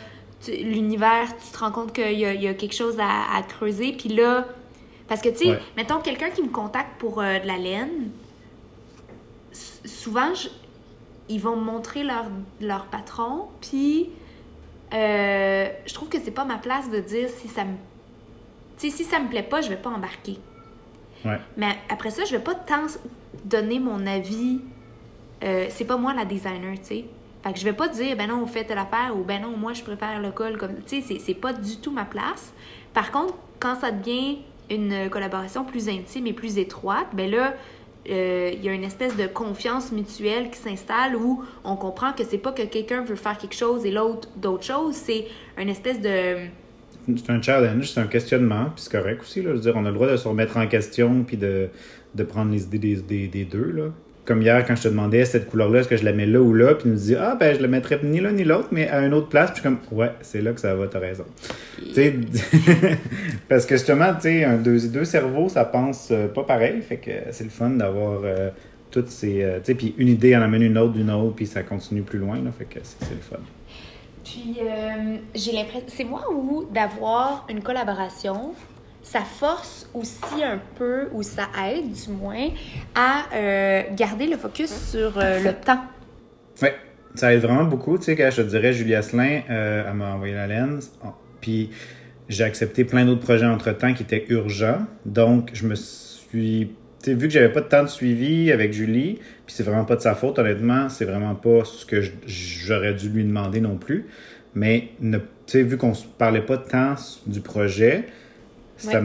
l'univers, 0.47 1.35
tu 1.37 1.51
te 1.51 1.57
rends 1.59 1.71
compte 1.71 1.93
qu'il 1.93 2.11
y, 2.11 2.21
y, 2.21 2.47
a 2.47 2.53
quelque 2.53 2.75
chose 2.75 2.97
à, 2.99 3.41
creuser, 3.43 3.93
puis 3.93 4.09
là, 4.09 4.45
parce 5.07 5.21
que, 5.21 5.29
tu 5.29 5.45
sais, 5.45 5.59
mettons, 5.75 5.99
quelqu'un 5.99 6.29
qui 6.29 6.43
me 6.43 6.49
contacte 6.49 6.99
pour 6.99 7.21
euh, 7.21 7.39
de 7.39 7.47
la 7.47 7.57
laine, 7.57 8.09
souvent, 9.51 10.33
ils 11.29 11.41
vont 11.41 11.55
me 11.55 11.63
montrer 11.63 12.03
leur, 12.03 12.25
leur 12.61 12.85
patron, 12.85 13.47
puis 13.61 14.09
euh, 14.95 15.69
je 15.85 15.93
trouve 15.93 16.09
que 16.09 16.17
c'est 16.19 16.31
pas 16.31 16.45
ma 16.45 16.57
place 16.57 16.89
de 16.89 16.99
dire 16.99 17.29
si 17.29 17.47
ça 17.47 17.63
me. 17.65 17.75
Si 18.77 18.91
ça 18.91 19.19
me 19.19 19.29
plaît 19.29 19.43
pas, 19.43 19.61
je 19.61 19.69
vais 19.69 19.77
pas 19.77 19.89
embarquer. 19.89 20.37
Mais 21.57 21.75
après 21.89 22.11
ça, 22.11 22.23
je 22.23 22.31
vais 22.31 22.43
pas 22.43 22.53
tant 22.53 22.85
donner 23.43 23.79
mon 23.79 24.05
avis. 24.05 24.61
Euh, 25.43 25.65
c'est 25.69 25.85
pas 25.85 25.97
moi 25.97 26.13
la 26.13 26.23
designer, 26.23 26.77
tu 26.77 26.85
sais. 26.85 27.05
Fait 27.43 27.53
que 27.53 27.59
je 27.59 27.63
vais 27.63 27.73
pas 27.73 27.87
dire, 27.87 28.15
ben 28.15 28.27
non, 28.27 28.43
on 28.43 28.47
fait 28.47 28.63
telle 28.63 28.77
affaire 28.77 29.15
ou 29.15 29.23
ben 29.23 29.41
non, 29.41 29.57
moi 29.57 29.73
je 29.73 29.83
préfère 29.83 30.19
le 30.21 30.31
col 30.31 30.57
comme. 30.57 30.75
Tu 30.85 31.01
sais, 31.01 31.19
c'est 31.19 31.33
pas 31.33 31.51
du 31.51 31.77
tout 31.77 31.91
ma 31.91 32.05
place. 32.05 32.53
Par 32.93 33.11
contre, 33.11 33.33
quand 33.59 33.75
ça 33.75 33.91
devient 33.91 34.39
une 34.69 35.09
collaboration 35.09 35.63
plus 35.63 35.89
intime 35.89 36.27
et 36.27 36.33
plus 36.33 36.57
étroite, 36.57 37.07
ben 37.13 37.29
là, 37.29 37.53
euh, 38.09 38.51
il 38.53 38.63
y 38.63 38.69
a 38.69 38.73
une 38.73 38.83
espèce 38.83 39.15
de 39.17 39.25
confiance 39.27 39.91
mutuelle 39.91 40.49
qui 40.51 40.59
s'installe 40.59 41.15
où 41.15 41.43
on 41.63 41.75
comprend 41.75 42.13
que 42.13 42.23
c'est 42.23 42.37
pas 42.37 42.51
que 42.51 42.63
quelqu'un 42.63 43.03
veut 43.03 43.15
faire 43.15 43.37
quelque 43.37 43.55
chose 43.55 43.85
et 43.85 43.91
l'autre 43.91 44.29
d'autre 44.35 44.63
chose, 44.63 44.95
c'est 44.95 45.25
une 45.57 45.69
espèce 45.69 46.01
de 46.01 46.47
c'est 47.07 47.29
un 47.29 47.41
challenge, 47.41 47.91
c'est 47.91 47.99
un 47.99 48.07
questionnement, 48.07 48.71
puis 48.75 48.83
c'est 48.83 48.91
correct 48.91 49.21
aussi. 49.21 49.41
Là. 49.43 49.51
Je 49.51 49.55
veux 49.55 49.61
dire, 49.61 49.73
on 49.75 49.85
a 49.85 49.89
le 49.89 49.93
droit 49.93 50.07
de 50.07 50.17
se 50.17 50.27
remettre 50.27 50.57
en 50.57 50.65
question 50.65 51.23
puis 51.23 51.37
de, 51.37 51.69
de 52.15 52.23
prendre 52.23 52.51
les 52.51 52.63
idées 52.63 52.95
des, 52.95 53.27
des 53.27 53.45
deux. 53.45 53.71
Là 53.71 53.83
comme 54.25 54.41
hier, 54.41 54.65
quand 54.65 54.75
je 54.75 54.83
te 54.83 54.87
demandais 54.87 55.23
cette 55.23 55.49
couleur-là, 55.49 55.79
est-ce 55.79 55.87
que 55.87 55.97
je 55.97 56.03
la 56.03 56.11
mets 56.11 56.25
là 56.25 56.41
ou 56.41 56.53
là, 56.53 56.73
puis 56.73 56.83
tu 56.83 56.89
nous 56.89 56.95
dis, 56.95 57.15
ah, 57.15 57.35
ben, 57.39 57.55
je 57.55 57.61
la 57.61 57.67
mettrais 57.67 57.99
ni 58.03 58.19
là 58.19 58.31
ni 58.31 58.43
l'autre, 58.43 58.69
mais 58.71 58.89
à 58.89 59.05
une 59.05 59.13
autre 59.13 59.29
place, 59.29 59.51
puis 59.51 59.61
je 59.63 59.69
suis 59.69 59.77
comme, 59.77 59.97
ouais, 59.97 60.11
c'est 60.21 60.41
là 60.41 60.51
que 60.51 60.59
ça 60.59 60.73
va, 60.75 60.87
t'as 60.87 60.99
raison. 60.99 61.25
parce 63.49 63.65
que 63.65 63.75
justement, 63.75 64.13
tu 64.15 64.21
sais, 64.21 64.57
deux, 64.57 64.87
deux 64.89 65.05
cerveaux, 65.05 65.47
ça 65.47 65.63
pense 65.63 66.09
euh, 66.11 66.27
pas 66.27 66.43
pareil, 66.43 66.81
fait 66.81 66.97
que 66.97 67.11
c'est 67.31 67.43
le 67.43 67.51
fun 67.51 67.69
d'avoir 67.69 68.21
euh, 68.23 68.49
toutes 68.89 69.09
ces. 69.09 69.43
Euh, 69.43 69.59
tu 69.59 69.65
sais, 69.65 69.75
puis 69.75 69.93
une 69.97 70.07
idée 70.07 70.35
en 70.35 70.41
amène 70.41 70.63
une 70.63 70.77
autre, 70.77 70.93
d'une 70.93 71.11
autre, 71.11 71.35
puis 71.35 71.45
ça 71.45 71.61
continue 71.61 72.01
plus 72.01 72.19
loin, 72.19 72.37
là, 72.37 72.51
fait 72.57 72.65
que 72.65 72.79
c'est 72.81 73.11
le 73.11 73.21
fun. 73.21 73.37
Puis, 74.23 74.57
j'ai 75.35 75.51
l'impression, 75.51 75.85
c'est 75.87 76.03
moi 76.03 76.23
ou 76.33 76.65
d'avoir 76.73 77.45
une 77.47 77.61
collaboration 77.61 78.53
ça 79.05 79.21
force 79.21 79.87
aussi 79.93 80.43
un 80.43 80.59
peu, 80.77 81.07
ou 81.13 81.21
ça 81.21 81.47
aide 81.69 81.91
du 81.91 82.11
moins, 82.11 82.49
à 82.95 83.25
euh, 83.33 83.83
garder 83.95 84.25
le 84.25 84.35
focus 84.35 84.71
sur 84.91 85.17
euh, 85.17 85.39
le 85.41 85.53
temps. 85.53 85.81
Oui, 86.61 86.69
ça 87.13 87.33
aide 87.33 87.41
vraiment 87.41 87.65
beaucoup. 87.65 87.97
Tu 87.99 88.05
sais, 88.05 88.15
quand 88.15 88.29
je 88.31 88.41
te 88.41 88.47
dirais, 88.47 88.73
Julie 88.73 88.95
Asselin, 88.95 89.41
euh, 89.49 89.85
elle 89.87 89.93
m'a 89.93 90.15
envoyé 90.15 90.33
la 90.33 90.47
lens, 90.47 90.91
oh, 91.05 91.09
puis 91.39 91.69
j'ai 92.27 92.43
accepté 92.43 92.83
plein 92.83 93.05
d'autres 93.05 93.21
projets 93.21 93.45
entre-temps 93.45 93.93
qui 93.93 94.01
étaient 94.01 94.25
urgents. 94.29 94.85
Donc, 95.05 95.51
je 95.53 95.67
me 95.67 95.75
suis... 95.75 96.71
Tu 97.03 97.11
sais, 97.11 97.13
vu 97.13 97.27
que 97.27 97.33
j'avais 97.33 97.51
pas 97.51 97.61
de 97.61 97.67
temps 97.67 97.83
de 97.83 97.87
suivi 97.87 98.51
avec 98.51 98.73
Julie, 98.73 99.19
puis 99.45 99.55
c'est 99.55 99.63
vraiment 99.63 99.85
pas 99.85 99.95
de 99.95 100.01
sa 100.01 100.15
faute, 100.15 100.39
honnêtement, 100.39 100.89
c'est 100.89 101.05
vraiment 101.05 101.35
pas 101.35 101.63
ce 101.63 101.85
que 101.85 102.01
j'aurais 102.25 102.95
dû 102.95 103.09
lui 103.09 103.23
demander 103.23 103.61
non 103.61 103.77
plus. 103.77 104.07
Mais, 104.55 104.89
tu 104.99 105.19
sais, 105.45 105.61
vu 105.61 105.77
qu'on 105.77 105.93
parlait 106.17 106.41
pas 106.41 106.57
de 106.57 106.67
temps 106.67 106.95
du 107.27 107.41
projet, 107.41 108.05
ça, 108.77 109.01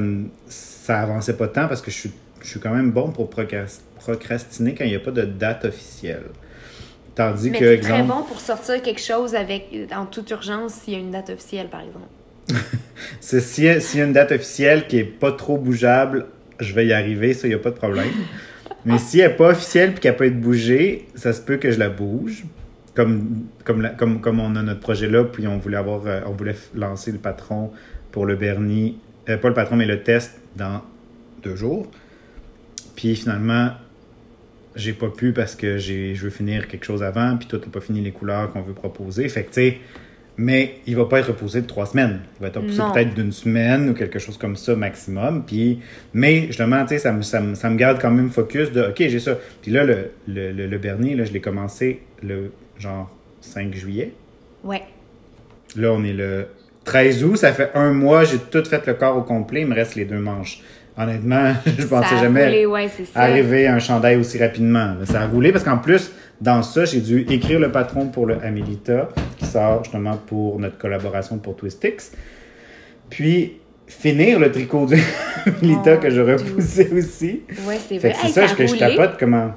ça 0.49 1.01
avançait 1.01 1.37
pas 1.37 1.49
tant 1.49 1.69
parce 1.69 1.81
que 1.81 1.91
je 1.91 1.97
suis, 1.97 2.13
je 2.43 2.49
suis 2.49 2.61
quand 2.61 2.75
même 2.75 2.91
bon 2.91 3.11
pour 3.11 3.31
procrastiner 3.31 4.75
quand 4.75 4.85
il 4.85 4.91
n'y 4.91 4.97
a 4.97 5.01
pas 5.01 5.11
de 5.11 5.23
date 5.23 5.65
officielle. 5.65 6.25
Tandis 7.15 7.51
Mais 7.51 7.59
que. 7.59 7.65
Es 7.65 7.81
très 7.81 8.03
bon 8.03 8.23
pour 8.23 8.41
sortir 8.41 8.81
quelque 8.83 9.01
chose 9.01 9.35
avec, 9.35 9.69
en 9.95 10.07
toute 10.07 10.31
urgence 10.31 10.75
s'il 10.75 10.95
y 10.95 10.97
a 10.97 11.01
une 11.01 11.11
date 11.11 11.31
officielle, 11.31 11.69
par 11.69 11.81
exemple. 11.81 12.07
c'est 13.21 13.41
s'il 13.41 13.65
y, 13.65 14.01
a 14.01 14.05
une 14.05 14.13
date 14.13 14.33
officielle 14.33 14.87
qui 14.87 14.99
est 14.99 15.05
pas 15.05 15.33
trop 15.33 15.57
bougeable, 15.57 16.27
je 16.59 16.75
vais 16.75 16.87
y 16.87 16.93
arriver, 16.93 17.35
ça, 17.35 17.47
il 17.47 17.51
n'y 17.51 17.57
a 17.57 17.59
pas 17.59 17.71
de 17.71 17.77
problème. 17.77 18.11
Mais 18.85 18.99
si 18.99 19.21
elle 19.21 19.31
n'est 19.31 19.37
pas 19.37 19.51
officielle 19.51 19.91
et 19.91 20.01
qu'elle 20.01 20.17
peut 20.17 20.25
être 20.25 20.41
bougée, 20.41 21.07
ça 21.15 21.33
se 21.33 21.41
peut 21.41 21.59
que 21.59 21.71
je 21.71 21.79
la 21.79 21.91
bouge. 21.91 22.45
Comme, 22.95 23.47
comme, 23.65 23.89
comme, 23.97 24.21
comme 24.21 24.41
on 24.41 24.57
a 24.57 24.63
notre 24.63 24.81
projet 24.81 25.09
là, 25.09 25.25
puis 25.25 25.47
on 25.47 25.59
voulait 25.59 25.77
avoir 25.77 26.07
euh, 26.07 26.23
on 26.27 26.33
voulait 26.33 26.57
lancer 26.75 27.13
le 27.13 27.19
patron 27.19 27.71
pour 28.11 28.27
le 28.27 28.35
Bernie 28.35 28.99
euh, 29.29 29.37
pas 29.37 29.49
le 29.49 29.55
patron, 29.55 29.77
mais 29.77 29.87
le 29.87 30.03
test 30.03 30.41
dans 30.57 30.83
deux 31.43 31.57
jours. 31.57 31.91
Puis 32.97 33.17
finalement, 33.17 33.71
j'ai 34.77 34.93
pas 34.93 35.09
pu 35.09 35.33
parce 35.33 35.55
que 35.55 35.79
j'ai, 35.79 36.15
je 36.15 36.23
veux 36.25 36.31
finir 36.31 36.69
quelque 36.69 36.85
chose 36.85 37.03
avant, 37.03 37.37
puis 37.37 37.49
toi, 37.49 37.59
t'as 37.63 37.71
pas 37.71 37.81
fini 37.81 38.01
les 38.01 38.13
couleurs 38.13 38.53
qu'on 38.53 38.63
veut 38.63 38.73
proposer. 38.75 39.29
Fait 39.29 39.43
que, 39.43 39.49
tu 39.49 39.55
sais, 39.55 39.79
Mais 40.37 40.77
il 40.87 40.97
va 40.97 41.05
pas 41.05 41.19
être 41.21 41.29
reposé 41.29 41.61
de 41.61 41.67
trois 41.67 41.85
semaines. 41.87 42.21
Il 42.39 42.43
va 42.43 42.49
être 42.49 42.57
repoussé 42.61 42.79
Non. 42.79 42.93
peut-être 42.93 43.13
d'une 43.15 43.33
semaine 43.33 43.91
ou 43.91 43.95
quelque 43.95 44.19
chose 44.19 44.39
comme 44.39 44.57
ça 44.57 44.75
maximum. 44.75 45.45
Puis, 45.45 45.81
mais 46.15 46.47
justement, 46.47 46.83
tu 46.83 46.91
sais, 46.91 46.99
ça 46.99 47.13
me, 47.13 47.21
ça, 47.23 47.41
me, 47.41 47.55
ça 47.55 47.69
me 47.69 47.77
garde 47.77 48.01
quand 48.01 48.11
même 48.11 48.31
focus 48.31 48.73
de 48.73 48.83
OK, 48.83 48.97
j'ai 48.99 49.19
ça. 49.19 49.37
Puis 49.61 49.71
là, 49.71 49.85
le, 49.85 50.13
le, 50.29 50.53
le, 50.53 50.67
le 50.67 50.79
Bernier, 50.79 51.15
là, 51.15 51.25
je 51.25 51.33
l'ai 51.33 51.41
commencé 51.43 52.01
le 52.23 52.53
genre 52.79 53.15
5 53.43 53.75
juillet. 53.75 54.13
Ouais. 54.65 54.83
Là, 55.77 55.93
on 55.93 56.03
est 56.05 56.13
le 56.15 56.47
13 56.91 57.25
août. 57.25 57.37
Ça 57.37 57.53
fait 57.53 57.71
un 57.75 57.93
mois, 57.93 58.25
j'ai 58.25 58.39
tout 58.39 58.65
fait 58.65 58.85
le 58.87 58.95
corps 58.95 59.17
au 59.17 59.23
complet. 59.23 59.61
Il 59.61 59.69
me 59.69 59.75
reste 59.77 59.95
les 59.95 60.05
deux 60.05 60.19
manches. 60.19 60.61
Honnêtement, 60.99 61.55
je 61.79 61.87
pensais 61.87 62.19
jamais 62.19 62.45
roulé, 62.47 62.67
ouais, 62.67 62.89
arriver 63.15 63.67
à 63.69 63.75
un 63.77 63.79
chandail 63.79 64.17
aussi 64.17 64.39
rapidement. 64.39 64.97
Ça 65.05 65.23
a 65.23 65.27
roulé 65.29 65.53
parce 65.53 65.63
qu'en 65.65 65.79
plus, 65.79 66.11
dans 66.41 66.63
ça, 66.63 66.85
j'ai 66.85 67.01
dû 67.01 67.21
écrire 67.31 67.61
le 67.61 67.71
patron 67.71 68.07
pour 68.09 68.27
le 68.27 68.43
Amelita, 68.45 69.09
qui 69.39 69.47
sort 69.47 69.85
justement 69.85 70.17
pour 70.27 70.59
notre 70.59 70.79
collaboration 70.79 71.39
pour 71.39 71.55
Twistix. 71.57 72.13
Puis 73.09 73.61
finir 73.87 74.41
le 74.41 74.51
tricot 74.51 74.87
du 74.87 74.97
Amelita 75.47 75.95
Oh, 75.97 76.01
que 76.03 76.11
je 76.11 76.21
repoussais 76.21 76.91
aussi. 76.93 77.43
Ouais, 77.67 77.79
c'est 77.89 77.99
Fait 78.01 78.11
vrai. 78.11 78.13
que 78.13 78.19
c'est 78.33 78.41
Hey, 78.43 78.49
ça, 78.49 78.55
que 78.55 78.67
je 78.67 78.75
tapote 78.77 79.17
comment. 79.19 79.53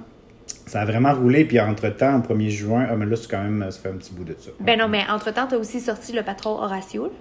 Ça 0.66 0.82
a 0.82 0.86
vraiment 0.86 1.14
roulé, 1.14 1.46
puis 1.46 1.60
entre-temps, 1.60 2.20
au 2.20 2.34
1er 2.34 2.50
juin, 2.50 2.88
ah, 2.89 2.96
mais 2.96 3.06
là, 3.06 3.16
c'est 3.16 3.30
quand 3.30 3.44
même, 3.44 3.70
ça 3.70 3.80
fait 3.80 3.89
un 3.89 3.94
petit 3.94 4.14
bout 4.14 4.24
de 4.24 4.36
ça. 4.39 4.52
Ben 4.60 4.80
non, 4.80 4.88
mais 4.88 5.04
entre-temps, 5.10 5.48
t'as 5.48 5.58
aussi 5.58 5.80
sorti 5.80 6.14
le 6.14 6.24
patron 6.24 6.52
Horatio. 6.52 7.06
là. 7.06 7.12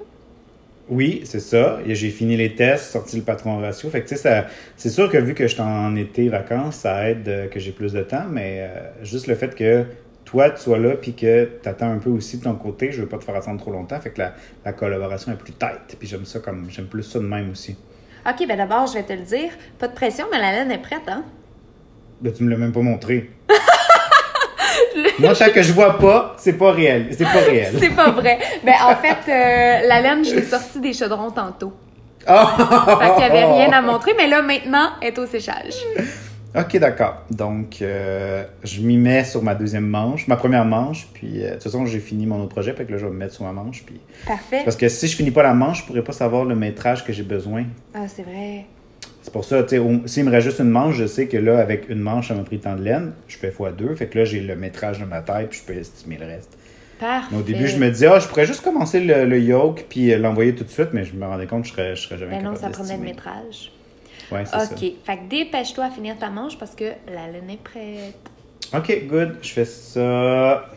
Oui, 0.88 1.22
c'est 1.24 1.40
ça. 1.40 1.78
J'ai 1.86 2.10
fini 2.10 2.36
les 2.36 2.54
tests, 2.54 2.90
sorti 2.90 3.16
le 3.16 3.22
patron 3.22 3.58
ratio. 3.58 3.88
Fait 3.88 4.02
que, 4.02 4.08
tu 4.08 4.16
sais, 4.16 4.44
c'est 4.76 4.90
sûr 4.90 5.08
que 5.10 5.16
vu 5.16 5.34
que 5.34 5.46
je 5.46 5.52
suis 5.54 5.62
en 5.62 5.94
été, 5.96 6.28
vacances, 6.28 6.76
ça 6.76 7.08
aide 7.08 7.28
euh, 7.28 7.46
que 7.48 7.60
j'ai 7.60 7.70
plus 7.72 7.92
de 7.92 8.02
temps, 8.02 8.24
mais 8.28 8.68
euh, 8.68 9.04
juste 9.04 9.26
le 9.28 9.34
fait 9.34 9.54
que 9.54 9.84
toi, 10.24 10.50
tu 10.50 10.60
sois 10.60 10.78
là, 10.78 10.96
puis 10.96 11.14
que 11.14 11.48
tu 11.62 11.68
attends 11.68 11.90
un 11.92 11.98
peu 11.98 12.10
aussi 12.10 12.38
de 12.38 12.44
ton 12.44 12.54
côté, 12.54 12.90
je 12.90 13.00
veux 13.00 13.08
pas 13.08 13.18
te 13.18 13.24
faire 13.24 13.36
attendre 13.36 13.60
trop 13.60 13.70
longtemps. 13.70 14.00
Fait 14.00 14.10
que 14.10 14.18
la, 14.18 14.34
la 14.64 14.72
collaboration 14.72 15.30
est 15.32 15.36
plus 15.36 15.52
tight. 15.52 15.96
Puis 15.98 16.08
j'aime 16.08 16.24
ça 16.24 16.40
comme, 16.40 16.66
j'aime 16.68 16.86
plus 16.86 17.04
ça 17.04 17.20
de 17.20 17.26
même 17.26 17.50
aussi. 17.50 17.76
Ok, 18.28 18.46
ben 18.46 18.56
d'abord, 18.56 18.86
je 18.86 18.94
vais 18.94 19.02
te 19.04 19.12
le 19.12 19.22
dire. 19.22 19.50
Pas 19.78 19.88
de 19.88 19.94
pression, 19.94 20.26
mais 20.32 20.38
la 20.40 20.52
laine 20.52 20.70
est 20.72 20.82
prête, 20.82 21.08
hein? 21.08 21.24
Ben, 22.22 22.32
tu 22.32 22.44
me 22.44 22.50
l'as 22.50 22.56
même 22.56 22.70
pas 22.70 22.80
montré. 22.80 23.30
Moi, 25.18 25.34
tant 25.34 25.50
que 25.50 25.60
je 25.60 25.72
vois 25.72 25.98
pas, 25.98 26.36
c'est 26.38 26.52
pas 26.52 26.70
réel. 26.70 27.08
C'est 27.10 27.24
pas 27.24 27.40
réel. 27.40 27.74
C'est 27.80 27.90
pas 27.90 28.10
vrai. 28.10 28.38
Ben 28.64 28.74
en 28.84 28.94
fait, 28.94 29.28
euh, 29.28 29.88
la 29.88 30.00
laine, 30.00 30.24
je 30.24 30.36
l'ai 30.36 30.42
sortie 30.42 30.80
des 30.80 30.92
chaudrons 30.92 31.32
tantôt. 31.32 31.72
Ah! 32.24 32.54
Fait 33.00 33.14
qu'il 33.14 33.22
y 33.22 33.24
avait 33.24 33.44
rien 33.44 33.72
à 33.72 33.82
montrer, 33.82 34.12
mais 34.16 34.28
là, 34.28 34.40
maintenant, 34.40 34.90
elle 35.00 35.08
est 35.08 35.18
au 35.18 35.26
séchage. 35.26 35.74
Ok, 36.54 36.76
d'accord. 36.76 37.22
Donc, 37.30 37.78
euh, 37.80 38.44
je 38.62 38.82
m'y 38.82 38.98
mets 38.98 39.24
sur 39.24 39.42
ma 39.42 39.54
deuxième 39.54 39.86
manche, 39.86 40.28
ma 40.28 40.36
première 40.36 40.66
manche, 40.66 41.08
puis 41.14 41.42
euh, 41.42 41.48
de 41.48 41.52
toute 41.54 41.62
façon, 41.62 41.86
j'ai 41.86 41.98
fini 41.98 42.26
mon 42.26 42.40
autre 42.40 42.50
projet, 42.50 42.74
fait 42.74 42.84
que 42.84 42.92
là, 42.92 42.98
je 42.98 43.06
vais 43.06 43.10
me 43.10 43.16
mettre 43.16 43.34
sur 43.34 43.44
ma 43.44 43.52
manche. 43.52 43.82
Puis... 43.84 44.00
Parfait. 44.26 44.60
Parce 44.62 44.76
que 44.76 44.88
si 44.88 45.08
je 45.08 45.16
finis 45.16 45.30
pas 45.30 45.42
la 45.42 45.54
manche, 45.54 45.80
je 45.80 45.86
pourrais 45.86 46.04
pas 46.04 46.12
savoir 46.12 46.44
le 46.44 46.54
métrage 46.54 47.04
que 47.04 47.12
j'ai 47.12 47.22
besoin. 47.22 47.64
Ah, 47.94 48.06
c'est 48.06 48.22
vrai. 48.22 48.66
C'est 49.22 49.32
pour 49.32 49.44
ça, 49.44 49.62
tu 49.62 49.76
sais, 49.76 49.82
s'il 50.06 50.24
me 50.24 50.30
reste 50.30 50.48
juste 50.48 50.58
une 50.58 50.70
manche, 50.70 50.96
je 50.96 51.06
sais 51.06 51.28
que 51.28 51.36
là, 51.36 51.58
avec 51.58 51.88
une 51.88 52.00
manche, 52.00 52.28
ça 52.28 52.34
m'a 52.34 52.42
pris 52.42 52.58
tant 52.58 52.74
de 52.74 52.82
laine, 52.82 53.12
je 53.28 53.36
fais 53.36 53.50
x2, 53.50 53.94
fait 53.94 54.06
que 54.06 54.18
là, 54.18 54.24
j'ai 54.24 54.40
le 54.40 54.56
métrage 54.56 54.98
de 54.98 55.04
ma 55.04 55.22
taille, 55.22 55.46
puis 55.46 55.60
je 55.60 55.64
peux 55.64 55.78
estimer 55.78 56.18
le 56.18 56.26
reste. 56.26 56.58
Parfait. 56.98 57.28
Mais 57.30 57.38
au 57.38 57.42
début, 57.42 57.68
je 57.68 57.76
me 57.76 57.88
disais, 57.88 58.08
ah, 58.08 58.18
je 58.18 58.26
pourrais 58.26 58.46
juste 58.46 58.62
commencer 58.62 59.00
le, 59.00 59.24
le 59.24 59.40
yoke, 59.40 59.86
puis 59.88 60.12
euh, 60.12 60.18
l'envoyer 60.18 60.54
tout 60.54 60.64
de 60.64 60.70
suite, 60.70 60.88
mais 60.92 61.04
je 61.04 61.14
me 61.14 61.24
rendais 61.24 61.46
compte 61.46 61.62
que 61.62 61.68
je 61.68 61.72
serais, 61.72 61.96
je 61.96 62.02
serais 62.02 62.18
jamais 62.18 62.36
Ben 62.36 62.44
non, 62.44 62.56
ça 62.56 62.68
prenait 62.68 62.96
le 62.96 63.04
métrage. 63.04 63.70
Ouais, 64.32 64.44
c'est 64.44 64.56
Ok. 64.56 64.92
Fait 65.04 65.16
que 65.16 65.28
dépêche-toi 65.28 65.84
à 65.84 65.90
finir 65.90 66.18
ta 66.18 66.30
manche 66.30 66.58
parce 66.58 66.74
que 66.74 66.84
la 67.06 67.28
laine 67.28 67.50
est 67.50 67.62
prête. 67.62 68.14
Ok, 68.74 69.06
good. 69.06 69.36
Je 69.42 69.48
fais 69.52 69.64
ça. 69.64 70.70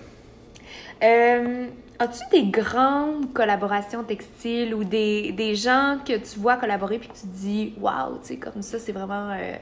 Euh, 1.03 1.65
As-tu 1.99 2.19
des 2.31 2.43
grandes 2.49 3.31
collaborations 3.33 4.03
textiles 4.03 4.73
ou 4.75 4.83
des, 4.83 5.31
des 5.31 5.55
gens 5.55 5.97
que 6.05 6.17
tu 6.17 6.39
vois 6.39 6.57
collaborer 6.57 6.99
puis 6.99 7.07
que 7.07 7.13
tu 7.13 7.21
te 7.21 7.27
dis, 7.27 7.73
waouh, 7.79 8.17
tu 8.21 8.27
sais, 8.27 8.37
comme 8.37 8.61
ça, 8.61 8.79
c'est 8.79 8.91
vraiment. 8.91 9.29
euh, 9.31 9.55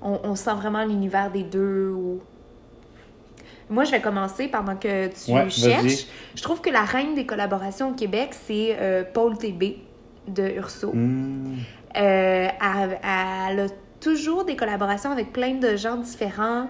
on, 0.00 0.20
on 0.22 0.34
sent 0.36 0.54
vraiment 0.54 0.84
l'univers 0.84 1.30
des 1.30 1.42
deux 1.42 1.88
ou? 1.90 2.20
Moi, 3.70 3.84
je 3.84 3.90
vais 3.90 4.00
commencer 4.00 4.48
pendant 4.48 4.76
que 4.76 5.08
tu 5.08 5.32
Ouais, 5.32 5.50
cherches. 5.50 6.06
Je 6.34 6.42
trouve 6.42 6.60
que 6.60 6.70
la 6.70 6.84
reine 6.84 7.14
des 7.14 7.26
collaborations 7.26 7.90
au 7.90 7.94
Québec, 7.94 8.30
c'est 8.32 8.76
euh, 8.80 9.02
Paul 9.12 9.36
TB 9.36 9.78
de 10.28 10.48
Urso. 10.56 10.92
Hmm. 10.94 11.56
Euh, 11.96 12.48
elle, 12.48 13.00
elle 13.02 13.60
a 13.60 13.66
toujours 14.00 14.44
des 14.44 14.56
collaborations 14.56 15.10
avec 15.10 15.32
plein 15.32 15.54
de 15.54 15.76
gens 15.76 15.96
différents. 15.96 16.68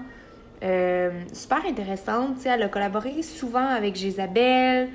Euh, 0.63 1.11
super 1.33 1.65
intéressante. 1.67 2.37
tu 2.37 2.43
sais, 2.43 2.49
Elle 2.51 2.63
a 2.63 2.69
collaboré 2.69 3.23
souvent 3.23 3.67
avec 3.67 3.97
Jésabelle. 3.97 4.89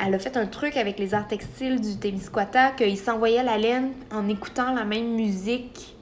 Elle 0.00 0.14
a 0.14 0.18
fait 0.18 0.36
un 0.36 0.46
truc 0.46 0.76
avec 0.76 0.98
les 0.98 1.14
arts 1.14 1.26
textiles 1.26 1.80
du 1.80 1.96
Témiscouata, 1.96 2.70
qu'ils 2.70 2.98
s'envoyaient 2.98 3.42
la 3.42 3.58
laine 3.58 3.90
en 4.12 4.28
écoutant 4.28 4.72
la 4.72 4.84
même 4.84 5.14
musique, 5.14 5.96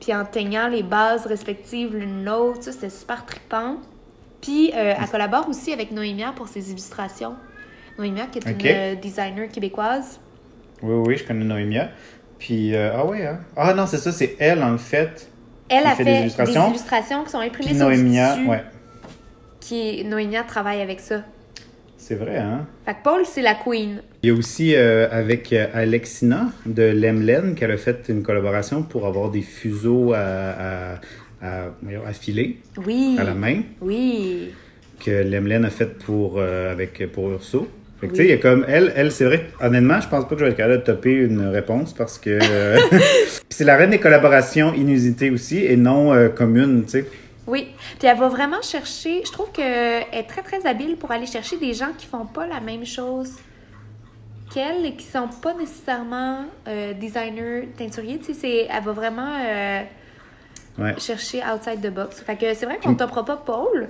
puis 0.00 0.14
en 0.14 0.24
teignant 0.24 0.68
les 0.68 0.82
bases 0.82 1.26
respectives 1.26 1.94
l'une 1.94 2.24
l'autre. 2.24 2.62
Ça, 2.62 2.72
c'était 2.72 2.90
super 2.90 3.26
trippant. 3.26 3.76
Puis, 4.40 4.72
euh, 4.74 4.94
elle 4.98 5.08
collabore 5.08 5.48
aussi 5.48 5.72
avec 5.72 5.90
Noémia 5.90 6.32
pour 6.34 6.48
ses 6.48 6.70
illustrations. 6.70 7.34
Noémia, 7.98 8.26
qui 8.26 8.38
est 8.38 8.50
une 8.50 8.58
euh, 8.64 8.94
designer 8.94 9.48
québécoise. 9.48 10.20
Oui, 10.82 11.02
oui, 11.06 11.16
je 11.16 11.24
connais 11.24 11.44
Noémia. 11.44 11.90
Puis, 12.38 12.74
euh, 12.74 12.92
ah 12.94 13.06
ouais, 13.06 13.26
hein? 13.26 13.40
Ah 13.56 13.72
non, 13.74 13.86
c'est 13.86 13.98
ça, 13.98 14.12
c'est 14.12 14.36
elle, 14.38 14.62
en 14.62 14.76
fait. 14.76 15.30
Elle 15.74 15.86
a 15.86 15.94
fait 15.94 16.04
des 16.04 16.12
des 16.12 16.20
illustrations. 16.20 16.68
illustrations, 16.70 17.24
qui 17.24 17.30
sont 17.30 17.38
imprimées 17.38 17.70
Puis 17.70 17.76
sur 17.78 17.88
du 17.88 17.96
Noémia, 17.96 18.34
tissu. 18.34 18.48
ouais. 18.48 18.62
Qui, 19.60 20.04
Noémia 20.04 20.42
travaille 20.44 20.80
avec 20.80 21.00
ça. 21.00 21.22
C'est 21.96 22.16
vrai, 22.16 22.36
hein? 22.36 22.66
Fait 22.84 22.92
que 22.92 22.98
Paul, 23.02 23.22
c'est 23.24 23.40
la 23.40 23.54
queen. 23.54 24.02
Il 24.22 24.28
y 24.28 24.32
a 24.32 24.34
aussi 24.34 24.74
euh, 24.74 25.08
avec 25.10 25.52
euh, 25.54 25.66
Alexina 25.72 26.48
de 26.66 26.82
Lemlen 26.82 27.54
qu'elle 27.54 27.70
a 27.70 27.78
fait 27.78 28.04
une 28.10 28.22
collaboration 28.22 28.82
pour 28.82 29.06
avoir 29.06 29.30
des 29.30 29.40
fuseaux 29.40 30.12
à, 30.12 30.98
à, 31.42 31.68
à 32.06 32.12
filer 32.12 32.58
Oui. 32.86 33.16
à 33.18 33.24
la 33.24 33.32
main 33.34 33.62
Oui. 33.80 34.50
que 35.04 35.10
Lemlen 35.10 35.64
a 35.64 35.70
fait 35.70 35.98
pour, 35.98 36.34
euh, 36.38 36.70
avec, 36.72 37.10
pour 37.10 37.30
Urso. 37.30 37.68
Fait 38.04 38.08
que, 38.08 38.12
Oui. 38.12 38.18
tu 38.18 38.22
sais, 38.22 38.24
il 38.24 38.30
y 38.30 38.32
a 38.34 38.38
comme 38.38 38.64
elle, 38.68 38.92
elle 38.96 39.10
c'est 39.12 39.24
vrai, 39.24 39.46
honnêtement, 39.62 40.00
je 40.00 40.08
pense 40.08 40.24
pas 40.28 40.34
que 40.34 40.40
je 40.40 40.44
vais 40.44 40.50
être 40.50 40.56
capable 40.56 40.78
de 40.80 40.84
topper 40.84 41.12
une 41.12 41.46
réponse 41.46 41.94
parce 41.94 42.18
que 42.18 42.38
euh, 42.42 42.78
c'est 43.48 43.64
la 43.64 43.76
reine 43.76 43.90
des 43.90 43.98
collaborations 44.00 44.74
inusitées 44.74 45.30
aussi 45.30 45.64
et 45.64 45.76
non 45.76 46.12
euh, 46.12 46.28
communes, 46.28 46.84
tu 46.84 46.90
sais. 46.90 47.06
Oui. 47.46 47.68
Puis 47.98 48.08
elle 48.08 48.16
va 48.18 48.28
vraiment 48.28 48.60
chercher. 48.62 49.22
Je 49.24 49.32
trouve 49.32 49.50
qu'elle 49.52 50.04
est 50.12 50.22
très, 50.28 50.42
très 50.42 50.66
habile 50.66 50.96
pour 50.96 51.10
aller 51.12 51.26
chercher 51.26 51.56
des 51.58 51.72
gens 51.74 51.90
qui 51.96 52.06
font 52.06 52.24
pas 52.26 52.46
la 52.46 52.60
même 52.60 52.84
chose 52.86 53.32
qu'elle 54.52 54.84
et 54.86 54.94
qui 54.94 55.04
sont 55.06 55.28
pas 55.42 55.54
nécessairement 55.54 56.44
euh, 56.68 56.92
designers 56.94 57.68
teinturiers. 57.76 58.18
Tu 58.18 58.34
sais, 58.34 58.66
elle 58.70 58.82
va 58.84 58.92
vraiment 58.92 59.32
euh, 59.46 59.80
Ouais. 60.76 60.94
chercher 60.98 61.40
outside 61.40 61.80
the 61.80 61.92
box. 61.94 62.20
Fait 62.20 62.34
que 62.36 62.52
c'est 62.54 62.66
vrai 62.66 62.78
qu'on 62.82 62.90
ne 62.92 62.96
topera 62.96 63.24
pas 63.24 63.36
Paul. 63.36 63.88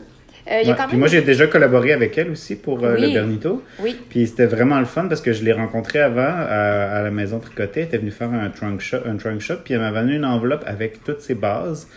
Euh, 0.51 0.61
il 0.61 0.67
y 0.67 0.71
Ouais. 0.71 0.73
a 0.73 0.77
quand 0.77 0.83
Puis 0.85 0.93
même. 0.93 1.01
moi, 1.01 1.09
j'ai 1.09 1.23
déjà 1.23 1.47
collaboré 1.47 1.93
avec 1.93 2.19
elle 2.19 2.31
aussi 2.31 2.55
pour 2.57 2.85
euh, 2.85 2.95
Oui. 2.97 3.01
le 3.09 3.13
Bernito. 3.15 3.63
Oui. 3.81 3.97
Puis 4.11 4.27
c'était 4.27 4.47
vraiment 4.47 4.79
le 4.79 4.85
fun 4.85 5.07
parce 5.09 5.21
que 5.23 5.33
je 5.33 5.43
l'ai 5.43 5.53
rencontrée 5.53 6.01
avant 6.01 6.21
à, 6.23 6.99
à 6.99 7.03
la 7.03 7.11
maison 7.11 7.39
tricotée. 7.39 7.81
Elle 7.81 7.87
était 7.87 7.99
venue 7.99 8.11
faire 8.11 8.31
un 8.33 8.49
trunk 8.51 8.81
shop, 8.81 8.99
un 9.07 9.17
trunk 9.17 9.41
shop 9.41 9.57
puis 9.65 9.75
elle 9.75 9.81
m'avait 9.81 10.01
donné 10.01 10.17
une 10.17 10.25
enveloppe 10.27 10.63
avec 10.67 11.03
toutes 11.03 11.21
ses 11.23 11.35
bases, 11.35 11.89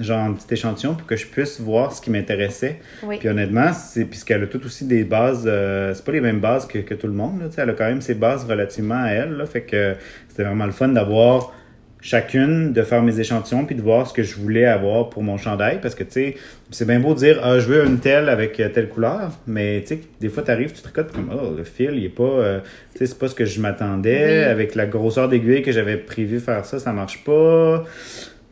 genre 0.00 0.18
un 0.24 0.32
petit 0.32 0.52
échantillon 0.54 0.94
pour 0.94 1.06
que 1.06 1.14
je 1.16 1.26
puisse 1.26 1.60
voir 1.60 1.92
ce 1.92 2.00
qui 2.02 2.10
m'intéressait. 2.10 2.80
Oui. 3.04 3.18
Puis 3.20 3.28
honnêtement, 3.28 3.72
c'est 3.72 4.04
puisqu'elle 4.06 4.42
a 4.42 4.46
toutes 4.48 4.66
aussi 4.66 4.84
des 4.84 5.04
bases, 5.04 5.44
euh, 5.46 5.94
c'est 5.94 6.04
pas 6.04 6.12
les 6.12 6.20
mêmes 6.20 6.40
bases 6.40 6.66
que, 6.66 6.78
que 6.80 6.94
tout 6.94 7.06
le 7.06 7.12
monde. 7.12 7.40
Là, 7.40 7.46
elle 7.56 7.70
a 7.70 7.72
quand 7.74 7.86
même 7.86 8.00
ses 8.00 8.14
bases 8.14 8.44
relativement 8.44 9.02
à 9.04 9.10
elle. 9.10 9.34
Là, 9.36 9.46
fait 9.46 9.62
que 9.62 9.94
c'était 10.28 10.42
vraiment 10.42 10.66
le 10.66 10.72
fun 10.72 10.88
d'avoir 10.88 11.54
chacune, 12.00 12.72
de 12.72 12.82
faire 12.82 13.02
mes 13.02 13.18
échantillons 13.18 13.64
puis 13.64 13.74
de 13.74 13.82
voir 13.82 14.06
ce 14.06 14.12
que 14.12 14.22
je 14.22 14.36
voulais 14.36 14.64
avoir 14.66 15.10
pour 15.10 15.22
mon 15.24 15.36
chandail 15.36 15.80
parce 15.80 15.94
que 15.96 16.04
tu 16.04 16.12
sais, 16.12 16.36
c'est 16.70 16.86
bien 16.86 17.00
beau 17.00 17.12
de 17.14 17.18
dire 17.18 17.40
ah, 17.42 17.58
je 17.58 17.66
veux 17.66 17.84
une 17.84 17.98
telle 17.98 18.28
avec 18.28 18.60
euh, 18.60 18.68
telle 18.68 18.88
couleur, 18.88 19.32
mais 19.48 19.80
tu 19.82 19.88
sais, 19.96 20.00
des 20.20 20.28
fois 20.28 20.42
tu 20.44 20.50
arrives, 20.52 20.72
tu 20.72 20.80
tricotes 20.80 21.10
comme 21.12 21.30
oh, 21.34 21.54
le 21.56 21.64
fil, 21.64 21.90
il 21.94 22.04
est 22.04 22.08
pas 22.08 22.22
euh, 22.22 22.60
tu 22.92 22.98
sais, 22.98 23.06
c'est 23.06 23.18
pas 23.18 23.26
ce 23.28 23.34
que 23.34 23.44
je 23.44 23.60
m'attendais 23.60 24.44
Oui. 24.44 24.50
avec 24.50 24.74
la 24.76 24.86
grosseur 24.86 25.28
d'aiguille 25.28 25.62
que 25.62 25.72
j'avais 25.72 25.96
prévu 25.96 26.38
faire 26.40 26.64
ça, 26.64 26.78
ça 26.78 26.92
marche 26.92 27.24
pas. 27.24 27.84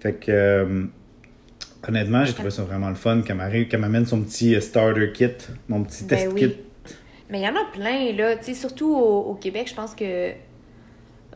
Fait 0.00 0.12
que 0.14 0.30
euh, 0.32 0.84
honnêtement, 1.88 2.24
j'ai 2.24 2.32
trouvé 2.32 2.50
ça 2.50 2.62
vraiment 2.64 2.88
le 2.88 2.94
fun 2.96 3.22
qu'elle 3.22 3.36
m'arrive, 3.36 3.68
qu'elle 3.68 3.80
m'amène 3.80 4.06
son 4.06 4.20
petit 4.22 4.60
starter 4.60 5.12
kit, 5.12 5.28
mon 5.68 5.84
petit 5.84 6.04
Ben 6.04 6.16
test 6.16 6.32
oui. 6.34 6.40
kit. 6.40 6.56
Mais 7.30 7.40
il 7.40 7.44
y 7.44 7.48
en 7.48 7.54
a 7.56 7.64
plein, 7.72 8.12
là. 8.16 8.36
Tu 8.36 8.44
sais, 8.46 8.54
surtout 8.54 8.92
au, 8.94 9.20
au 9.30 9.34
Québec, 9.34 9.66
je 9.68 9.74
pense 9.74 9.94
que 9.94 10.30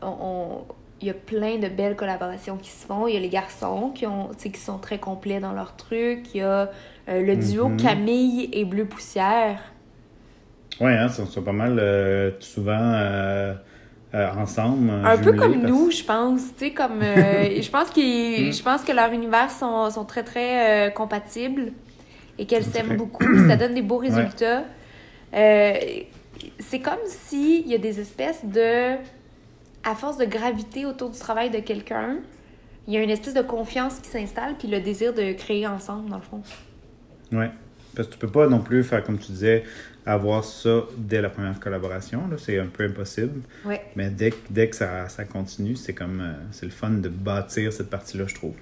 on, 0.01 0.07
on- 0.21 0.65
il 1.01 1.07
y 1.07 1.11
a 1.11 1.13
plein 1.13 1.57
de 1.57 1.67
belles 1.67 1.95
collaborations 1.95 2.57
qui 2.57 2.69
se 2.69 2.85
font. 2.85 3.07
Il 3.07 3.13
y 3.13 3.17
a 3.17 3.19
les 3.19 3.29
garçons 3.29 3.91
qui, 3.93 4.05
ont, 4.05 4.29
qui 4.37 4.59
sont 4.59 4.77
très 4.77 4.99
complets 4.99 5.39
dans 5.39 5.53
leur 5.53 5.75
truc. 5.75 6.27
Il 6.33 6.37
y 6.37 6.41
a 6.41 6.69
euh, 7.09 7.21
le 7.21 7.35
duo 7.35 7.69
Mhm. 7.69 7.77
Camille 7.77 8.49
et 8.53 8.65
Bleu 8.65 8.85
Poussière. 8.85 9.59
Ouais, 10.79 10.93
hein, 10.93 11.07
ils 11.09 11.25
sont 11.27 11.41
pas 11.41 11.51
mal 11.51 11.77
euh, 11.79 12.31
souvent 12.39 12.77
euh, 12.79 13.53
ensemble. 14.13 14.89
Un 15.03 15.17
peu 15.17 15.33
comme 15.33 15.59
parce- 15.61 15.71
nous, 15.71 15.91
je 15.91 16.03
pense. 16.03 16.41
Comme. 16.75 17.01
je, 17.03 17.69
pense 17.69 17.89
qu'ils, 17.89 18.49
Mm. 18.49 18.53
je 18.53 18.63
pense 18.63 18.83
que 18.83 18.91
leurs 18.91 19.11
univers 19.11 19.49
sont, 19.51 19.89
sont 19.89 20.05
très, 20.05 20.23
très 20.23 20.91
compatibles 20.95 21.71
et 22.37 22.45
qu'elles 22.45 22.63
s'aiment 22.65 22.95
beaucoup. 22.97 23.23
ça 23.47 23.55
donne 23.57 23.73
des 23.73 23.81
beaux 23.81 23.97
résultats. 23.97 24.63
C'est 25.33 26.79
comme 26.79 26.99
s'il 27.05 27.67
y 27.67 27.75
a 27.75 27.77
des 27.77 27.99
espèces 27.99 28.43
de. 28.45 28.95
À 29.83 29.95
force 29.95 30.17
de 30.17 30.25
graviter 30.25 30.85
autour 30.85 31.09
du 31.09 31.17
travail 31.19 31.49
de 31.49 31.59
quelqu'un, 31.59 32.17
il 32.87 32.93
y 32.93 32.97
a 32.97 33.01
une 33.03 33.09
espèce 33.09 33.33
de 33.33 33.41
confiance 33.41 33.99
qui 33.99 34.09
s'installe, 34.09 34.55
puis 34.57 34.67
le 34.67 34.79
désir 34.79 35.13
de 35.13 35.33
créer 35.33 35.65
ensemble, 35.67 36.09
dans 36.09 36.17
le 36.17 36.21
fond. 36.23 36.41
Ouais. 37.31 37.49
Parce 37.95 38.07
que 38.07 38.13
tu 38.13 38.19
peux 38.19 38.27
pas 38.29 38.47
non 38.47 38.59
plus 38.59 38.83
faire, 38.83 39.03
comme 39.03 39.17
tu 39.17 39.31
disais, 39.31 39.63
avoir 40.05 40.43
ça 40.43 40.83
dès 40.97 41.21
la 41.21 41.29
première 41.29 41.59
collaboration. 41.59 42.23
C'est 42.37 42.57
un 42.59 42.67
peu 42.67 42.85
impossible. 42.85 43.41
Ouais. 43.65 43.81
Mais 43.95 44.09
dès, 44.09 44.31
que- 44.31 44.37
dès 44.49 44.69
que 44.69 44.75
ça, 44.75 45.09
ça 45.09 45.25
continue, 45.25 45.75
c'est 45.75 45.93
comme. 45.93 46.21
euh, 46.21 46.33
c'est 46.51 46.65
le 46.65 46.71
fun 46.71 46.89
de 46.91 47.09
bâtir 47.09 47.73
cette 47.73 47.89
partie-là, 47.89 48.25
je 48.27 48.35
trouve. 48.35 48.55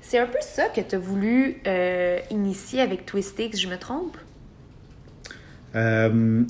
C'est 0.00 0.18
un 0.18 0.26
peu 0.26 0.38
ça 0.40 0.68
que 0.68 0.80
tu 0.82 0.94
as 0.94 0.98
voulu 0.98 1.56
euh, 1.66 2.18
initier 2.30 2.80
avec 2.80 3.06
Twistix, 3.06 3.58
je 3.60 3.68
me 3.68 3.76
trompe? 3.78 4.16
Euh, 5.74 6.42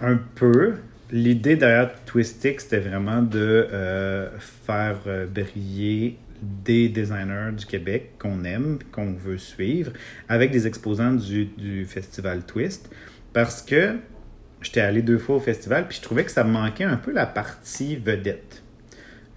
un 0.00 0.16
peu. 0.34 0.76
L'idée 1.12 1.56
derrière 1.56 1.90
Twistix, 2.06 2.64
c'était 2.64 2.78
vraiment 2.80 3.22
de 3.22 3.68
euh, 3.72 4.28
faire 4.66 4.96
euh, 5.06 5.26
briller 5.26 6.18
des 6.42 6.88
designers 6.88 7.52
du 7.56 7.66
Québec 7.66 8.12
qu'on 8.18 8.44
aime, 8.44 8.78
qu'on 8.92 9.12
veut 9.12 9.36
suivre, 9.38 9.92
avec 10.28 10.50
des 10.52 10.66
exposants 10.66 11.12
du, 11.12 11.46
du 11.46 11.84
festival 11.84 12.44
Twist. 12.44 12.90
Parce 13.32 13.60
que 13.60 13.96
j'étais 14.62 14.80
allé 14.80 15.02
deux 15.02 15.18
fois 15.18 15.36
au 15.36 15.40
festival, 15.40 15.86
puis 15.88 15.98
je 15.98 16.02
trouvais 16.02 16.24
que 16.24 16.30
ça 16.30 16.44
me 16.44 16.50
manquait 16.52 16.84
un 16.84 16.96
peu 16.96 17.12
la 17.12 17.26
partie 17.26 17.96
vedette. 17.96 18.62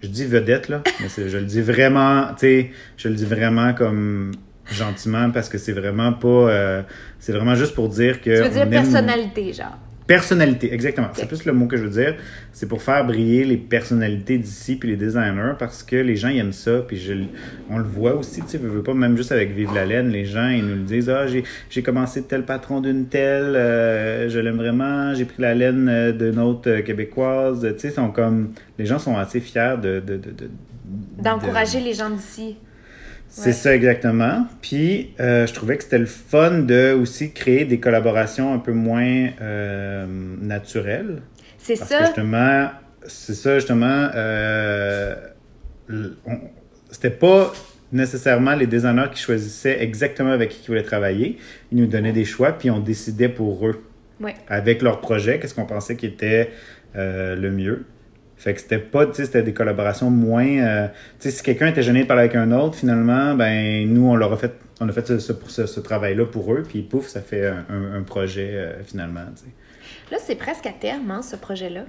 Je 0.01 0.07
dis 0.09 0.25
vedette, 0.25 0.69
là, 0.69 0.83
mais 0.99 1.07
je 1.29 1.37
le 1.37 1.45
dis 1.45 1.61
vraiment, 1.61 2.27
tu 2.33 2.39
sais, 2.39 2.71
je 2.97 3.07
le 3.07 3.15
dis 3.15 3.25
vraiment 3.25 3.73
comme 3.73 4.31
gentiment 4.71 5.31
parce 5.31 5.49
que 5.49 5.57
c'est 5.57 5.71
vraiment 5.71 6.13
pas. 6.13 6.27
euh, 6.27 6.81
c'est 7.19 7.31
vraiment 7.31 7.55
juste 7.55 7.73
pour 7.73 7.89
dire 7.89 8.19
que. 8.21 8.35
Tu 8.37 8.43
veux 8.43 8.49
dire 8.49 8.61
aime- 8.63 8.69
personnalité, 8.69 9.53
genre. 9.53 9.77
Personnalité, 10.05 10.73
exactement. 10.73 11.07
C'est 11.13 11.27
plus 11.27 11.45
le 11.45 11.53
mot 11.53 11.65
que 11.67 11.77
je 11.77 11.83
veux 11.83 12.03
dire. 12.03 12.15
C'est 12.51 12.67
pour 12.67 12.81
faire 12.81 13.05
briller 13.05 13.45
les 13.45 13.55
personnalités 13.55 14.37
d'ici 14.37 14.75
puis 14.75 14.89
les 14.89 14.97
designers 14.97 15.53
parce 15.57 15.81
que 15.81 15.95
les 15.95 16.17
gens 16.17 16.27
ils 16.27 16.39
aiment 16.39 16.51
ça. 16.51 16.79
Puis 16.85 16.97
je, 16.97 17.13
on 17.69 17.77
le 17.77 17.85
voit 17.85 18.15
aussi, 18.15 18.41
tu 18.41 18.47
sais, 18.49 18.57
veux, 18.57 18.83
pas, 18.83 18.93
même 18.93 19.15
juste 19.15 19.31
avec 19.31 19.51
Vive 19.51 19.73
la 19.73 19.85
laine, 19.85 20.09
les 20.09 20.25
gens 20.25 20.49
ils 20.49 20.65
nous 20.65 20.75
le 20.75 20.81
disent 20.81 21.09
Ah, 21.09 21.25
j'ai, 21.27 21.83
commencé 21.83 22.21
de 22.21 22.25
tel 22.25 22.43
patron 22.43 22.81
d'une 22.81 23.05
telle, 23.05 23.55
euh, 23.55 24.27
je 24.27 24.39
l'aime 24.39 24.57
vraiment, 24.57 25.13
j'ai 25.13 25.25
pris 25.25 25.41
la 25.41 25.53
laine 25.55 25.87
euh, 25.89 26.11
d'une 26.11 26.39
autre 26.39 26.69
euh, 26.69 26.81
québécoise. 26.81 27.61
Tu 27.75 27.79
sais, 27.79 27.89
sont 27.91 28.09
comme. 28.09 28.51
Les 28.77 28.85
gens 28.85 28.99
sont 28.99 29.15
assez 29.17 29.39
fiers 29.39 29.75
de. 29.81 30.01
de, 30.05 30.17
de, 30.17 30.31
de- 30.31 30.49
D'encourager 31.21 31.79
de- 31.79 31.85
les 31.85 31.93
gens 31.93 32.09
d'ici. 32.09 32.57
C'est 33.35 33.47
Ouais. 33.47 33.51
ça 33.53 33.75
exactement. 33.75 34.45
Puis 34.61 35.11
euh, 35.19 35.47
je 35.47 35.53
trouvais 35.53 35.75
que 35.77 35.83
c'était 35.83 35.97
le 35.97 36.05
fun 36.05 36.59
de 36.59 36.93
aussi 36.93 37.31
créer 37.31 37.65
des 37.65 37.79
collaborations 37.79 38.53
un 38.53 38.59
peu 38.59 38.73
moins 38.73 39.29
euh, 39.41 40.05
naturelles. 40.39 41.21
C'est 41.57 41.73
que 41.79 41.85
ça. 41.85 42.05
justement, 42.05 42.69
c'est 43.07 43.33
ça 43.33 43.55
justement, 43.55 44.09
euh, 44.13 45.15
c'était 46.91 47.09
pas 47.09 47.51
nécessairement 47.91 48.53
les 48.55 48.67
designers 48.67 49.07
qui 49.11 49.21
choisissaient 49.21 49.81
exactement 49.83 50.31
avec 50.31 50.49
qui 50.49 50.59
ils 50.63 50.67
voulaient 50.67 50.83
travailler. 50.83 51.37
Ils 51.71 51.77
nous 51.79 51.87
donnaient 51.87 52.11
des 52.13 52.25
choix, 52.25 52.51
puis 52.53 52.69
on 52.71 52.79
décidait 52.79 53.29
pour 53.29 53.67
eux, 53.67 53.83
Ouais. 54.19 54.33
avec 54.47 54.81
leur 54.81 55.01
projet, 55.01 55.39
qu'est-ce 55.39 55.53
qu'on 55.55 55.65
pensait 55.65 55.95
qui 55.95 56.05
était 56.05 56.51
le 56.95 57.49
mieux. 57.49 57.85
Fait 58.43 58.53
que 58.53 58.59
c'était 58.59 58.77
pas, 58.79 59.05
tu 59.05 59.13
sais, 59.13 59.25
c'était 59.25 59.41
des 59.43 59.53
collaborations 59.53 60.09
moins. 60.09 60.45
euh, 60.45 60.87
tu 61.19 61.29
sais, 61.29 61.31
si 61.31 61.43
quelqu'un 61.43 61.67
était 61.67 61.81
gêné 61.81 62.03
de 62.03 62.07
parler 62.07 62.23
avec 62.23 62.35
un 62.35 62.51
autre, 62.51 62.75
finalement, 62.75 63.35
ben, 63.35 63.87
nous, 63.91 64.05
on 64.09 64.15
leur 64.17 64.33
a 64.33 64.37
fait, 64.37 64.51
on 64.81 64.89
a 64.89 64.91
fait 64.91 65.07
ce, 65.07 65.19
ce- 65.19 65.31
pour 65.33 65.49
ce, 65.49 65.65
ce 65.65 65.79
travail-là 65.79 66.25
pour 66.25 66.53
eux, 66.53 66.63
puis 66.67 66.81
pouf, 66.81 67.07
ça 67.07 67.21
fait 67.21 67.47
un, 67.47 67.63
un- 67.69 67.95
un 67.99 68.01
projet 68.03 68.49
euh, 68.53 68.83
finalement, 68.83 69.21
tu 69.35 69.43
sais. 69.43 69.51
Là, 70.11 70.17
c'est 70.19 70.35
presque 70.35 70.65
à 70.65 70.73
terme, 70.73 71.09
hein, 71.11 71.21
ce 71.21 71.35
projet-là. 71.37 71.85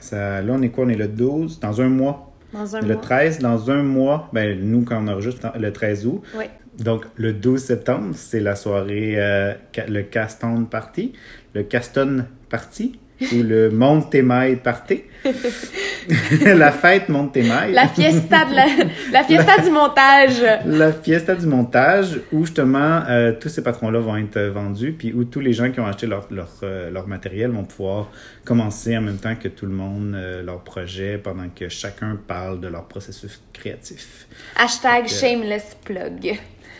Ça, 0.00 0.40
là, 0.40 0.52
on 0.54 0.62
est 0.62 0.70
quoi? 0.70 0.84
On 0.84 0.88
est 0.88 0.94
le 0.96 1.08
12, 1.08 1.60
dans 1.60 1.80
un 1.82 1.88
mois. 1.88 2.32
Dans 2.54 2.76
un 2.76 2.80
le 2.80 2.94
mois. 2.94 3.02
13, 3.02 3.40
dans 3.40 3.70
un 3.70 3.82
mois, 3.82 4.30
ben, 4.32 4.58
nous, 4.62 4.84
quand 4.84 5.02
on 5.04 5.08
enregistre 5.08 5.48
le 5.58 5.72
13 5.72 6.06
août, 6.06 6.22
Ouais. 6.38 6.48
donc 6.78 7.04
le 7.16 7.32
12 7.32 7.62
septembre, 7.62 8.14
c'est 8.14 8.40
la 8.40 8.54
soirée, 8.56 9.14
euh, 9.16 9.52
le 9.88 10.02
Caston 10.02 10.64
Party, 10.64 11.12
le 11.54 11.64
Caston 11.64 12.24
Party, 12.48 12.98
ou 13.20 13.42
le 13.42 13.70
Montemai 13.70 14.56
Party. 14.56 15.04
la 16.44 16.70
fête 16.70 17.08
Montemai. 17.08 17.72
La 17.72 17.88
fiesta, 17.88 18.44
de 18.44 18.54
la... 18.54 18.66
la 19.12 19.24
fiesta 19.24 19.58
du 19.58 19.70
montage. 19.70 20.42
La 20.64 20.92
fiesta 20.92 21.34
du 21.34 21.46
montage, 21.46 22.20
où 22.32 22.44
justement 22.44 23.02
euh, 23.08 23.32
tous 23.38 23.48
ces 23.48 23.62
patrons-là 23.62 23.98
vont 24.00 24.16
être 24.16 24.36
euh, 24.36 24.50
vendus, 24.50 24.92
puis 24.92 25.12
où 25.12 25.24
tous 25.24 25.40
les 25.40 25.52
gens 25.52 25.70
qui 25.70 25.80
ont 25.80 25.86
acheté 25.86 26.06
leur, 26.06 26.26
leur, 26.30 26.48
euh, 26.62 26.90
leur 26.90 27.08
matériel 27.08 27.50
vont 27.50 27.64
pouvoir 27.64 28.10
commencer 28.44 28.96
en 28.96 29.00
même 29.00 29.18
temps 29.18 29.34
que 29.34 29.48
tout 29.48 29.66
le 29.66 29.72
monde 29.72 30.14
euh, 30.14 30.42
leur 30.42 30.60
projet, 30.60 31.18
pendant 31.18 31.48
que 31.48 31.68
chacun 31.68 32.18
parle 32.26 32.60
de 32.60 32.68
leur 32.68 32.84
processus 32.84 33.42
créatif. 33.52 34.26
Hashtag 34.56 35.08
shameless 35.08 35.76
plug. 35.84 36.38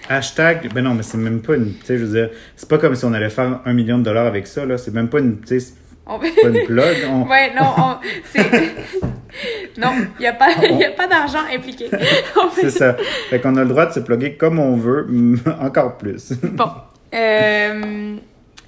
Hashtag, 0.08 0.72
ben 0.72 0.82
non, 0.82 0.94
mais 0.94 1.02
c'est 1.02 1.18
même 1.18 1.42
pas 1.42 1.56
une, 1.56 1.74
tu 1.74 1.86
sais, 1.86 1.98
je 1.98 2.04
veux 2.04 2.20
dire, 2.20 2.30
c'est 2.54 2.68
pas 2.68 2.78
comme 2.78 2.94
si 2.94 3.04
on 3.04 3.12
allait 3.12 3.30
faire 3.30 3.60
un 3.64 3.72
million 3.72 3.98
de 3.98 4.04
dollars 4.04 4.26
avec 4.26 4.46
ça, 4.46 4.64
là, 4.64 4.78
c'est 4.78 4.94
même 4.94 5.08
pas 5.08 5.18
une, 5.18 5.40
tu 5.40 5.58
sais, 5.58 5.74
On... 6.06 6.18
pas 6.18 6.26
une 6.44 6.66
plug. 6.66 6.96
On, 7.10 7.22
Ouais, 7.28 7.52
non, 7.54 7.66
on... 7.76 7.96
c'est... 8.32 8.50
non, 9.78 9.90
il 10.18 10.20
n'y 10.20 10.26
a 10.26 10.32
pas, 10.32 10.50
y 10.64 10.84
a 10.84 10.90
pas 10.90 11.06
d'argent 11.08 11.40
impliqué. 11.52 11.88
Fait 11.90 12.06
c'est 12.52 12.70
ça. 12.70 12.96
Fait 13.28 13.40
qu'on 13.40 13.56
a 13.56 13.62
le 13.62 13.68
droit 13.68 13.86
de 13.86 13.92
se 13.92 14.00
plugger 14.00 14.34
comme 14.36 14.58
on 14.58 14.76
veut, 14.76 15.06
encore 15.60 15.96
plus. 15.98 16.32
Bon. 16.42 16.70
Euh, 17.14 18.14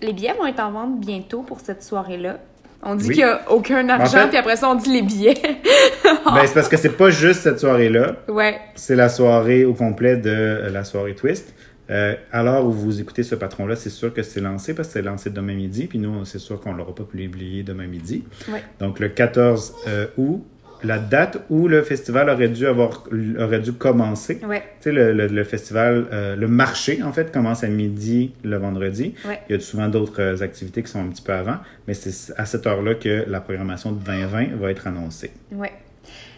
les 0.03 0.13
billets 0.13 0.35
vont 0.39 0.47
être 0.47 0.61
en 0.61 0.71
vente 0.73 1.01
bientôt 1.01 1.43
pour 1.43 1.61
cette 1.61 1.83
soirée-là. 1.83 2.39
On 2.83 2.95
dit 2.95 3.09
Oui. 3.09 3.15
qu'il 3.17 3.25
n'y 3.25 3.31
a 3.31 3.41
aucun 3.51 3.89
argent, 3.89 4.19
fait- 4.23 4.29
puis 4.29 4.37
après 4.37 4.55
ça, 4.57 4.69
on 4.71 4.77
dit 4.77 4.91
les 4.93 5.03
billets. 5.03 5.35
ben, 6.05 6.43
c'est 6.47 6.55
parce 6.55 6.69
que 6.69 6.77
c'est 6.77 6.97
pas 6.97 7.11
juste 7.11 7.41
cette 7.43 7.59
soirée-là. 7.59 8.13
ouais. 8.29 8.59
C'est 8.77 8.95
la 8.95 9.09
soirée 9.09 9.65
au 9.65 9.75
complet 9.75 10.17
de 10.17 10.69
la 10.73 10.85
soirée 10.85 11.15
Twist. 11.17 11.53
Euh, 11.91 12.15
à 12.33 12.43
l'heure 12.43 12.67
où 12.67 12.71
vous 12.73 13.01
écoutez 13.01 13.23
ce 13.23 13.35
patron-là, 13.35 13.75
c'est 13.77 13.89
sûr 13.91 14.13
que 14.13 14.23
c'est 14.23 14.41
lancé 14.41 14.75
parce 14.75 14.89
que 14.89 14.95
c'est 14.95 15.03
lancé 15.03 15.31
demain 15.31 15.55
midi. 15.55 15.87
Puis 15.87 15.99
nous, 15.99 16.25
c'est 16.27 16.39
sûr 16.39 16.61
qu'on 16.61 16.73
ne 16.73 16.79
l'aura 16.79 16.95
pas 16.95 17.05
publié 17.05 17.63
demain 17.63 17.87
midi. 17.87 18.25
Ouais. 18.53 18.63
Donc 18.79 19.01
le 19.01 19.09
14 19.09 19.75
euh, 19.87 20.07
août, 20.19 20.45
la 20.85 20.99
date 20.99 21.39
où 21.51 21.67
le 21.67 21.83
festival 21.83 22.31
aurait 22.31 22.51
dû, 22.51 22.65
avoir, 22.67 23.03
aurait 23.41 23.59
dû 23.61 23.73
commencer. 23.73 24.39
Ouais. 24.47 24.61
Tu 24.81 24.85
sais, 24.85 24.93
le, 24.93 25.13
le- 25.13 25.27
le 25.27 25.43
festival, 25.45 26.07
euh, 26.13 26.37
le 26.37 26.47
marché, 26.47 27.03
en 27.03 27.11
fait, 27.13 27.33
commence 27.33 27.65
à 27.65 27.69
midi 27.69 28.33
le 28.45 28.59
vendredi. 28.59 29.15
Ouais. 29.27 29.41
Il 29.49 29.57
y 29.57 29.59
a 29.59 29.61
souvent 29.61 29.89
d'autres 29.89 30.21
euh, 30.23 30.43
activités 30.43 30.83
qui 30.85 30.91
sont 30.93 31.01
un 31.01 31.09
petit 31.09 31.23
peu 31.23 31.33
avant, 31.33 31.57
mais 31.89 31.95
c'est 31.95 32.33
à 32.37 32.45
cette 32.45 32.65
heure-là 32.67 32.95
que 32.95 33.25
la 33.29 33.41
programmation 33.41 33.91
de 33.93 33.99
2020 33.99 34.57
va 34.57 34.71
être 34.71 34.87
annoncée. 34.87 35.33
Ouais. 35.53 35.73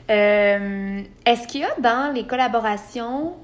Est-ce 0.09 1.47
qu'il 1.47 1.61
y 1.61 1.65
a 1.65 1.75
dans 1.81 2.13
les 2.15 2.25
collaborations 2.27 3.35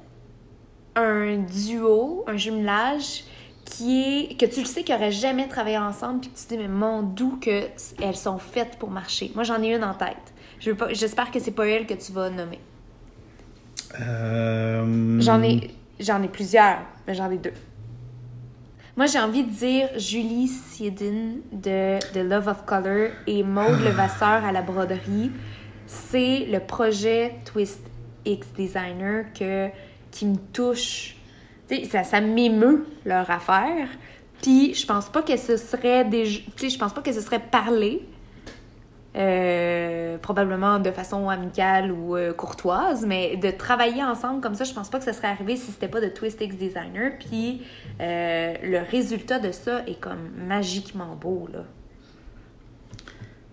un 0.97 1.37
duo, 1.37 2.25
un 2.27 2.37
jumelage 2.37 3.25
qui 3.65 4.03
est 4.03 4.41
que 4.41 4.47
tu 4.47 4.61
le 4.61 4.67
sais 4.67 4.83
qu'ils 4.83 4.95
n'auraient 4.95 5.13
jamais 5.13 5.49
travaillé 5.49 5.79
ensemble 5.79 6.21
puis 6.21 6.31
que 6.31 6.37
tu 6.39 6.45
te 6.45 6.49
dis 6.55 6.59
mais 6.59 6.69
mon 6.69 7.03
doux 7.03 7.39
que 7.41 7.65
elles 8.01 8.17
sont 8.17 8.39
faites 8.39 8.79
pour 8.79 8.91
marcher. 8.91 9.31
Moi 9.35 9.45
j'en 9.45 9.63
ai 9.63 9.75
une 9.75 9.85
en 9.85 9.95
tête. 9.95 10.33
Je 10.61 10.71
veux 10.71 10.77
pas 10.77 10.93
j'espère 10.93 11.31
que 11.31 11.39
c'est 11.39 11.51
pas 11.51 11.67
elle 11.67 11.87
que 11.87 11.95
tu 11.95 12.13
vas 12.13 12.31
nommer. 12.31 12.61
Euh, 14.01 15.21
J'en 15.21 15.43
ai 15.43 15.71
j'en 16.01 16.23
ai 16.23 16.29
plusieurs, 16.29 16.79
mais 17.07 17.15
j'en 17.15 17.31
ai 17.31 17.39
deux. 17.39 17.53
Moi 18.97 19.07
j'ai 19.07 19.19
envie 19.19 19.45
de 19.45 19.51
dire 19.51 19.89
Julie 19.99 20.49
Siedin 20.49 21.37
de 21.53 21.99
The 22.15 22.25
Love 22.29 22.49
of 22.49 22.65
Color 22.65 23.11
et 23.27 23.43
Maude 23.43 23.81
Levasseur 23.85 24.45
à 24.45 24.53
la 24.53 24.63
broderie. 24.63 25.31
C'est 25.87 26.47
le 26.47 26.61
projet 26.61 27.35
Twist 27.45 27.81
X 28.25 28.47
Designer 28.57 29.27
que, 29.39 29.69
qui 30.17 30.27
me 30.27 30.37
touche. 30.53 31.17
Tu 31.69 31.77
sais, 31.77 31.85
ça, 31.85 32.05
ça 32.05 32.21
m'émeut 32.21 32.87
leur 33.05 33.31
affaire. 33.31 33.89
Puis 34.43 34.75
je 34.75 34.87
pense 34.87 35.09
pas 35.09 35.23
que 35.23 35.37
ce 35.37 35.57
serait 35.57 36.05
des. 36.05 36.25
Je 36.27 36.79
pense 36.79 36.93
pas 36.93 37.03
que 37.03 37.13
ce 37.13 37.21
serait 37.21 37.41
parlé. 37.41 38.03
euh, 39.17 40.19
probablement 40.19 40.79
de 40.79 40.91
façon 40.91 41.29
amicale 41.29 41.91
ou 41.91 42.17
euh, 42.17 42.33
courtoise, 42.35 43.07
mais 43.07 43.37
de 43.37 43.51
travailler 43.51 44.05
ensemble 44.05 44.43
comme 44.43 44.55
ça, 44.55 44.65
je 44.65 44.75
pense 44.75 44.91
pas 44.91 44.99
que 44.99 45.05
ça 45.05 45.15
serait 45.15 45.29
arrivé 45.29 45.57
si 45.57 45.73
c'était 45.73 45.89
pas 45.89 46.01
de 46.01 46.09
Twist 46.09 46.41
X 46.41 46.55
Designer. 46.57 47.13
Puis 47.19 47.63
euh, 48.01 48.55
le 48.63 48.81
résultat 48.91 49.39
de 49.39 49.53
ça 49.53 49.83
est 49.87 49.99
comme 49.99 50.29
magiquement 50.47 51.17
beau, 51.19 51.49
là. 51.53 51.65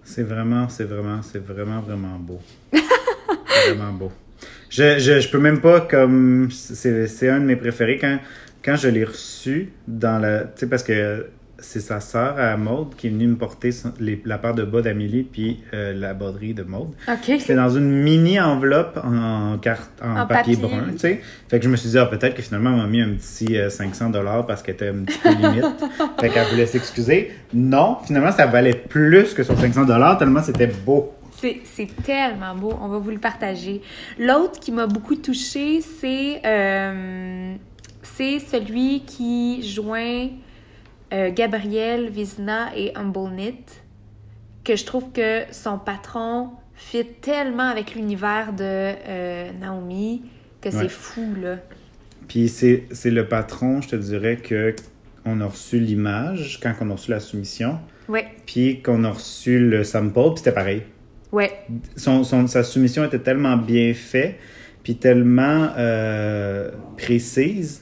C'est 0.03 0.23
vraiment, 0.23 0.67
c'est 0.67 0.83
vraiment, 0.83 1.21
c'est 1.21 1.39
vraiment, 1.39 1.79
vraiment 1.79 2.19
beau. 2.19 2.39
vraiment 2.73 3.93
beau. 3.93 4.11
Je, 4.75 4.97
je, 4.99 5.19
je 5.19 5.29
peux 5.29 5.37
même 5.39 5.61
pas 5.61 5.81
comme. 5.81 6.47
C'est 6.51 7.05
c'est 7.07 7.29
un 7.29 7.39
de 7.39 7.45
mes 7.45 7.55
préférés 7.55 7.99
quand, 7.99 8.17
quand 8.65 8.75
je 8.75 8.87
l'ai 8.87 9.03
reçu 9.03 9.69
dans 9.87 10.17
la. 10.19 10.39
Tu 10.45 10.47
sais, 10.55 10.67
parce 10.67 10.81
que 10.83 11.27
c'est 11.59 11.79
sa 11.79 11.99
sœur 12.01 12.37
à 12.39 12.57
Maude 12.57 12.95
qui 12.97 13.07
est 13.07 13.09
venue 13.11 13.27
me 13.27 13.35
porter 13.35 13.69
les- 13.99 14.21
la 14.25 14.37
paire 14.37 14.53
de 14.53 14.63
bas 14.63 14.81
d'Amélie 14.81 15.23
puis 15.23 15.59
euh, 15.73 15.93
la 15.93 16.13
broderie 16.13 16.53
de 16.53 16.63
Maude. 16.63 16.89
C'était 17.39 17.55
dans 17.55 17.69
une 17.69 17.89
mini 17.89 18.37
enveloppe 18.41 18.99
en, 19.01 19.57
carte, 19.59 19.91
en, 20.03 20.21
En 20.21 20.25
papier, 20.25 20.57
papier. 20.57 20.67
brun, 20.77 20.91
tu 20.91 20.97
sais. 20.97 21.21
Fait 21.49 21.59
que 21.59 21.63
je 21.65 21.69
me 21.69 21.77
suis 21.77 21.89
dit, 21.91 21.97
ah, 21.99 22.07
peut-être 22.07 22.35
que 22.35 22.41
finalement, 22.41 22.71
elle 22.71 22.77
m'a 22.81 22.87
mis 22.87 23.01
un 23.01 23.11
petit 23.13 23.55
euh, 23.57 23.69
500 23.69 24.11
parce 24.45 24.61
qu'elle 24.61 24.75
était 24.75 24.89
un 24.89 25.03
petit 25.05 25.17
peu 25.19 25.29
limite. 25.41 25.63
fait 26.19 26.29
qu'elle 26.29 26.47
voulait 26.49 26.65
s'excuser. 26.65 27.31
Non, 27.53 27.97
finalement, 28.05 28.31
ça 28.33 28.45
valait 28.47 28.73
plus 28.73 29.33
que 29.33 29.43
son 29.43 29.55
500 29.55 29.85
tellement 30.17 30.41
c'était 30.43 30.67
beau. 30.67 31.13
C'est, 31.63 31.87
tellement 32.03 32.55
beau. 32.55 32.73
On 32.79 32.87
va 32.87 32.97
vous 32.99 33.09
le 33.09 33.19
partager. 33.19 33.81
L'autre 34.17 34.59
qui 34.59 34.71
m'a 34.71 34.87
beaucoup 34.87 35.15
touchée, 35.15 35.81
c'est, 35.81 36.41
euh, 36.45 37.55
c'est 38.01 38.39
celui 38.39 39.01
qui 39.01 39.61
joint 39.67 40.29
euh, 41.13 41.31
Gabriel 41.31 42.09
Vizina 42.09 42.71
et 42.75 42.95
Humble 42.95 43.29
Knit, 43.31 43.65
que 44.63 44.75
je 44.75 44.85
trouve 44.85 45.11
que 45.11 45.41
son 45.51 45.77
patron 45.77 46.51
fit 46.75 47.05
tellement 47.05 47.67
avec 47.69 47.93
l'univers 47.95 48.53
de 48.53 48.63
euh, 48.63 49.51
Naomi 49.59 50.23
que 50.61 50.71
c'est 50.71 50.77
Ouais. 50.77 50.87
fou, 50.89 51.35
là. 51.41 51.57
Puis 52.29 52.47
c'est 52.47 52.85
c'est 52.91 53.11
le 53.11 53.27
patron, 53.27 53.81
je 53.81 53.89
te 53.89 53.95
dirais, 53.97 54.37
que 54.37 54.73
on 55.25 55.41
a 55.41 55.45
reçu 55.45 55.77
l'image 55.79 56.59
quand 56.63 56.73
on 56.81 56.89
a 56.89 56.93
reçu 56.93 57.11
la 57.11 57.19
soumission, 57.19 57.79
Ouais, 58.07 58.27
puis 58.45 58.81
qu'on 58.81 59.03
a 59.03 59.09
reçu 59.11 59.59
le 59.59 59.83
sample, 59.83 60.13
puis 60.13 60.37
c'était 60.37 60.51
pareil. 60.53 60.83
Ouais. 61.33 61.51
Son, 61.97 62.23
son- 62.23 62.47
sa 62.47 62.63
soumission 62.63 63.03
était 63.03 63.19
tellement 63.19 63.57
bien 63.57 63.93
faite, 63.93 64.39
puis 64.83 64.95
tellement 64.95 65.69
euh, 65.77 66.71
précise. 66.97 67.81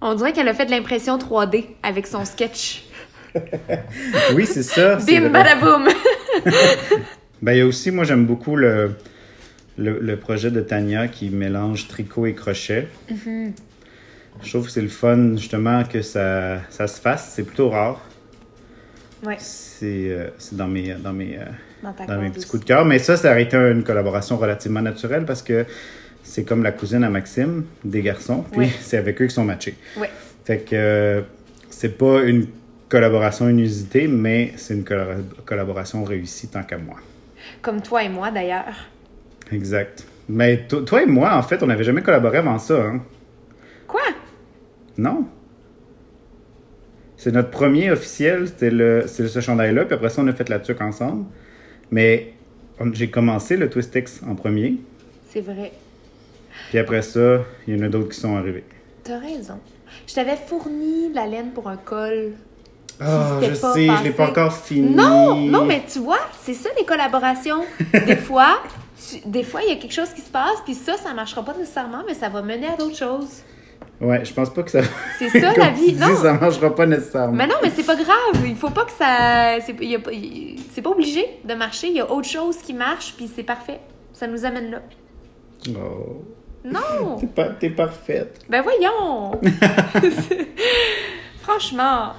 On 0.00 0.14
dirait 0.14 0.32
qu'elle 0.32 0.48
a 0.48 0.54
fait 0.54 0.66
de 0.66 0.70
l'impression 0.72 1.16
3D 1.16 1.66
avec 1.82 2.06
son 2.08 2.24
sketch. 2.24 2.84
Oui, 4.34 4.44
c'est 4.46 4.62
ça. 4.62 4.96
Bim, 4.96 5.28
badaboum! 5.30 5.88
Ben, 7.42 7.52
il 7.52 7.58
y 7.58 7.60
a 7.60 7.66
aussi, 7.66 7.90
moi, 7.90 8.04
j'aime 8.04 8.24
beaucoup 8.24 8.56
le, 8.56 8.92
le, 9.76 9.98
le 10.00 10.16
projet 10.16 10.50
de 10.50 10.60
Tania 10.62 11.08
qui 11.08 11.28
mélange 11.28 11.88
tricot 11.88 12.24
et 12.26 12.32
crochet. 12.34 12.88
Je 13.10 14.48
trouve 14.48 14.64
que 14.66 14.70
c'est 14.72 14.80
le 14.80 14.88
fun, 14.88 15.36
justement, 15.36 15.84
que 15.84 16.00
ça, 16.00 16.60
ça 16.70 16.86
se 16.86 16.98
fasse. 17.00 17.32
C'est 17.34 17.42
plutôt 17.42 17.68
rare. 17.68 18.00
Ouais, 19.26 19.36
C'est 19.38 20.08
euh, 20.10 20.28
dans 20.52 20.68
mes, 20.68 20.94
dans 20.94 21.12
mes, 21.12 21.36
euh, 21.38 21.44
dans 21.84 21.92
ta 21.92 22.06
dans 22.06 22.20
mes 22.20 22.28
petits 22.30 22.38
aussi. 22.40 22.48
coups 22.48 22.62
de 22.62 22.66
cœur. 22.68 22.84
Mais 22.84 22.98
ça, 22.98 23.16
ça 23.16 23.30
aurait 23.30 23.44
été 23.44 23.56
une 23.56 23.84
collaboration 23.84 24.36
relativement 24.36 24.82
naturelle 24.82 25.24
parce 25.24 25.42
que 25.42 25.64
c'est 26.22 26.42
comme 26.44 26.62
la 26.62 26.72
cousine 26.72 27.04
à 27.04 27.10
Maxime, 27.10 27.64
des 27.84 28.02
garçons. 28.02 28.44
Puis 28.50 28.68
c'est 28.80 28.96
avec 28.96 29.20
eux 29.22 29.26
qui 29.26 29.34
sont 29.34 29.44
matchés. 29.44 29.76
Ouais. 29.96 30.10
Fait 30.44 30.58
que 30.58 30.74
euh, 30.74 31.20
c'est 31.70 31.96
pas 31.96 32.22
une 32.22 32.46
collaboration 32.88 33.48
inusitée, 33.48 34.08
mais 34.08 34.52
c'est 34.56 34.74
une 34.74 34.82
collabora- 34.84 35.22
collaboration 35.44 36.02
réussie 36.04 36.48
tant 36.48 36.62
qu'à 36.62 36.78
moi. 36.78 36.96
Comme 37.62 37.80
toi 37.82 38.02
et 38.02 38.08
moi, 38.08 38.30
d'ailleurs. 38.30 38.74
Exact. 39.52 40.04
Mais 40.28 40.64
to- 40.68 40.82
toi 40.82 41.02
et 41.02 41.06
moi, 41.06 41.36
en 41.36 41.42
fait, 41.42 41.62
on 41.62 41.66
n'avait 41.66 41.84
jamais 41.84 42.02
collaboré 42.02 42.38
avant 42.38 42.58
ça, 42.58 42.80
hein? 42.82 43.02
Quoi? 43.86 44.00
Non? 44.96 45.26
C'est 47.16 47.32
notre 47.32 47.50
premier 47.50 47.90
officiel, 47.90 48.46
c'était 48.48 48.70
le, 48.70 49.06
ce 49.06 49.40
chandail-là, 49.40 49.84
puis 49.84 49.94
après 49.94 50.10
ça, 50.10 50.22
on 50.22 50.26
a 50.28 50.32
fait 50.32 50.48
la 50.48 50.58
tuque 50.58 50.80
ensemble. 50.80 51.24
Mais 51.90 52.32
j'ai 52.92 53.08
commencé 53.10 53.56
le 53.56 53.68
Twist 53.70 53.94
X 53.94 54.20
en 54.28 54.34
premier, 54.34 54.76
C'est 55.30 55.40
vrai. 55.40 55.72
puis 56.70 56.78
après 56.78 57.02
ça, 57.02 57.40
il 57.66 57.76
y 57.76 57.80
en 57.80 57.84
a 57.86 57.88
d'autres 57.88 58.08
qui 58.10 58.20
sont 58.20 58.36
arrivés. 58.36 58.64
T'as 59.02 59.18
raison. 59.18 59.58
Je 60.06 60.14
t'avais 60.14 60.36
fourni 60.36 61.12
la 61.12 61.26
laine 61.26 61.50
pour 61.52 61.68
un 61.68 61.76
col. 61.76 62.32
Ah, 63.00 63.38
je 63.42 63.48
pas 63.60 63.74
sais, 63.74 63.82
je 63.86 63.86
passé. 63.90 64.04
l'ai 64.04 64.10
pas 64.12 64.28
encore 64.30 64.52
fini. 64.56 64.90
Non, 64.94 65.34
non, 65.36 65.64
mais 65.64 65.82
tu 65.90 65.98
vois, 65.98 66.20
c'est 66.42 66.54
ça 66.54 66.68
les 66.78 66.84
collaborations. 66.84 67.64
Des 68.06 68.16
fois, 68.16 68.60
tu- 69.10 69.28
des 69.28 69.42
fois, 69.42 69.62
il 69.62 69.68
y 69.68 69.72
a 69.72 69.76
quelque 69.76 69.92
chose 69.92 70.10
qui 70.14 70.20
se 70.20 70.30
passe, 70.30 70.58
puis 70.64 70.74
ça, 70.74 70.96
ça 70.96 71.12
marchera 71.12 71.44
pas 71.44 71.54
nécessairement, 71.58 72.02
mais 72.06 72.14
ça 72.14 72.28
va 72.28 72.40
mener 72.42 72.68
à 72.68 72.76
d'autres 72.76 72.96
choses. 72.96 73.42
Ouais, 74.00 74.24
je 74.24 74.32
pense 74.34 74.50
pas 74.52 74.62
que 74.62 74.70
ça. 74.70 74.80
C'est 75.18 75.28
ça 75.28 75.52
la 75.56 75.70
vie. 75.70 75.92
dis, 75.92 75.98
Non. 76.00 76.14
ça 76.16 76.32
marchera 76.34 76.74
pas 76.74 76.84
nécessairement. 76.86 77.32
Mais 77.36 77.46
non, 77.46 77.54
mais 77.62 77.70
c'est 77.74 77.86
pas 77.86 77.94
grave. 77.94 78.44
Il 78.44 78.56
faut 78.56 78.70
pas 78.70 78.84
que 78.84 78.90
ça. 78.92 79.58
C'est 79.64 79.72
pas- 79.74 79.84
il- 80.12 80.58
c'est 80.72 80.82
pas 80.82 80.90
obligé 80.90 81.24
de 81.44 81.54
marcher. 81.54 81.88
Il 81.88 81.96
y 81.96 82.00
a 82.00 82.10
autre 82.10 82.28
chose 82.28 82.56
qui 82.58 82.74
marche, 82.74 83.14
puis 83.16 83.30
c'est 83.34 83.44
parfait. 83.44 83.78
Ça 84.12 84.26
nous 84.26 84.44
amène 84.44 84.70
là. 84.72 84.82
Oh, 85.70 86.22
Non! 86.64 87.16
t'es, 87.20 87.26
pas, 87.28 87.48
t'es 87.50 87.70
parfaite. 87.70 88.40
Ben 88.48 88.62
voyons! 88.62 89.40
Franchement. 91.42 92.12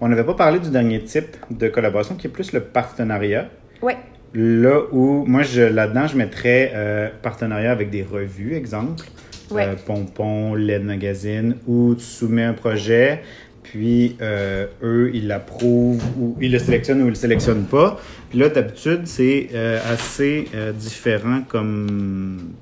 On 0.00 0.08
n'avait 0.08 0.24
pas 0.24 0.34
parlé 0.34 0.58
du 0.60 0.70
dernier 0.70 1.02
type 1.02 1.36
de 1.50 1.68
collaboration 1.68 2.14
qui 2.14 2.26
est 2.28 2.30
plus 2.30 2.52
le 2.52 2.60
partenariat. 2.60 3.48
Ouais. 3.82 3.96
Là 4.34 4.82
où, 4.92 5.24
moi, 5.26 5.42
je, 5.42 5.62
là-dedans, 5.62 6.06
je 6.06 6.16
mettrais 6.16 6.70
euh, 6.74 7.08
partenariat 7.22 7.72
avec 7.72 7.90
des 7.90 8.02
revues, 8.02 8.54
exemple. 8.54 9.04
Ouais. 9.50 9.64
Euh, 9.66 9.74
Pompon, 9.86 10.54
LED 10.54 10.84
Magazine, 10.84 11.56
où 11.66 11.94
tu 11.94 12.04
soumets 12.04 12.44
un 12.44 12.52
projet, 12.54 13.22
puis 13.62 14.16
euh, 14.20 14.66
eux, 14.82 15.10
ils 15.14 15.26
l'approuvent, 15.26 16.02
ou 16.18 16.36
ils 16.40 16.52
le 16.52 16.58
sélectionnent 16.58 17.00
ou 17.02 17.06
ils 17.06 17.10
le 17.10 17.14
sélectionnent 17.14 17.64
pas. 17.66 18.00
Puis 18.30 18.38
là, 18.38 18.48
d'habitude, 18.48 19.02
c'est 19.06 19.48
euh, 19.54 19.78
assez 19.92 20.46
différent 20.74 21.42
comme, 21.48 22.52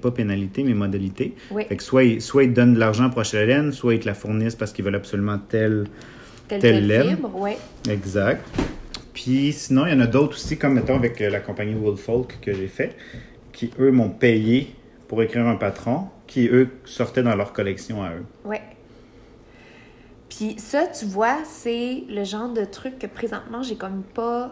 pas 0.00 0.10
pénalité, 0.10 0.62
mais 0.64 0.72
modalité. 0.72 1.34
Ouais. 1.50 1.64
Fait 1.66 1.76
que 1.76 1.82
soit, 1.82 2.04
ils- 2.04 2.22
soit 2.22 2.44
ils 2.44 2.50
te 2.50 2.56
donnent 2.56 2.72
de 2.74 2.78
l'argent 2.78 3.10
pour 3.10 3.20
acheter 3.20 3.36
la 3.38 3.46
laine, 3.46 3.72
soit 3.72 3.94
ils 3.94 4.00
te 4.00 4.06
la 4.06 4.14
fournissent 4.14 4.54
parce 4.54 4.72
qu'ils 4.72 4.84
veulent 4.84 4.94
absolument 4.94 5.38
tel 5.48 5.84
Telle, 6.48 6.60
Telle 6.60 6.74
telle 6.74 6.86
laine. 6.86 7.16
fibre, 7.16 7.34
ouais. 7.40 7.58
Exact. 7.90 8.42
Puis 9.12 9.52
sinon, 9.52 9.84
il 9.86 9.92
y 9.92 9.96
en 9.96 10.00
a 10.00 10.06
d'autres 10.06 10.36
aussi, 10.36 10.56
comme 10.56 10.74
mettons 10.74 10.94
avec 10.96 11.18
la 11.20 11.40
compagnie 11.40 11.74
Woolfolk 11.74 12.38
que 12.40 12.54
j'ai 12.54 12.68
fait, 12.68 12.92
qui 13.52 13.70
eux 13.80 13.90
m'ont 13.90 14.10
payé 14.10 14.74
pour 15.08 15.22
écrire 15.22 15.46
un 15.46 15.56
patron, 15.56 16.04
qui 16.36 16.48
eux 16.48 16.68
sortaient 16.84 17.22
dans 17.22 17.34
leur 17.34 17.54
collection 17.54 18.02
à 18.02 18.10
eux. 18.10 18.26
Ouais. 18.44 18.60
Puis 20.28 20.56
ça, 20.58 20.86
tu 20.86 21.06
vois, 21.06 21.38
c'est 21.44 22.04
le 22.10 22.24
genre 22.24 22.50
de 22.50 22.66
truc 22.66 22.98
que 22.98 23.06
présentement, 23.06 23.62
j'ai 23.62 23.76
comme 23.76 24.02
pas 24.02 24.50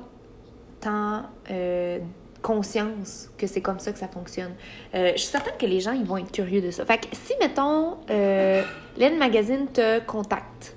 tant 0.81 1.25
euh, 1.51 1.99
conscience 2.41 3.31
que 3.37 3.47
c'est 3.47 3.61
comme 3.61 3.81
ça 3.81 3.93
que 3.93 3.99
ça 3.99 4.09
fonctionne. 4.09 4.53
Euh, 4.95 5.13
je 5.13 5.19
suis 5.19 5.29
certaine 5.29 5.59
que 5.59 5.67
les 5.67 5.81
gens, 5.81 5.93
ils 5.93 6.07
vont 6.07 6.17
être 6.17 6.33
curieux 6.33 6.63
de 6.63 6.71
ça. 6.71 6.87
Fait 6.87 6.97
que 6.97 7.09
si, 7.13 7.35
mettons, 7.39 7.99
euh, 8.09 8.63
Len 8.97 9.19
Magazine 9.19 9.67
te 9.71 10.01
contacte. 10.07 10.75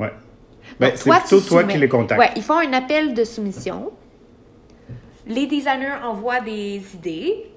Ouais. 0.00 0.12
Ben, 0.80 0.88
Donc, 0.88 0.96
c'est 0.96 1.10
toi, 1.10 1.18
plutôt 1.20 1.40
tu 1.42 1.48
toi 1.48 1.60
soumets. 1.60 1.72
qui 1.74 1.78
les 1.78 1.88
contactes. 1.90 2.18
Ouais, 2.18 2.30
ils 2.36 2.42
font 2.42 2.56
un 2.56 2.72
appel 2.72 3.12
de 3.12 3.24
soumission. 3.24 3.92
Les 5.26 5.46
designers 5.46 5.98
envoient 6.02 6.40
des 6.40 6.80
idées. 6.94 7.50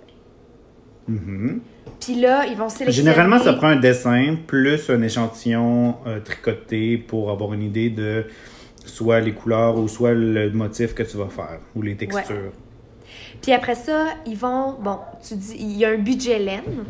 Mhm. 1.07 1.61
Puis 1.99 2.15
là, 2.19 2.45
ils 2.45 2.55
vont 2.57 2.69
sélectionner... 2.69 3.09
Généralement, 3.11 3.39
ça 3.39 3.53
prend 3.53 3.67
un 3.67 3.75
dessin 3.77 4.35
plus 4.47 4.89
un 4.89 5.01
échantillon 5.01 5.95
euh, 6.05 6.19
tricoté 6.19 6.97
pour 6.97 7.31
avoir 7.31 7.53
une 7.53 7.63
idée 7.63 7.89
de 7.89 8.25
soit 8.85 9.19
les 9.19 9.31
couleurs 9.33 9.77
ou 9.77 9.87
soit 9.87 10.13
le 10.13 10.51
motif 10.51 10.93
que 10.93 11.03
tu 11.03 11.17
vas 11.17 11.27
faire 11.29 11.59
ou 11.75 11.81
les 11.81 11.95
textures. 11.95 12.51
Puis 13.41 13.51
après 13.53 13.75
ça, 13.75 14.07
ils 14.25 14.37
vont... 14.37 14.73
Bon, 14.81 14.99
tu 15.27 15.35
dis, 15.35 15.55
il 15.59 15.77
y 15.77 15.85
a 15.85 15.89
un 15.89 15.97
budget 15.97 16.39
laine. 16.39 16.83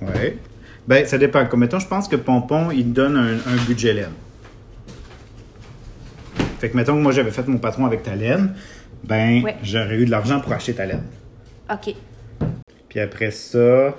Ouais. 0.00 0.36
Ben, 0.88 1.06
ça 1.06 1.18
dépend. 1.18 1.46
Comme 1.46 1.60
mettons, 1.60 1.78
je 1.78 1.86
pense 1.86 2.08
que 2.08 2.16
Pompon, 2.16 2.70
il 2.72 2.92
donne 2.92 3.16
un, 3.16 3.34
un 3.34 3.56
budget 3.66 3.92
laine. 3.92 4.12
Fait 6.58 6.70
que 6.70 6.76
mettons 6.76 6.94
que 6.96 7.00
moi 7.02 7.12
j'avais 7.12 7.30
fait 7.30 7.46
mon 7.48 7.58
patron 7.58 7.86
avec 7.86 8.02
ta 8.04 8.14
laine, 8.14 8.54
ben 9.04 9.42
Ouais. 9.42 9.56
j'aurais 9.62 9.96
eu 9.96 10.04
de 10.06 10.10
l'argent 10.10 10.40
pour 10.40 10.52
acheter 10.52 10.74
ta 10.74 10.86
laine. 10.86 11.02
OK. 11.70 11.94
Puis 12.88 13.00
après 13.00 13.30
ça, 13.32 13.96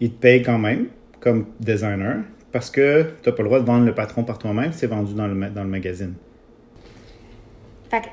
il 0.00 0.12
te 0.12 0.20
paye 0.20 0.42
quand 0.42 0.58
même 0.58 0.88
comme 1.20 1.46
designer 1.60 2.16
parce 2.52 2.70
que 2.70 3.12
t'as 3.22 3.32
pas 3.32 3.42
le 3.42 3.48
droit 3.48 3.60
de 3.60 3.66
vendre 3.66 3.86
le 3.86 3.94
patron 3.94 4.24
par 4.24 4.38
toi-même, 4.38 4.72
c'est 4.72 4.86
vendu 4.86 5.14
dans 5.14 5.28
le, 5.28 5.50
dans 5.50 5.62
le 5.62 5.68
magazine. 5.68 6.14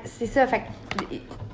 C'est 0.04 0.26
ça. 0.26 0.46
Fait 0.46 0.62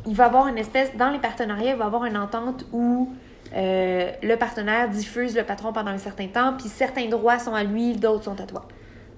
il 0.06 0.14
va 0.14 0.24
y 0.24 0.26
avoir 0.26 0.48
une 0.48 0.58
espèce... 0.58 0.94
Dans 0.96 1.10
les 1.10 1.18
partenariats, 1.18 1.72
il 1.72 1.76
va 1.76 1.84
y 1.84 1.86
avoir 1.86 2.04
une 2.04 2.16
entente 2.16 2.66
où 2.72 3.12
euh, 3.54 4.10
le 4.22 4.36
partenaire 4.36 4.88
diffuse 4.88 5.36
le 5.36 5.44
patron 5.44 5.72
pendant 5.72 5.90
un 5.90 5.98
certain 5.98 6.26
temps, 6.26 6.54
puis 6.58 6.68
certains 6.68 7.08
droits 7.08 7.38
sont 7.38 7.54
à 7.54 7.64
lui, 7.64 7.94
d'autres 7.94 8.24
sont 8.24 8.40
à 8.40 8.44
toi. 8.44 8.66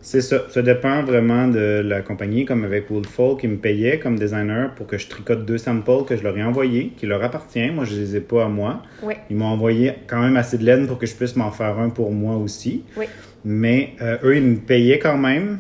C'est 0.07 0.21
ça. 0.21 0.45
Ça 0.51 0.63
dépend 0.63 1.03
vraiment 1.03 1.49
de 1.49 1.83
la 1.85 2.01
compagnie, 2.01 2.45
comme 2.45 2.63
avec 2.63 2.89
Woolfolk, 2.91 3.41
qui 3.41 3.49
me 3.49 3.57
payait 3.57 3.99
comme 3.99 4.17
designer 4.17 4.73
pour 4.77 4.87
que 4.87 4.99
je 4.99 5.09
tricote 5.09 5.45
deux 5.45 5.59
samples 5.59 6.05
que 6.07 6.17
je 6.17 6.23
leur 6.23 6.39
ai 6.39 6.45
envoyés, 6.45 6.93
qui 6.97 7.07
leur 7.07 7.25
appartient. 7.25 7.69
Moi, 7.71 7.85
je 7.85 7.97
les 7.97 8.15
ai 8.15 8.21
pas 8.21 8.45
à 8.45 8.49
moi. 8.49 8.83
Ouais. 9.03 9.17
Ils 9.31 9.35
m'ont 9.37 9.47
envoyé 9.47 9.95
quand 10.07 10.21
même 10.21 10.37
assez 10.37 10.59
de 10.59 10.65
laine 10.65 10.87
pour 10.87 10.97
que 11.01 11.07
je 11.07 11.15
puisse 11.17 11.35
m'en 11.35 11.51
faire 11.51 11.77
un 11.81 11.89
pour 11.89 12.13
moi 12.13 12.37
aussi. 12.37 12.85
Oui. 12.97 13.07
Mais 13.45 13.95
euh, 14.01 14.17
eux, 14.23 14.37
ils 14.37 14.45
me 14.45 14.57
payaient 14.59 15.01
quand 15.01 15.19
même. 15.19 15.59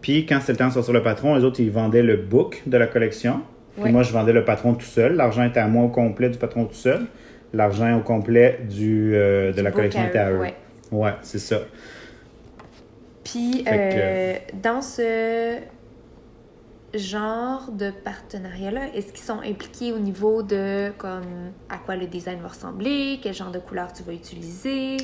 Puis 0.00 0.24
quand 0.24 0.40
c'était 0.40 0.52
le 0.52 0.58
temps 0.60 0.68
de 0.68 0.72
sortir 0.72 0.94
le 0.94 1.02
patron, 1.02 1.38
eux 1.38 1.44
autres, 1.44 1.60
ils 1.60 1.70
vendaient 1.70 2.02
le 2.02 2.16
book 2.16 2.62
de 2.64 2.78
la 2.78 2.86
collection. 2.86 3.40
Puis 3.74 3.84
Oui. 3.84 3.92
moi, 3.92 4.04
je 4.04 4.12
vendais 4.14 4.32
le 4.32 4.44
patron 4.46 4.72
tout 4.72 4.86
seul. 4.86 5.16
L'argent 5.16 5.44
était 5.44 5.60
à 5.60 5.68
moi 5.68 5.84
au 5.84 5.88
complet 5.88 6.30
du 6.30 6.38
patron 6.38 6.64
tout 6.64 6.72
seul. 6.72 7.00
L'argent 7.52 7.94
au 7.94 8.00
complet 8.00 8.60
du, 8.70 9.12
euh, 9.14 9.52
de 9.52 9.56
Du 9.58 9.62
la 9.62 9.70
collection 9.70 10.06
était 10.06 10.16
à 10.18 10.30
eux, 10.30 10.36
eux. 10.36 10.40
ouais. 10.40 10.54
Ouais, 10.92 11.12
c'est 11.20 11.38
ça. 11.38 11.58
Puis, 13.24 13.64
euh, 13.66 14.36
dans 14.62 14.82
ce 14.82 15.58
genre 16.94 17.70
de 17.72 17.90
partenariat-là, 18.04 18.94
est-ce 18.94 19.12
qu'ils 19.12 19.24
sont 19.24 19.40
impliqués 19.40 19.92
au 19.92 19.98
niveau 19.98 20.42
de 20.42 20.90
comme 20.98 21.52
à 21.68 21.78
quoi 21.78 21.96
le 21.96 22.06
design 22.06 22.40
va 22.40 22.48
ressembler, 22.48 23.18
quel 23.22 23.34
genre 23.34 23.50
de 23.50 23.58
couleur 23.58 23.92
tu 23.92 24.02
vas 24.02 24.12
utiliser? 24.12 24.98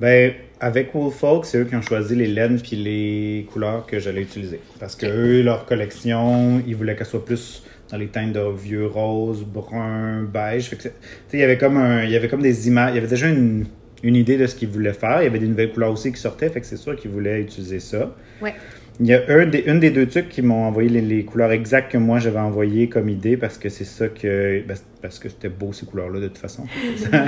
Ben, 0.00 0.32
avec 0.60 0.94
Woolfolk, 0.94 1.44
c'est 1.44 1.58
eux 1.58 1.64
qui 1.64 1.76
ont 1.76 1.82
choisi 1.82 2.16
les 2.16 2.26
laines 2.26 2.60
puis 2.60 2.76
les 2.76 3.46
couleurs 3.52 3.86
que 3.86 3.98
j'allais 3.98 4.22
utiliser. 4.22 4.60
Parce 4.80 4.96
que 4.96 5.06
eux, 5.06 5.42
leur 5.42 5.66
collection, 5.66 6.60
ils 6.66 6.74
voulaient 6.74 6.96
qu'elle 6.96 7.06
soit 7.06 7.24
plus 7.24 7.62
dans 7.90 7.96
les 7.98 8.08
teintes 8.08 8.32
de 8.32 8.40
vieux 8.56 8.86
rose, 8.86 9.44
brun, 9.44 10.22
beige. 10.22 10.70
Fait 10.70 10.76
que, 10.76 10.88
il 11.32 11.38
y 11.38 11.42
avait 11.42 11.58
comme 11.58 11.76
un, 11.76 12.02
il 12.02 12.10
y 12.10 12.16
avait 12.16 12.28
comme 12.28 12.42
des 12.42 12.66
images, 12.66 12.92
il 12.92 12.94
y 12.96 12.98
avait 12.98 13.06
déjà 13.06 13.28
une, 13.28 13.66
une 14.04 14.16
idée 14.16 14.36
de 14.36 14.46
ce 14.46 14.54
qu'ils 14.54 14.68
voulaient 14.68 14.92
faire. 14.92 15.22
Il 15.22 15.24
y 15.24 15.26
avait 15.26 15.38
des 15.38 15.48
nouvelles 15.48 15.72
couleurs 15.72 15.90
aussi 15.90 16.12
qui 16.12 16.20
sortaient, 16.20 16.50
fait 16.50 16.60
que 16.60 16.66
c'est 16.66 16.76
sûr 16.76 16.94
qu'ils 16.94 17.10
voulaient 17.10 17.40
utiliser 17.40 17.80
ça. 17.80 18.14
Ouais. 18.40 18.54
Il 19.00 19.06
y 19.06 19.14
a 19.14 19.22
un 19.28 19.46
des, 19.46 19.64
une 19.66 19.80
des 19.80 19.90
deux 19.90 20.06
trucs 20.06 20.28
qui 20.28 20.40
m'ont 20.42 20.66
envoyé 20.66 20.88
les, 20.88 21.00
les 21.00 21.24
couleurs 21.24 21.50
exactes 21.50 21.90
que 21.90 21.98
moi 21.98 22.20
j'avais 22.20 22.38
envoyées 22.38 22.88
comme 22.88 23.08
idée 23.08 23.36
parce 23.36 23.58
que 23.58 23.68
c'est 23.68 23.84
ça 23.84 24.06
que. 24.08 24.62
ben, 24.68 24.76
parce 25.02 25.18
que 25.18 25.28
c'était 25.28 25.48
beau 25.48 25.72
ces 25.72 25.86
couleurs-là 25.86 26.20
de 26.20 26.28
toute 26.28 26.38
façon. 26.38 26.64
ça, 27.10 27.24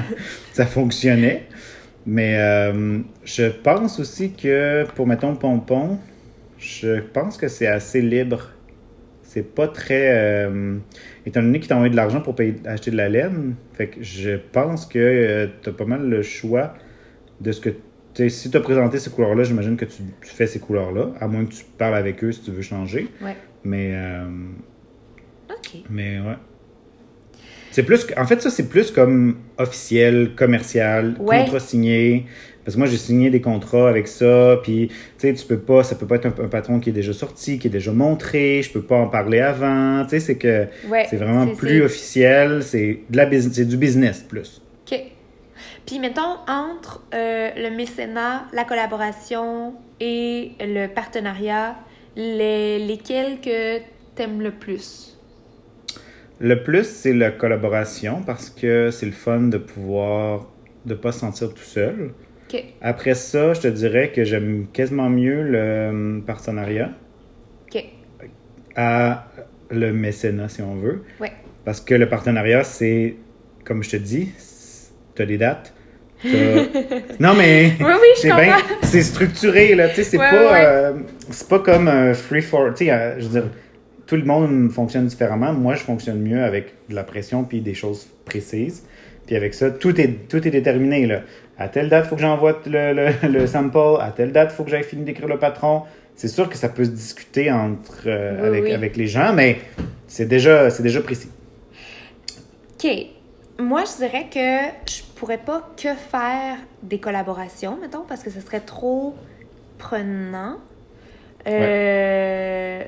ça 0.53 0.67
fonctionnait. 0.67 1.47
Mais 2.07 2.37
euh, 2.39 3.01
je 3.25 3.47
pense 3.47 3.99
aussi 3.99 4.33
que 4.33 4.85
pour, 4.95 5.09
mettons, 5.09 5.35
Pompon, 5.35 5.99
je 6.57 7.01
pense 7.01 7.37
que 7.37 7.49
c'est 7.49 7.67
assez 7.67 8.01
libre. 8.01 8.51
C'est 9.25 9.55
pas 9.55 9.67
très. 9.67 10.13
euh, 10.15 10.77
étant 11.27 11.43
donné 11.43 11.59
qu'ils 11.61 11.69
t'ont 11.69 11.75
envoyé 11.75 11.91
de 11.91 11.97
l'argent 11.97 12.21
pour 12.23 12.35
payer, 12.35 12.55
acheter 12.65 12.91
de 12.91 12.97
la 12.97 13.09
laine, 13.09 13.55
fait 13.75 13.89
que 13.89 14.03
je 14.03 14.39
pense 14.53 14.87
que 14.87 15.49
tu 15.63 15.69
as 15.69 15.73
pas 15.73 15.85
mal 15.85 16.09
le 16.09 16.23
choix 16.23 16.75
de 17.41 17.53
ce 17.53 17.61
que. 17.61 17.71
Si 18.29 18.51
tu 18.51 18.57
as 18.57 18.61
présenté 18.61 18.99
ces 18.99 19.11
couleurs-là, 19.11 19.43
j'imagine 19.45 19.77
que 19.77 19.85
tu, 19.85 20.03
tu 20.23 20.31
fais 20.35 20.47
ces 20.47 20.59
couleurs-là, 20.59 21.11
à 21.21 21.27
moins 21.29 21.45
que 21.45 21.53
tu 21.53 21.65
parles 21.77 21.97
avec 21.97 22.25
eux 22.25 22.33
si 22.33 22.41
tu 22.41 22.51
veux 22.51 22.63
changer. 22.63 23.09
Ouais. 23.23 23.37
Mais. 23.65 23.91
euh, 23.93 24.25
OK. 25.51 25.83
mais 25.91 26.19
ouais. 26.21 26.37
C'est 27.73 27.83
plus. 27.83 28.07
En 28.17 28.25
fait, 28.27 28.41
ça, 28.41 28.49
c'est 28.49 28.69
plus 28.71 28.91
comme 28.91 29.37
officiel, 29.59 30.31
commercial, 30.35 31.15
Ouais. 31.19 31.41
contrat 31.41 31.61
signé. 31.61 32.25
Parce 32.67 32.75
que 32.75 32.81
moi, 32.81 32.89
j'ai 32.89 32.97
signé 32.97 33.31
des 33.31 33.41
contrats 33.41 33.89
avec 33.89 34.09
ça. 34.09 34.59
Puis, 34.65 34.89
tu 34.89 34.95
sais, 35.19 35.33
tu 35.33 35.47
peux 35.47 35.61
pas. 35.61 35.85
Ça 35.85 35.95
peut 35.95 36.05
pas 36.05 36.17
être 36.17 36.27
un, 36.27 36.45
un 36.45 36.49
patron 36.49 36.81
qui 36.81 36.91
est 36.91 36.93
déjà 36.93 37.13
sorti, 37.13 37.61
qui 37.61 37.69
est 37.69 37.71
déjà 37.71 37.93
montré. 37.93 38.61
Je 38.61 38.73
peux 38.73 38.83
pas 38.83 38.97
en 38.97 39.07
parler 39.07 39.39
avant. 39.39 40.03
Tu 40.03 40.11
sais, 40.11 40.19
c'est 40.21 40.35
que. 40.37 40.67
Ouais, 40.89 41.07
C'est 41.09 41.17
vraiment 41.17 41.47
plus 41.55 41.83
officiel. 41.83 42.65
C'est 42.65 43.03
de 43.09 43.17
la 43.17 43.27
business. 43.27 43.55
C'est 43.55 43.67
du 43.67 43.77
business 43.77 44.19
plus. 44.19 44.61
OK. 44.85 45.01
Puis, 45.87 46.01
mettons, 46.01 46.39
entre 46.49 47.05
euh, 47.15 47.51
le 47.57 47.71
mécénat, 47.71 48.47
la 48.53 48.65
collaboration 48.65 49.75
et 50.01 50.51
le 50.59 50.89
partenariat, 50.89 51.77
les, 52.17 52.81
lesquels 52.85 53.41
que 53.41 53.79
t'aimes 54.17 54.41
le 54.41 54.51
plus? 54.51 55.17
Le 56.41 56.65
plus, 56.65 56.85
c'est 56.85 57.13
la 57.13 57.31
collaboration 57.31 58.23
parce 58.27 58.51
que 58.51 58.91
c'est 58.91 59.07
le 59.07 59.13
fun 59.13 59.43
de 59.43 59.59
pouvoir. 59.59 60.49
de 60.85 60.95
pas 60.95 61.13
se 61.13 61.21
sentir 61.21 61.55
tout 61.55 61.63
seul. 61.63 62.11
Après 62.81 63.15
ça, 63.15 63.55
je 63.55 63.61
te 63.63 63.69
dirais 63.69 64.13
que 64.13 64.25
j'aime 64.25 64.67
quasiment 64.73 65.09
mieux 65.11 65.43
le 65.43 65.89
hum, 65.91 66.23
partenariat. 66.27 66.91
OK. 67.73 67.85
à 68.77 69.27
le 69.71 69.93
mécénat, 69.93 70.49
si 70.49 70.63
on 70.63 70.77
veut. 70.77 71.03
Ouais. 71.21 71.33
Parce 71.65 71.81
que 71.81 71.95
le 71.95 72.09
partenariat, 72.09 72.63
c'est, 72.63 73.17
comme 73.65 73.83
je 73.83 73.91
te 73.91 73.97
dis, 73.97 74.31
tu 75.15 75.23
as 75.23 75.27
des 75.27 75.39
dates. 75.39 75.73
non, 77.21 77.35
mais 77.35 77.73
Oui, 77.81 77.87
oui, 77.87 78.09
c'est 78.17 78.29
comprends. 78.29 78.45
bien, 78.45 78.57
c'est 78.83 79.03
structuré, 79.03 79.75
là, 79.75 79.89
tu 79.89 79.97
sais, 79.97 80.05
c'est 80.05 80.19
Ouais, 80.19 80.31
pas, 80.31 80.53
ouais. 80.53 80.65
euh, 80.65 80.93
pas 81.49 81.59
comme 81.59 81.89
un 81.89 82.15
free 82.15 82.43
for, 82.43 82.73
tu 82.75 82.87
sais, 82.87 82.91
euh, 82.93 83.19
je 83.19 83.25
veux 83.27 83.41
dire, 83.41 83.51
tout 84.07 84.17
le 84.17 84.25
monde 84.25 84.71
fonctionne 84.71 85.07
différemment. 85.07 85.53
Moi, 85.53 85.75
je 85.75 85.83
fonctionne 85.83 86.21
mieux 86.21 86.43
avec 86.43 86.75
de 86.89 86.95
la 86.95 87.03
pression 87.03 87.43
puis 87.45 87.61
des 87.61 87.75
choses 87.75 88.07
précises. 88.25 88.85
Puis 89.27 89.37
avec 89.37 89.55
ça, 89.55 89.71
tout 89.71 90.01
est, 90.01 90.29
tout 90.29 90.47
est 90.47 90.51
déterminé, 90.51 91.07
là. 91.07 91.21
À 91.59 91.69
telle 91.69 91.89
date, 91.89 92.05
il 92.07 92.09
faut 92.11 92.17
que 92.17 92.23
j'envoie 92.23 92.61
le, 92.67 92.93
le, 92.93 93.29
le 93.29 93.47
sample. 93.47 94.01
À 94.01 94.11
telle 94.11 94.33
date, 94.33 94.51
il 94.53 94.57
faut 94.57 94.65
que 94.65 94.71
j'aille 94.71 94.85
fini 94.85 95.05
d'écrire 95.05 95.29
le 95.29 95.39
patron. 95.39 95.83
C'est 96.15 96.29
sûr 96.29 96.49
que 96.49 96.57
ça 96.57 96.69
peut 96.69 96.85
se 96.85 96.91
discuter 96.91 97.51
entre, 97.51 98.03
euh, 98.07 98.41
Oui, 98.43 98.47
avec, 98.49 98.65
oui. 98.65 98.73
avec 98.73 98.97
les 98.97 99.07
gens, 99.07 99.33
mais 99.33 99.59
c'est 100.07 100.27
déjà, 100.27 100.69
déjà 100.71 101.01
précis. 101.01 101.29
OK. 102.75 102.91
Moi, 103.59 103.85
je 103.85 104.05
dirais 104.05 104.27
que 104.31 104.91
je 104.91 105.03
pourrais 105.15 105.39
pas 105.39 105.71
que 105.77 105.95
faire 105.95 106.57
des 106.83 106.99
collaborations, 106.99 107.79
mettons, 107.81 108.05
parce 108.07 108.23
que 108.23 108.31
ce 108.31 108.41
serait 108.41 108.61
trop 108.61 109.15
prenant. 109.79 110.57
Euh, 111.47 112.83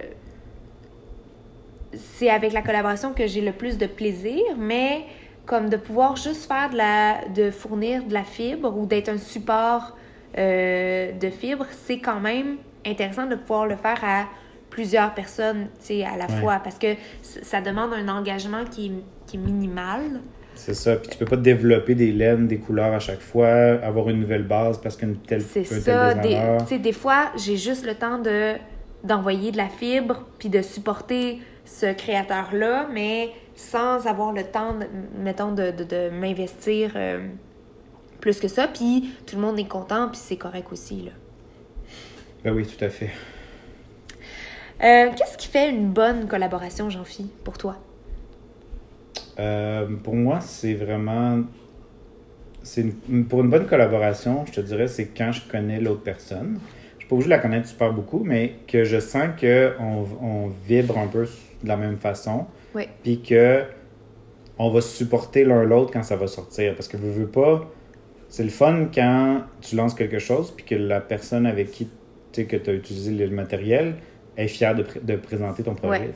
C'est 1.95 2.29
avec 2.29 2.53
la 2.53 2.61
collaboration 2.63 3.13
que 3.15 3.27
j'ai 3.27 3.41
le 3.41 3.53
plus 3.53 3.79
de 3.79 3.87
plaisir, 3.87 4.43
mais 4.59 5.05
comme 5.49 5.71
de 5.71 5.77
pouvoir 5.79 6.15
juste 6.17 6.47
faire 6.47 6.69
de 6.71 6.77
la, 6.77 7.27
de 7.35 7.51
fournir 7.51 8.05
de 8.05 8.13
la 8.13 8.23
fibre 8.23 8.77
ou 8.77 8.85
d'être 8.87 9.09
un 9.09 9.17
support 9.17 9.97
euh, 10.37 11.11
de 11.13 11.31
fibre, 11.31 11.65
c'est 11.87 11.99
quand 12.01 12.21
même 12.21 12.59
intéressant 12.87 13.27
de 13.27 13.35
pouvoir 13.35 13.67
le 13.67 13.77
faire 13.77 13.99
à 14.05 14.27
plusieurs 14.69 15.15
personnes, 15.15 15.69
tu 15.81 15.87
sais, 15.87 16.05
à 16.05 16.17
la 16.19 16.27
Ouais. 16.27 16.41
fois, 16.41 16.61
parce 16.63 16.79
que 16.79 16.89
ça 17.23 17.63
demande 17.63 17.95
un 17.95 18.09
engagement 18.09 18.65
qui 18.71 18.87
est, 18.89 18.93
qui 19.27 19.37
est 19.37 19.41
minimal. 19.41 20.21
C'est 20.55 20.75
ça. 20.75 20.97
Puis 20.97 21.09
tu 21.13 21.17
peux 21.19 21.25
pas 21.25 21.37
développer 21.37 21.95
des 21.95 22.13
laines, 22.13 22.47
des 22.47 22.59
couleurs 22.59 22.93
à 22.93 22.99
chaque 22.99 23.21
fois, 23.21 23.49
avoir 23.83 24.11
une 24.11 24.21
nouvelle 24.21 24.43
base 24.43 24.79
parce 24.79 24.97
qu'une 24.97 25.17
telle, 25.17 25.41
C'est 25.41 25.65
ça. 25.65 26.13
Des, 26.15 26.37
tu 26.61 26.67
sais, 26.67 26.79
des 26.79 26.93
fois, 26.93 27.33
j'ai 27.37 27.57
juste 27.57 27.87
le 27.87 27.95
temps 27.95 28.19
de 28.19 28.55
d'envoyer 29.05 29.53
de 29.53 29.57
la 29.57 29.69
fibre 29.69 30.27
puis 30.41 30.49
de 30.49 30.61
supporter 30.61 31.41
ce 31.65 31.93
créateur-là, 31.93 32.89
mais 32.93 33.31
sans 33.59 34.07
avoir 34.07 34.33
le 34.33 34.45
temps, 34.45 34.75
mettons, 35.19 35.53
de, 35.53 35.73
de, 35.73 35.83
de 35.85 36.11
m'investir 36.11 36.93
euh, 36.95 37.27
plus 38.21 38.39
que 38.39 38.47
ça. 38.49 38.69
Puis 38.69 39.11
tout 39.27 39.35
le 39.37 39.43
monde 39.43 39.59
est 39.59 39.69
content, 39.69 40.09
puis 40.09 40.19
c'est 40.23 40.37
correct 40.37 40.69
aussi. 40.71 41.03
Là. 41.03 41.11
Ben 42.45 42.55
oui, 42.55 42.65
tout 42.67 42.83
à 42.85 42.89
fait. 42.89 43.11
Euh, 44.81 45.11
Qu'est-ce 45.17 45.37
qui 45.37 45.49
fait 45.49 45.71
une 45.71 45.91
bonne 45.91 46.29
collaboration, 46.29 46.89
Jean-Phi, 46.89 47.29
pour 47.43 47.59
toi? 47.59 47.77
Euh, 49.41 49.87
pour 50.05 50.15
moi, 50.15 50.41
c'est 50.41 50.75
vraiment. 50.75 51.41
C'est 52.63 52.83
une- 53.09 53.25
pour 53.27 53.41
une 53.43 53.51
bonne 53.51 53.67
collaboration, 53.67 54.45
je 54.47 54.53
te 54.53 54.61
dirais, 54.61 54.87
c'est 54.89 55.07
quand 55.07 55.33
je 55.33 55.49
connais 55.49 55.81
l'autre 55.81 56.03
personne. 56.03 56.61
Je 56.95 57.01
suis 57.01 57.09
pas 57.09 57.15
obligé 57.15 57.27
de 57.29 57.35
la 57.35 57.39
connaître 57.41 57.67
super 57.67 57.93
beaucoup, 57.93 58.23
mais 58.25 58.55
que 58.69 58.85
je 58.85 59.01
sens 59.01 59.29
qu'on 59.41 60.07
on 60.23 60.49
vibre 60.67 60.99
un 60.99 61.07
peu 61.09 61.27
de 61.63 61.69
la 61.69 61.77
même 61.77 61.97
façon. 61.97 62.47
Oui. 62.75 62.89
Puis 63.03 63.23
que 63.23 63.65
on 64.59 64.71
va 64.71 64.81
supporter 64.81 65.45
l'un 65.45 65.65
l'autre 65.65 65.93
quand 65.93 66.03
ça 66.03 66.17
va 66.17 66.27
sortir. 66.27 66.75
Parce 66.75 66.89
que 66.89 66.97
veux, 66.97 67.11
veux 67.11 67.29
pas. 67.29 67.71
C'est 68.29 68.45
le 68.45 68.51
fun 68.51 68.89
quand 68.93 69.43
tu 69.61 69.77
lances 69.77 69.95
quelque 69.95 70.19
chose, 70.19 70.53
puis 70.55 70.65
que 70.67 70.75
la 70.75 71.01
personne 71.01 71.47
avec 71.47 71.71
qui 71.71 71.89
tu 72.33 72.47
que 72.47 72.57
tu 72.57 72.71
as 72.71 72.75
utilisé 72.75 73.13
le 73.13 73.35
matériel 73.35 73.97
est 74.37 74.49
fière 74.49 74.75
de, 74.75 74.85
de 75.03 75.17
présenter 75.17 75.63
ton 75.63 75.75
projet. 75.75 76.11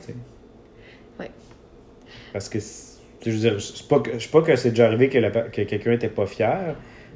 Ouais. 1.19 1.31
Parce 2.31 2.49
que, 2.49 2.59
je 2.59 3.31
veux 3.31 3.37
dire, 3.37 3.61
c'est 3.61 3.87
pas 3.87 3.99
que, 3.99 4.13
je 4.13 4.19
sais 4.19 4.29
pas 4.29 4.41
que 4.41 4.55
c'est 4.55 4.69
déjà 4.69 4.87
arrivé 4.87 5.09
que, 5.09 5.17
la 5.17 5.31
que 5.31 5.61
quelqu'un 5.61 5.93
était 5.93 6.09
pas 6.09 6.25
fier, 6.25 6.75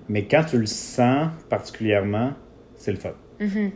mais 0.09 0.25
quand 0.25 0.43
tu 0.43 0.57
le 0.57 0.65
sens 0.65 1.29
particulièrement, 1.49 2.33
c'est 2.75 2.91
le 2.91 2.97
fun. 2.97 3.13
Mhm. 3.39 3.71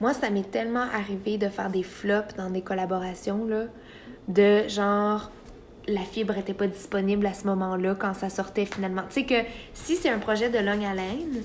Moi, 0.00 0.12
ça 0.14 0.30
m'est 0.30 0.50
tellement 0.50 0.86
arrivé 0.92 1.38
de 1.38 1.48
faire 1.48 1.70
des 1.70 1.82
flops 1.82 2.34
dans 2.36 2.50
des 2.50 2.62
collaborations, 2.62 3.44
là, 3.46 3.64
de 4.28 4.68
genre, 4.68 5.30
la 5.88 6.00
fibre 6.00 6.36
était 6.38 6.54
pas 6.54 6.66
disponible 6.66 7.26
à 7.26 7.34
ce 7.34 7.46
moment-là 7.46 7.94
quand 7.98 8.14
ça 8.14 8.30
sortait 8.30 8.66
finalement. 8.66 9.02
Tu 9.08 9.20
sais 9.20 9.24
que 9.24 9.48
si 9.74 9.96
c'est 9.96 10.10
un 10.10 10.18
projet 10.18 10.48
de 10.48 10.58
longue 10.58 10.84
haleine, 10.84 11.42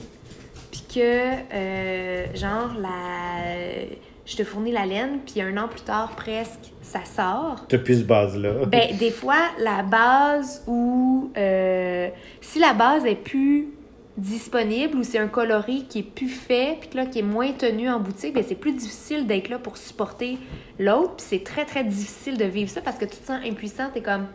puis 0.71 0.83
que, 0.93 1.53
euh, 1.53 2.35
genre, 2.35 2.75
la... 2.79 3.85
je 4.25 4.35
te 4.35 4.43
fournis 4.43 4.71
la 4.71 4.85
laine, 4.85 5.19
puis 5.25 5.41
un 5.41 5.57
an 5.57 5.67
plus 5.67 5.81
tard, 5.81 6.11
presque, 6.15 6.71
ça 6.81 7.03
sort. 7.05 7.65
T'as 7.67 7.77
plus 7.77 7.99
ce 7.99 8.03
base-là. 8.03 8.65
Ben, 8.65 8.95
des 8.97 9.11
fois, 9.11 9.49
la 9.59 9.83
base 9.83 10.63
ou 10.67 11.31
euh, 11.37 12.09
si 12.41 12.59
la 12.59 12.73
base 12.73 13.05
est 13.05 13.15
plus 13.15 13.69
disponible 14.17 14.97
ou 14.97 15.03
c'est 15.03 15.19
un 15.19 15.27
coloris 15.27 15.85
qui 15.87 15.99
est 15.99 16.03
plus 16.03 16.29
fait 16.29 16.77
puis 16.81 16.89
là 16.95 17.05
qui 17.05 17.19
est 17.19 17.23
moins 17.23 17.51
tenu 17.51 17.87
en 17.89 17.99
boutique, 17.99 18.33
ben 18.33 18.43
c'est 18.47 18.55
plus 18.55 18.73
difficile 18.73 19.27
d'être 19.27 19.49
là 19.49 19.59
pour 19.59 19.77
supporter 19.77 20.37
l'autre, 20.79 21.17
puis 21.17 21.25
c'est 21.29 21.43
très 21.43 21.65
très 21.65 21.83
difficile 21.83 22.37
de 22.37 22.45
vivre 22.45 22.69
ça 22.69 22.81
parce 22.81 22.97
que 22.97 23.05
tu 23.05 23.17
te 23.17 23.25
sens 23.27 23.39
impuissant, 23.45 23.89
t'es 23.93 24.01
comme 24.01 24.25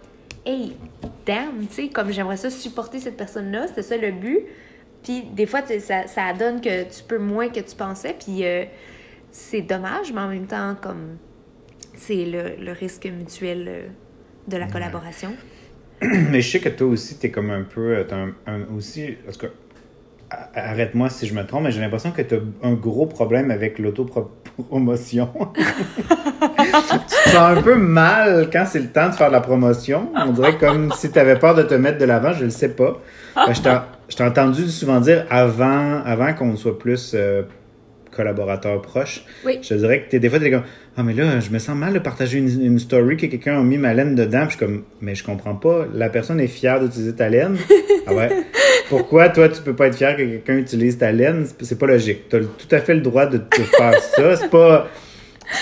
hey, 0.47 0.72
damn, 1.26 1.66
tu 1.68 1.74
sais, 1.74 1.89
comme 1.89 2.11
j'aimerais 2.12 2.37
ça 2.37 2.51
supporter 2.51 2.99
cette 3.01 3.16
personne-là, 3.16 3.68
c'était 3.68 3.83
ça 3.83 3.97
le 3.97 4.11
but. 4.12 4.41
Puis 5.03 5.22
des 5.33 5.47
fois, 5.47 5.61
ça, 5.80 6.07
ça 6.07 6.33
donne 6.33 6.61
que 6.61 6.85
tu 6.85 7.03
peux 7.07 7.18
moins 7.18 7.49
que 7.49 7.61
tu 7.61 7.74
pensais, 7.76 8.14
puis 8.18 8.45
euh, 8.45 8.64
c'est 9.33 9.62
dommage, 9.62 10.12
mais 10.12 10.20
en 10.20 10.28
même 10.28 10.47
temps, 10.47 10.76
comme 10.80 11.16
c'est 11.97 12.24
le, 12.24 12.57
le 12.64 12.72
risque 12.72 13.07
mutuel 13.07 13.66
euh, 13.68 13.87
de 14.49 14.57
la 14.57 14.66
collaboration. 14.66 15.33
Mais 16.03 16.41
je 16.41 16.51
sais 16.51 16.61
que 16.61 16.68
toi 16.68 16.89
aussi, 16.89 17.16
t'es 17.18 17.30
comme 17.30 17.51
un 17.51 17.62
peu. 17.62 17.97
euh, 17.97 18.05
t'as 18.05 18.16
un, 18.16 18.33
un- 18.47 18.66
aussi. 18.76 19.16
En 19.28 19.33
tout 19.33 19.39
cas, 19.39 19.49
arrête-moi 20.55 21.09
si 21.09 21.26
je 21.26 21.35
me 21.35 21.45
trompe, 21.47 21.64
mais 21.64 21.70
j'ai 21.72 21.80
l'impression 21.80 22.11
que 22.11 22.22
tu 22.22 22.35
as 22.35 22.39
un 22.66 22.72
gros 22.74 23.07
problème 23.07 23.51
avec 23.51 23.78
l'autopromotion. 23.78 25.28
tu 25.57 26.99
te 26.99 27.30
sens 27.30 27.37
un 27.59 27.62
peu 27.62 27.76
mal 27.76 28.49
quand 28.53 28.64
c'est 28.66 28.80
le 28.80 28.89
temps 28.89 29.09
de 29.09 29.14
faire 29.14 29.28
de 29.28 29.33
la 29.33 29.41
promotion. 29.41 30.09
On 30.14 30.33
dirait 30.33 30.57
comme 30.57 30.93
si 30.93 31.11
tu 31.11 31.18
avais 31.18 31.39
peur 31.39 31.55
de 31.55 31.62
te 31.62 31.74
mettre 31.74 31.99
de 31.99 32.05
l'avant, 32.05 32.33
je 32.33 32.45
le 32.45 32.51
sais 32.51 32.70
pas. 32.70 32.99
Ben, 33.35 33.53
je 33.55 33.62
t'ai- 34.16 34.24
entendu 34.24 34.68
souvent 34.68 35.01
dire 35.01 35.24
avant, 35.30 36.03
avant 36.05 36.35
qu'on 36.35 36.55
soit 36.57 36.78
plus 36.78 37.12
euh, 37.14 37.43
collaborateurs 38.15 38.81
proches. 38.83 39.25
Oui. 39.45 39.59
Je 39.63 39.69
te 39.71 39.75
dirais 39.75 40.03
que 40.03 40.11
t'es, 40.11 40.19
des 40.21 40.29
fois, 40.29 40.39
tu 40.39 40.47
es 40.47 40.51
comme 40.51 40.63
Ah, 40.97 41.03
mais 41.03 41.15
là, 41.15 41.41
je 41.41 41.51
me 41.51 41.59
sens 41.59 41.77
mal 41.77 41.93
de 41.93 41.99
partager 41.99 42.39
une, 42.39 42.63
une 42.65 42.79
story 42.79 43.17
que 43.17 43.27
quelqu'un 43.27 43.59
a 43.59 43.63
mis 43.63 43.79
ma 43.79 43.95
laine 43.95 44.15
dedans. 44.15 44.47
Puis 44.47 44.53
je 44.53 44.57
suis 44.57 44.67
comme 44.67 44.83
Mais 45.01 45.15
je 45.15 45.25
comprends 45.25 45.55
pas. 45.55 45.87
La 45.95 46.09
personne 46.09 46.41
est 46.41 46.47
fière 46.47 46.81
d'utiliser 46.81 47.15
ta 47.15 47.29
laine. 47.29 47.57
ah 48.07 48.15
ouais. 48.15 48.29
Pourquoi 48.89 49.29
toi, 49.31 49.49
tu 49.49 49.63
peux 49.63 49.75
pas 49.75 49.87
être 49.87 49.97
fier 49.97 50.15
que 50.17 50.23
quelqu'un 50.23 50.59
utilise 50.59 50.99
ta 50.99 51.11
laine? 51.13 51.47
C'est- 51.61 51.79
pas 51.79 51.87
logique. 51.87 52.29
Tu 52.29 52.37
as 52.37 52.41
tout 52.41 52.69
à 52.75 52.79
fait 52.81 52.95
le 52.95 53.01
droit 53.01 53.27
de 53.27 53.39
te 53.39 53.61
faire 53.63 53.95
ça. 54.17 54.37
C'est 54.37 54.51
pas. 54.51 54.89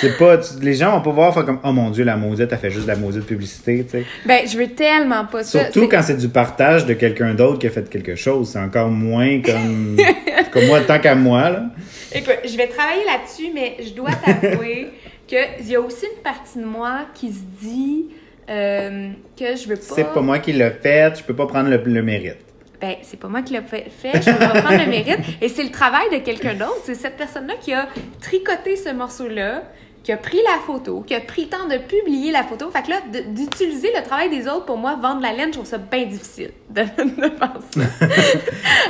C'est 0.01 0.17
pas. 0.19 0.39
tu- 0.39 0.63
les 0.63 0.75
gens 0.75 0.93
vont 0.93 1.03
pas 1.03 1.11
voir 1.11 1.35
faire 1.35 1.45
comme 1.45 1.59
Oh 1.65 1.73
mon 1.73 1.91
Dieu, 1.91 2.05
la 2.05 2.17
maudite, 2.17 2.49
elle 2.53 2.59
fait 2.59 2.71
juste 2.71 2.85
de 2.85 2.89
la 2.91 2.97
maudite 2.97 3.25
publicité. 3.27 3.85
tu 3.85 3.99
sais. 3.99 4.05
Ben, 4.27 4.41
je 4.47 4.57
veux 4.59 4.69
tellement 4.69 5.25
pas 5.25 5.43
ça. 5.43 5.65
Surtout 5.65 5.89
quand 5.89 6.03
c'est 6.03 6.17
du 6.17 6.29
partage 6.29 6.87
de 6.87 6.95
quelqu'un 6.95 7.35
d'autre 7.35 7.59
qui 7.59 7.67
a 7.67 7.71
fait 7.71 7.89
quelque 7.89 8.15
chose. 8.15 8.51
C'est 8.53 8.59
encore 8.59 8.89
moins 8.91 9.41
comme. 9.41 9.97
comme 10.53 10.67
moi, 10.67 10.81
tant 10.81 10.99
qu'à 10.99 11.15
moi, 11.15 11.51
là. 11.51 11.65
Écoute, 12.13 12.39
je 12.45 12.57
vais 12.57 12.69
travailler 12.69 13.05
là-dessus, 13.05 13.51
mais 13.55 13.77
je 13.81 13.91
dois 13.91 14.11
t'avouer 14.25 14.89
qu'il 15.27 15.67
y 15.67 15.77
a 15.77 15.81
aussi 15.81 16.07
une 16.07 16.23
partie 16.23 16.59
de 16.59 16.65
moi 16.65 17.07
qui 17.15 17.33
se 17.33 17.43
dit 17.61 18.07
euh, 18.49 19.11
que 19.39 19.57
je 19.57 19.69
veux 19.69 19.77
pas. 19.77 19.95
C'est 19.95 20.13
pas 20.13 20.21
moi 20.21 20.39
qui 20.39 20.53
l'ai 20.53 20.71
fait, 20.71 21.17
je 21.17 21.23
peux 21.23 21.35
pas 21.37 21.47
prendre 21.47 21.71
le, 21.71 21.77
le 21.77 22.03
mérite. 22.03 22.39
Ben, 22.81 22.97
c'est 23.03 23.21
pas 23.21 23.29
moi 23.29 23.43
qui 23.43 23.53
l'ai 23.53 23.61
fait, 23.61 23.91
je 24.03 24.31
vais 24.31 24.39
pas 24.39 24.63
prendre 24.63 24.83
le 24.83 24.91
mérite. 24.91 25.19
Et 25.41 25.49
c'est 25.49 25.63
le 25.63 25.71
travail 25.71 26.09
de 26.11 26.19
quelqu'un 26.19 26.55
d'autre. 26.55 26.81
C'est 26.85 26.95
cette 26.95 27.17
personne-là 27.17 27.55
qui 27.61 27.75
a 27.75 27.89
tricoté 28.21 28.75
ce 28.77 28.89
morceau-là, 28.93 29.65
qui 30.03 30.13
a 30.13 30.17
pris 30.17 30.39
la 30.45 30.59
photo, 30.67 31.03
qui 31.07 31.15
a 31.15 31.21
pris 31.21 31.43
le 31.43 31.49
temps 31.49 31.67
de 31.69 31.77
publier 31.77 32.33
la 32.33 32.43
photo. 32.43 32.71
Fait 32.71 32.83
que 32.83 32.91
là, 32.91 33.01
d'utiliser 33.29 33.91
le 33.95 34.03
travail 34.03 34.31
des 34.31 34.47
autres 34.49 34.65
pour 34.65 34.79
moi, 34.79 34.97
vendre 35.01 35.21
la 35.21 35.33
laine, 35.33 35.49
je 35.49 35.59
trouve 35.59 35.67
ça 35.67 35.79
bien 35.79 36.07
difficile 36.07 36.53
de, 36.71 36.83
ça. 37.75 37.85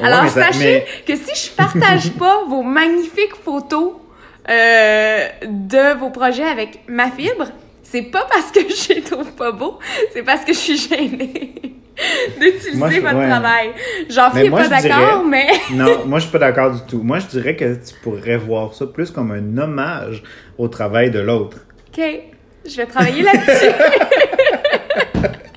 Alors, 0.03 0.29
sachez 0.29 0.85
mais- 0.87 0.87
que 1.07 1.17
si 1.17 1.49
je 1.49 1.53
partage 1.55 2.13
pas 2.13 2.45
vos 2.49 2.63
magnifiques 2.63 3.35
photos 3.45 3.95
euh, 4.49 5.29
de 5.47 5.99
vos 5.99 6.11
projets 6.11 6.45
avec 6.49 6.81
ma 6.89 7.11
fibre, 7.11 7.47
c'est 7.83 8.03
pas 8.03 8.27
parce 8.31 8.53
que 8.53 8.61
je 8.61 8.95
les 8.95 9.03
trouve 9.03 9.33
pas 9.33 9.51
beaux, 9.53 9.79
c'est 10.13 10.23
parce 10.23 10.45
que 10.45 10.53
je 10.53 10.59
suis 10.59 10.77
gênée 10.77 11.55
d'utiliser 12.41 13.01
votre 13.01 13.17
ouais. 13.17 13.29
travail. 13.29 13.71
J'en 14.09 14.33
suis 14.35 14.51
pas 14.51 14.69
d'accord, 14.69 15.25
mais 15.25 15.47
Non, 15.73 16.07
moi 16.07 16.19
je 16.19 16.25
suis 16.25 16.33
pas 16.33 16.39
d'accord 16.39 16.73
du 16.73 16.81
tout. 16.89 17.03
Moi 17.03 17.19
je 17.19 17.27
dirais 17.27 17.57
que 17.57 17.75
tu 17.75 17.95
pourrais 18.03 18.37
voir 18.37 18.75
ça 18.75 18.87
plus 18.87 19.11
comme 19.11 19.33
un 19.33 19.59
hommage 19.59 20.23
au 20.59 20.69
travail 20.69 21.11
de 21.11 21.21
l'autre. 21.21 21.59
OK, 21.89 22.03
je 22.67 22.77
vais 22.77 22.87
travailler 22.87 23.23
là-dessus. 23.23 23.71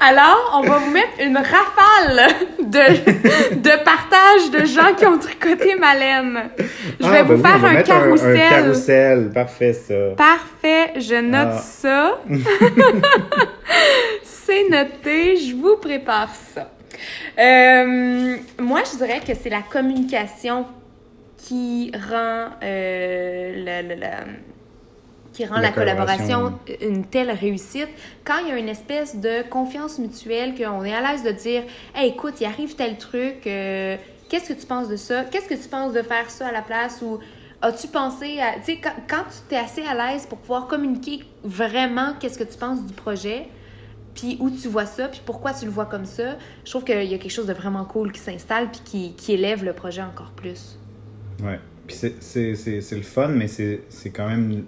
Alors, 0.00 0.52
on 0.54 0.60
va 0.68 0.78
vous 0.78 0.90
mettre 0.90 1.20
une 1.22 1.36
rafale 1.38 2.34
de, 2.58 3.56
de 3.56 3.84
partage 3.84 4.50
de 4.52 4.66
gens 4.66 4.94
qui 4.94 5.06
ont 5.06 5.18
tricoté 5.18 5.74
ma 5.76 5.94
laine. 5.94 6.50
Je 7.00 7.08
vais 7.08 7.18
Ah, 7.18 7.22
vous 7.22 7.36
ben 7.38 7.58
faire 7.58 7.64
un 7.70 7.82
carrousel. 7.82 8.36
Un, 8.40 8.48
carrousel, 8.50 9.30
parfait 9.32 9.72
ça. 9.72 9.94
Parfait, 10.16 10.92
je 11.00 11.14
note 11.20 11.48
Ah. 11.52 11.58
ça. 11.58 12.18
c'est 14.22 14.68
noté, 14.68 15.36
je 15.36 15.54
vous 15.56 15.76
prépare 15.76 16.30
ça. 16.54 16.70
Euh, 17.38 18.36
moi, 18.60 18.80
je 18.90 18.96
dirais 18.98 19.20
que 19.26 19.32
c'est 19.34 19.50
la 19.50 19.62
communication 19.62 20.66
qui 21.38 21.90
rend, 22.10 22.48
euh, 22.62 23.52
le- 23.56 23.88
le- 23.88 24.00
le- 24.00 24.32
qui 25.36 25.44
rend 25.44 25.56
La 25.56 25.62
la, 25.62 25.70
collaboration 25.72 26.26
collaboration. 26.26 26.58
une 26.80 27.04
telle 27.04 27.30
réussite. 27.30 27.88
Quand 28.24 28.38
il 28.42 28.48
y 28.48 28.52
a 28.52 28.56
une 28.58 28.68
espèce 28.68 29.16
de 29.16 29.48
confiance 29.48 29.98
mutuelle, 29.98 30.54
qu'on 30.54 30.82
est 30.84 30.94
à 30.94 31.00
l'aise 31.12 31.22
de 31.22 31.30
dire 31.30 31.62
Hey, 31.94 32.10
écoute, 32.10 32.34
il 32.40 32.46
arrive 32.46 32.74
tel 32.74 32.96
truc, 32.96 33.46
euh, 33.46 33.96
qu'est-ce 34.30 34.52
que 34.54 34.58
tu 34.58 34.66
penses 34.66 34.88
de 34.88 34.96
ça? 34.96 35.24
Qu'est-ce 35.24 35.48
que 35.48 35.54
tu 35.62 35.68
penses 35.68 35.92
de 35.92 36.02
faire 36.02 36.30
ça 36.30 36.46
à 36.48 36.52
la 36.52 36.62
place 36.62 37.02
Ou 37.02 37.18
as-tu 37.60 37.88
pensé 37.88 38.38
à. 38.40 38.58
Tu 38.60 38.64
sais, 38.64 38.78
quand, 38.82 38.92
quand 39.08 39.24
tu 39.48 39.54
es 39.54 39.58
assez 39.58 39.82
à 39.82 39.94
l'aise 39.94 40.26
pour 40.26 40.38
pouvoir 40.38 40.66
communiquer 40.68 41.24
vraiment 41.44 42.14
qu'est-ce 42.18 42.38
que 42.38 42.44
tu 42.44 42.56
penses 42.58 42.84
du 42.86 42.94
projet, 42.94 43.46
puis 44.14 44.38
où 44.40 44.48
tu 44.48 44.68
vois 44.68 44.86
ça, 44.86 45.08
puis 45.08 45.20
pourquoi 45.26 45.52
tu 45.52 45.66
le 45.66 45.70
vois 45.70 45.84
comme 45.86 46.06
ça, 46.06 46.36
je 46.64 46.70
trouve 46.70 46.84
qu'il 46.84 47.04
y 47.04 47.14
a 47.14 47.18
quelque 47.18 47.30
chose 47.30 47.46
de 47.46 47.52
vraiment 47.52 47.84
cool 47.84 48.10
qui 48.12 48.20
s'installe, 48.20 48.70
puis 48.70 48.80
qui, 48.84 49.12
qui 49.14 49.32
élève 49.34 49.62
le 49.64 49.74
projet 49.74 50.00
encore 50.02 50.30
plus. 50.34 50.78
Ouais. 51.42 51.60
Puis 51.86 51.96
c'est- 52.20 52.92
le 52.96 53.02
fun, 53.02 53.28
mais 53.28 53.46
c'est 53.48 53.82
quand 54.14 54.28
même. 54.28 54.64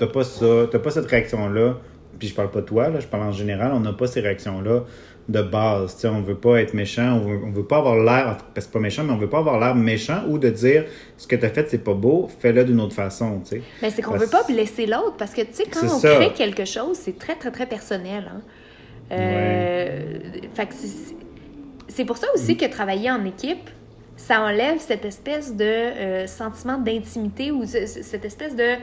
Tu- 0.00 0.06
T'as 0.06 0.12
pas 0.12 0.24
ça, 0.24 0.46
t'as 0.70 0.78
pas 0.78 0.90
cette 0.90 1.06
réaction-là. 1.06 1.76
Puis 2.18 2.28
je 2.28 2.34
parle 2.34 2.50
pas 2.50 2.60
de 2.60 2.66
toi, 2.66 2.88
là, 2.88 3.00
je 3.00 3.06
parle 3.06 3.22
en 3.24 3.32
général, 3.32 3.72
on 3.72 3.80
n'a 3.80 3.92
pas 3.92 4.06
ces 4.06 4.20
réactions-là 4.20 4.84
de 5.28 5.42
base. 5.42 5.94
Tu 5.94 6.00
sais, 6.02 6.08
on 6.08 6.20
veut 6.22 6.34
pas 6.34 6.60
être 6.60 6.74
méchant, 6.74 7.20
on 7.22 7.28
veut, 7.28 7.40
on 7.46 7.50
veut 7.52 7.64
pas 7.64 7.78
avoir 7.78 7.96
l'air, 7.96 8.36
parce 8.38 8.52
que 8.54 8.60
c'est 8.62 8.72
pas 8.72 8.80
méchant, 8.80 9.04
mais 9.04 9.12
on 9.12 9.16
veut 9.16 9.28
pas 9.28 9.38
avoir 9.38 9.58
l'air 9.60 9.74
méchant 9.76 10.24
ou 10.28 10.36
de 10.38 10.50
dire 10.50 10.84
ce 11.16 11.26
que 11.26 11.36
t'as 11.36 11.48
fait, 11.50 11.70
c'est 11.70 11.78
pas 11.84 11.94
beau, 11.94 12.28
fais-le 12.40 12.64
d'une 12.64 12.80
autre 12.80 12.94
façon, 12.94 13.40
tu 13.40 13.56
sais. 13.56 13.62
Mais 13.80 13.90
c'est 13.90 14.02
qu'on 14.02 14.10
Parce- 14.12 14.24
veut 14.24 14.30
pas 14.30 14.42
blesser 14.42 14.86
l'autre 14.86 15.14
parce 15.18 15.32
que, 15.32 15.42
tu 15.42 15.52
sais, 15.52 15.64
quand 15.72 15.86
on 15.86 15.98
ça. 16.00 16.16
crée 16.16 16.32
quelque 16.32 16.64
chose, 16.64 16.96
c'est 16.98 17.16
très, 17.18 17.36
très, 17.36 17.50
très 17.52 17.66
personnel. 17.66 18.24
Hein? 18.34 18.40
Euh, 19.12 20.18
que 20.56 20.74
c'est- 20.74 21.14
c'est 21.88 22.04
pour 22.04 22.16
ça 22.16 22.26
aussi 22.34 22.56
que 22.56 22.66
travailler 22.66 23.10
en 23.10 23.24
équipe, 23.24 23.70
ça 24.16 24.42
enlève 24.42 24.78
cette 24.78 25.04
espèce 25.04 25.54
de 25.56 25.64
euh, 25.64 26.26
sentiment 26.26 26.76
d'intimité 26.78 27.50
ou 27.50 27.64
ce- 27.64 27.86
ce- 27.86 28.02
cette 28.02 28.24
espèce 28.24 28.54
de 28.54 28.74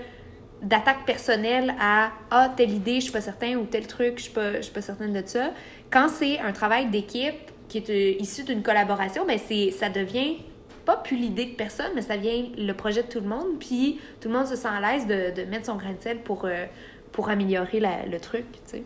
d'attaque 0.62 1.06
personnelle 1.06 1.74
à 1.80 2.12
ah 2.32 2.52
telle 2.56 2.72
idée 2.72 2.96
je 2.96 3.02
suis 3.06 3.12
pas 3.12 3.22
certain 3.22 3.56
ou 3.58 3.66
tel 3.66 3.86
truc 3.88 4.14
je 4.18 4.24
suis 4.24 4.34
pas 4.34 4.62
suis 4.62 4.74
pas 4.74 4.82
certaine 4.82 5.14
de 5.14 5.22
ça 5.26 5.52
quand 5.92 6.10
c'est 6.10 6.40
un 6.40 6.52
travail 6.52 6.90
d'équipe 6.90 7.36
qui 7.68 7.78
est 7.78 7.90
euh, 7.90 8.16
issu 8.20 8.44
d'une 8.44 8.64
collaboration 8.64 9.26
ben 9.26 9.38
c'est 9.38 9.72
ça 9.72 9.90
devient 9.90 10.38
pas 10.86 10.98
plus 10.98 11.18
l'idée 11.18 11.46
de 11.46 11.56
personne 11.56 11.92
mais 11.96 12.02
ça 12.02 12.18
devient 12.18 12.52
le 12.58 12.74
projet 12.74 13.04
de 13.04 13.08
tout 13.08 13.20
le 13.20 13.28
monde 13.28 13.60
puis 13.60 14.00
tout 14.20 14.30
le 14.30 14.34
monde 14.36 14.48
se 14.48 14.56
sent 14.56 14.68
à 14.68 14.82
l'aise 14.82 15.06
de, 15.06 15.40
de 15.42 15.48
mettre 15.48 15.68
son 15.68 15.76
grain 15.76 15.94
de 15.94 16.02
sel 16.02 16.20
pour 16.20 16.46
euh, 16.46 16.66
pour 17.12 17.30
améliorer 17.30 17.80
la- 17.80 18.06
le 18.06 18.20
truc 18.20 18.46
tu 18.52 18.60
sais 18.66 18.84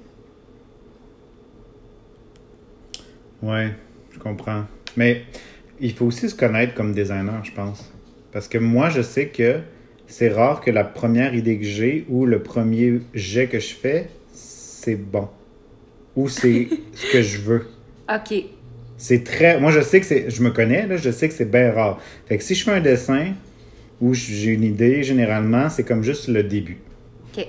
Ouais, 3.42 3.74
je 4.12 4.20
comprends. 4.20 4.66
Mais 4.96 5.24
il 5.80 5.94
faut 5.94 6.06
aussi 6.06 6.30
se 6.30 6.36
connaître 6.36 6.74
comme 6.76 6.94
designer, 6.94 7.44
je 7.44 7.52
pense. 7.52 7.92
Parce 8.32 8.48
que 8.48 8.58
moi, 8.58 8.90
je 8.90 9.02
sais 9.02 9.30
que 9.30 9.62
c'est 10.12 10.30
rare 10.30 10.62
que 10.62 10.72
la 10.72 10.84
première 10.84 11.34
idée 11.36 11.58
que 11.58 11.66
j'ai 11.66 12.06
ou 12.10 12.26
le 12.26 12.42
premier 12.44 13.02
jet 13.14 13.48
que 13.48 13.60
je 13.60 13.74
fais, 13.74 14.10
c'est 14.34 14.96
bon. 14.96 15.28
Ou 16.16 16.28
c'est 16.28 16.68
ce 16.94 17.12
que 17.12 17.22
je 17.22 17.38
veux. 17.40 17.68
ok 18.14 18.44
C'est 18.98 19.24
très. 19.24 19.60
Moi, 19.60 19.72
je 19.72 19.82
sais 19.82 20.00
que 20.00 20.06
c'est. 20.06 20.30
Je 20.30 20.44
me 20.44 20.50
connais, 20.52 20.86
là, 20.88 20.98
je 20.98 21.10
sais 21.12 21.28
que 21.28 21.34
c'est 21.34 21.50
bien 21.50 21.72
rare. 21.72 22.00
Fait 22.28 22.38
que 22.38 22.44
si 22.44 22.56
je 22.56 22.64
fais 22.64 22.72
un 22.72 22.82
dessin 22.82 23.34
où 24.02 24.14
j'ai 24.14 24.52
une 24.52 24.64
idée, 24.64 25.04
généralement, 25.04 25.70
c'est 25.70 25.84
comme 25.84 26.04
juste 26.04 26.28
le 26.28 26.44
début. 26.44 26.80
ok 27.34 27.46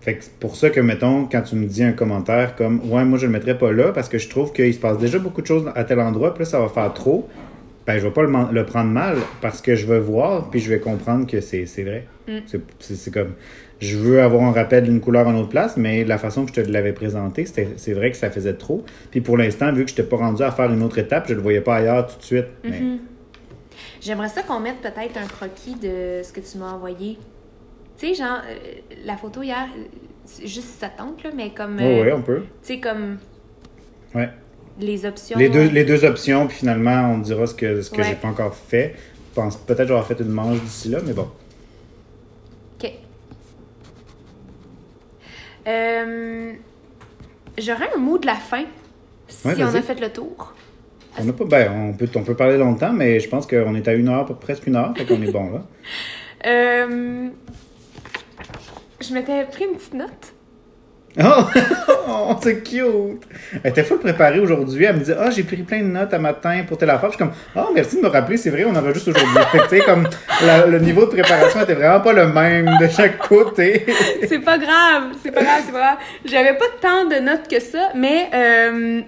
Fait 0.00 0.14
que 0.16 0.24
c'est 0.24 0.34
pour 0.34 0.56
ça 0.56 0.68
que, 0.70 0.80
mettons, 0.80 1.26
quand 1.26 1.42
tu 1.42 1.54
me 1.56 1.66
dis 1.66 1.82
un 1.82 1.92
commentaire 1.92 2.56
comme 2.56 2.80
Ouais, 2.90 3.04
moi 3.04 3.18
je 3.18 3.26
le 3.26 3.32
mettrais 3.32 3.56
pas 3.56 3.72
là 3.72 3.92
parce 3.92 4.08
que 4.08 4.18
je 4.18 4.28
trouve 4.28 4.52
qu'il 4.52 4.74
se 4.74 4.78
passe 4.80 4.98
déjà 4.98 5.18
beaucoup 5.18 5.40
de 5.40 5.46
choses 5.46 5.70
à 5.74 5.84
tel 5.84 6.00
endroit, 6.00 6.34
puis 6.34 6.40
là 6.44 6.50
ça 6.50 6.60
va 6.60 6.68
faire 6.68 6.92
trop, 6.92 7.28
ben 7.88 7.98
je 7.98 8.06
vais 8.06 8.12
pas 8.12 8.22
le, 8.22 8.66
prendre 8.66 8.90
mal 8.90 9.16
parce 9.40 9.62
que 9.62 9.74
je 9.74 9.86
vais 9.86 9.98
voir, 9.98 10.50
puis 10.50 10.60
je 10.60 10.68
vais 10.68 10.78
comprendre 10.78 11.26
que 11.26 11.40
c'est 11.40 11.64
vrai. 11.82 12.06
Mm. 12.28 12.38
C'est- 12.80 13.10
comme 13.10 13.32
Je 13.80 13.96
veux 13.96 14.20
avoir 14.20 14.42
un 14.42 14.52
rappel 14.52 14.84
d'une 14.84 15.00
couleur 15.00 15.26
en 15.26 15.34
autre 15.36 15.48
place, 15.48 15.76
mais 15.78 16.04
la 16.04 16.18
façon 16.18 16.44
que 16.44 16.52
je 16.54 16.60
te 16.60 16.70
l'avais 16.70 16.92
présenté, 16.92 17.46
c'est 17.46 17.92
vrai 17.94 18.10
que 18.10 18.16
ça 18.18 18.28
faisait 18.30 18.54
trop. 18.54 18.84
Puis 19.10 19.22
pour 19.22 19.38
l'instant, 19.38 19.72
vu 19.72 19.84
que 19.84 19.90
je 19.90 19.94
n'étais 19.94 20.02
pas 20.02 20.16
rendu 20.16 20.42
à 20.42 20.50
faire 20.50 20.70
une 20.70 20.82
autre 20.82 20.98
étape, 20.98 21.28
je 21.28 21.34
le 21.34 21.40
voyais 21.40 21.62
pas 21.62 21.76
ailleurs 21.76 22.06
tout 22.06 22.18
de 22.18 22.24
suite. 22.24 22.46
Mais 22.62 22.80
Mhm. 22.80 22.98
J'aimerais 24.02 24.28
ça 24.28 24.42
qu'on 24.42 24.60
mette 24.60 24.80
peut-être 24.82 25.16
un 25.16 25.26
croquis 25.26 25.74
de 25.76 26.20
ce 26.22 26.32
que 26.32 26.40
tu 26.40 26.58
m'as 26.58 26.72
envoyé. 26.72 27.16
Tu 27.98 28.08
sais, 28.08 28.14
genre, 28.14 28.42
euh, 28.48 28.56
la 29.04 29.16
photo 29.16 29.42
hier, 29.42 29.66
euh, 29.76 29.82
juste 30.44 30.68
si 30.68 30.78
ça 30.78 30.88
tente, 30.88 31.22
là, 31.24 31.30
mais 31.34 31.50
comme. 31.50 31.76
ouais, 31.78 32.00
euh, 32.00 32.04
ouais, 32.04 32.12
on 32.12 32.22
peut. 32.22 32.42
Tu 32.62 32.74
sais, 32.74 32.80
comme 32.80 33.16
Ouais. 34.14 34.28
Les 34.78 35.04
options. 35.06 35.38
Les 35.38 35.48
deux, 35.48 35.68
les 35.68 35.84
deux 35.84 36.04
options, 36.04 36.46
puis 36.46 36.56
finalement, 36.58 37.12
on 37.14 37.18
dira 37.18 37.46
ce 37.46 37.54
que, 37.54 37.82
ce 37.82 37.90
que 37.90 37.98
Ouais. 37.98 38.04
j'ai 38.04 38.14
pas 38.14 38.28
encore 38.28 38.54
fait. 38.54 38.94
Je 39.30 39.34
pense 39.40 39.56
peut-être 39.56 39.88
j'aurai 39.88 40.02
fait 40.04 40.20
une 40.20 40.28
manche 40.30 40.60
d'ici 40.60 40.88
là, 40.88 40.98
mais 41.04 41.12
bon. 41.12 41.28
OK. 42.82 42.90
Euh, 45.66 46.52
J'aurais 47.58 47.88
un 47.94 47.98
mot 47.98 48.18
de 48.18 48.26
la 48.26 48.36
fin 48.36 48.64
si 49.26 49.46
Ouais, 49.46 49.54
on 49.58 49.74
a 49.74 49.82
fait 49.82 50.00
le 50.00 50.10
tour. 50.10 50.54
On 51.18 51.24
n'a 51.24 51.32
pas, 51.32 51.44
ben, 51.44 51.72
on 51.72 51.92
peut, 51.92 52.08
on 52.14 52.22
peut 52.22 52.36
parler 52.36 52.56
longtemps, 52.56 52.92
mais 52.92 53.18
je 53.18 53.28
pense 53.28 53.46
qu'on 53.46 53.74
est 53.74 53.88
à 53.88 53.94
une 53.94 54.08
heure, 54.08 54.24
presque 54.38 54.66
une 54.68 54.76
heure, 54.76 54.94
fait 54.96 55.04
qu'on 55.04 55.20
est 55.22 55.32
bon, 55.32 55.50
là. 55.50 55.62
Euh, 56.46 57.30
je 59.00 59.12
m'étais 59.12 59.44
pris 59.46 59.64
une 59.64 59.76
petite 59.76 59.94
note. 59.94 60.32
Oh, 61.16 61.44
oh 62.08 62.36
c'est 62.42 62.62
cute! 62.62 63.22
Elle 63.62 63.70
était 63.70 63.82
full 63.82 63.98
préparée 63.98 64.40
aujourd'hui. 64.40 64.84
Elle 64.84 64.96
me 64.96 65.04
dit 65.04 65.12
Ah, 65.18 65.30
j'ai 65.30 65.42
pris 65.42 65.56
plein 65.62 65.80
de 65.80 65.88
notes 65.88 66.12
à 66.12 66.18
matin 66.18 66.64
pour 66.66 66.78
telle 66.78 66.90
affaire. 66.90 67.10
Je 67.10 67.16
suis 67.16 67.24
comme 67.24 67.34
Oh, 67.56 67.70
merci 67.74 67.96
de 67.96 68.02
me 68.02 68.08
rappeler, 68.08 68.36
c'est 68.36 68.50
vrai, 68.50 68.64
on 68.64 68.74
en 68.76 68.82
va 68.82 68.92
juste 68.92 69.08
aujourd'hui. 69.08 69.38
tu 69.52 69.68
sais, 69.68 69.80
comme 69.80 70.08
le 70.42 70.78
niveau 70.78 71.02
de 71.02 71.10
préparation 71.10 71.62
était 71.62 71.74
vraiment 71.74 72.00
pas 72.00 72.12
le 72.12 72.28
même 72.28 72.70
de 72.80 72.88
chaque 72.88 73.18
côté. 73.18 73.86
c'est 74.28 74.40
pas 74.40 74.58
grave, 74.58 75.14
c'est 75.22 75.32
pas 75.32 75.42
grave, 75.42 75.62
c'est 75.64 75.72
pas 75.72 75.78
grave. 75.78 75.98
J'avais 76.24 76.54
pas 76.54 76.66
tant 76.80 77.04
de 77.06 77.16
notes 77.16 77.48
que 77.48 77.60
ça, 77.60 77.90
mais 77.94 78.28
euh, 78.34 79.00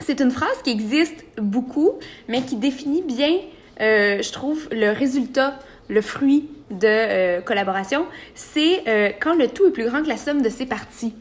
c'est 0.00 0.20
une 0.20 0.30
phrase 0.30 0.62
qui 0.64 0.70
existe 0.70 1.24
beaucoup, 1.36 1.92
mais 2.28 2.42
qui 2.42 2.56
définit 2.56 3.02
bien, 3.02 3.36
euh, 3.80 4.22
je 4.22 4.32
trouve, 4.32 4.68
le 4.72 4.92
résultat, 4.92 5.58
le 5.88 6.00
fruit 6.00 6.48
de 6.70 6.86
euh, 6.86 7.40
collaboration. 7.40 8.06
C'est 8.34 8.88
euh, 8.88 9.10
quand 9.20 9.34
le 9.34 9.48
tout 9.48 9.66
est 9.66 9.70
plus 9.72 9.86
grand 9.86 10.02
que 10.02 10.08
la 10.08 10.16
somme 10.16 10.42
de 10.42 10.48
ses 10.48 10.66
parties. 10.66 11.14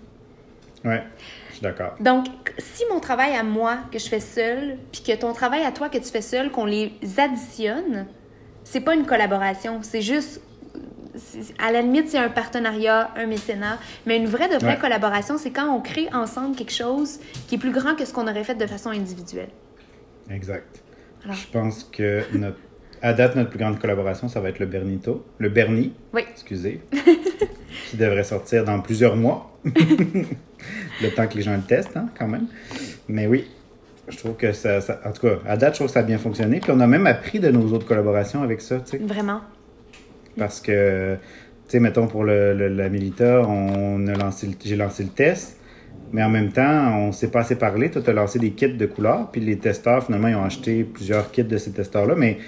ouais, 0.86 1.04
je 1.50 1.54
suis 1.56 1.64
d'accord. 1.64 1.96
Donc, 2.00 2.28
si 2.58 2.84
mon 2.92 3.00
travail 3.00 3.36
à 3.36 3.44
moi, 3.44 3.80
que 3.92 4.00
je 4.00 4.08
fais 4.08 4.20
seul, 4.20 4.78
puis 4.92 5.02
que 5.02 5.16
ton 5.20 5.34
travail 5.34 5.64
à 5.64 5.72
toi, 5.72 5.90
que 5.90 5.98
tu 5.98 6.10
fais 6.10 6.22
seul, 6.22 6.52
qu'on 6.52 6.66
les 6.66 6.94
additionne, 7.18 8.06
c'est 8.64 8.82
pas 8.82 8.94
une 8.96 9.06
collaboration, 9.06 9.80
c'est 9.82 10.02
juste. 10.02 10.42
À 11.58 11.72
la 11.72 11.82
limite, 11.82 12.08
c'est 12.10 12.20
un 12.20 12.30
partenariat, 12.30 13.10
un 13.18 13.26
mécénat, 13.26 13.78
mais 14.06 14.16
une 14.18 14.28
vraie 14.28 14.48
de 14.48 14.56
vraie 14.56 14.74
Ouais. 14.76 14.80
collaboration, 14.80 15.38
c'est 15.38 15.50
quand 15.52 15.68
on 15.76 15.82
crée 15.82 16.08
ensemble 16.14 16.56
quelque 16.56 16.72
chose 16.72 17.20
qui 17.48 17.56
est 17.56 17.58
plus 17.58 17.72
grand 17.72 17.96
que 17.96 18.06
ce 18.06 18.14
qu'on 18.14 18.28
aurait 18.28 18.44
fait 18.44 18.56
de 18.56 18.68
façon 18.68 18.92
individuelle. 18.92 19.50
Exact. 20.30 20.82
Alors. 21.26 21.36
Je 21.36 21.48
pense 21.48 21.84
que 21.84 22.24
notre, 22.38 22.60
à 23.02 23.14
date, 23.14 23.36
notre 23.36 23.50
plus 23.50 23.60
grande 23.60 23.80
collaboration, 23.80 24.28
ça 24.28 24.40
va 24.40 24.50
être 24.50 24.60
le 24.60 24.66
Bernito. 24.66 25.26
Le 25.38 25.50
Bernie, 25.50 25.94
Oui. 26.14 26.22
excusez. 26.32 26.82
qui 27.90 27.98
devrait 27.98 28.24
sortir 28.24 28.64
dans 28.66 28.80
plusieurs 28.82 29.16
mois. 29.16 29.52
le 29.66 31.10
temps 31.16 31.28
que 31.28 31.36
les 31.36 31.42
gens 31.42 31.56
le 31.56 31.62
testent, 31.62 31.98
hein, 31.98 32.08
quand 32.18 32.28
même. 32.28 32.48
Mais 33.08 33.28
oui, 33.28 33.48
je 34.08 34.18
trouve 34.18 34.36
que 34.36 34.52
ça, 34.52 34.82
ça- 34.82 35.00
En 35.06 35.12
tout 35.12 35.28
cas, 35.28 35.36
à 35.48 35.58
date, 35.58 35.74
je 35.74 35.80
trouve 35.80 35.88
que 35.88 35.94
ça 35.94 36.00
a 36.00 36.04
bien 36.04 36.18
fonctionné. 36.18 36.60
Puis 36.60 36.72
on 36.72 36.80
a 36.80 36.88
même 36.88 37.08
appris 37.08 37.40
de 37.40 37.50
nos 37.50 37.72
autres 37.74 37.86
collaborations 37.88 38.44
avec 38.44 38.62
ça, 38.62 38.80
tu 38.80 38.92
sais. 38.92 38.98
Vraiment. 39.00 39.42
Parce 40.38 40.62
que, 40.62 41.16
tu 41.16 41.20
sais, 41.72 41.80
mettons 41.80 42.08
pour 42.08 42.24
le, 42.24 42.54
le- 42.54 42.68
la 42.70 42.90
Milita, 42.90 43.42
on 43.48 44.06
a 44.08 44.14
lancé 44.16 44.48
le- 44.48 44.54
j'ai 44.64 44.76
lancé 44.76 45.04
le 45.04 45.10
test. 45.10 45.58
Mais 46.12 46.24
en 46.24 46.30
même 46.30 46.52
temps, 46.52 46.98
on 46.98 47.12
s'est 47.12 47.30
pas 47.30 47.42
assez 47.42 47.56
parlé. 47.56 47.92
Toi, 47.92 48.02
tu 48.02 48.10
as 48.10 48.14
lancé 48.14 48.40
des 48.40 48.52
kits 48.52 48.74
de 48.74 48.86
couleurs, 48.88 49.30
puis 49.32 49.42
les 49.42 49.58
testeurs, 49.58 50.04
finalement, 50.06 50.28
ils 50.28 50.36
ont 50.36 50.44
acheté 50.44 50.84
plusieurs 50.84 51.30
kits 51.32 51.44
de 51.44 51.58
ces 51.58 51.72
testeurs-là. 51.72 52.16
Mais 52.16 52.40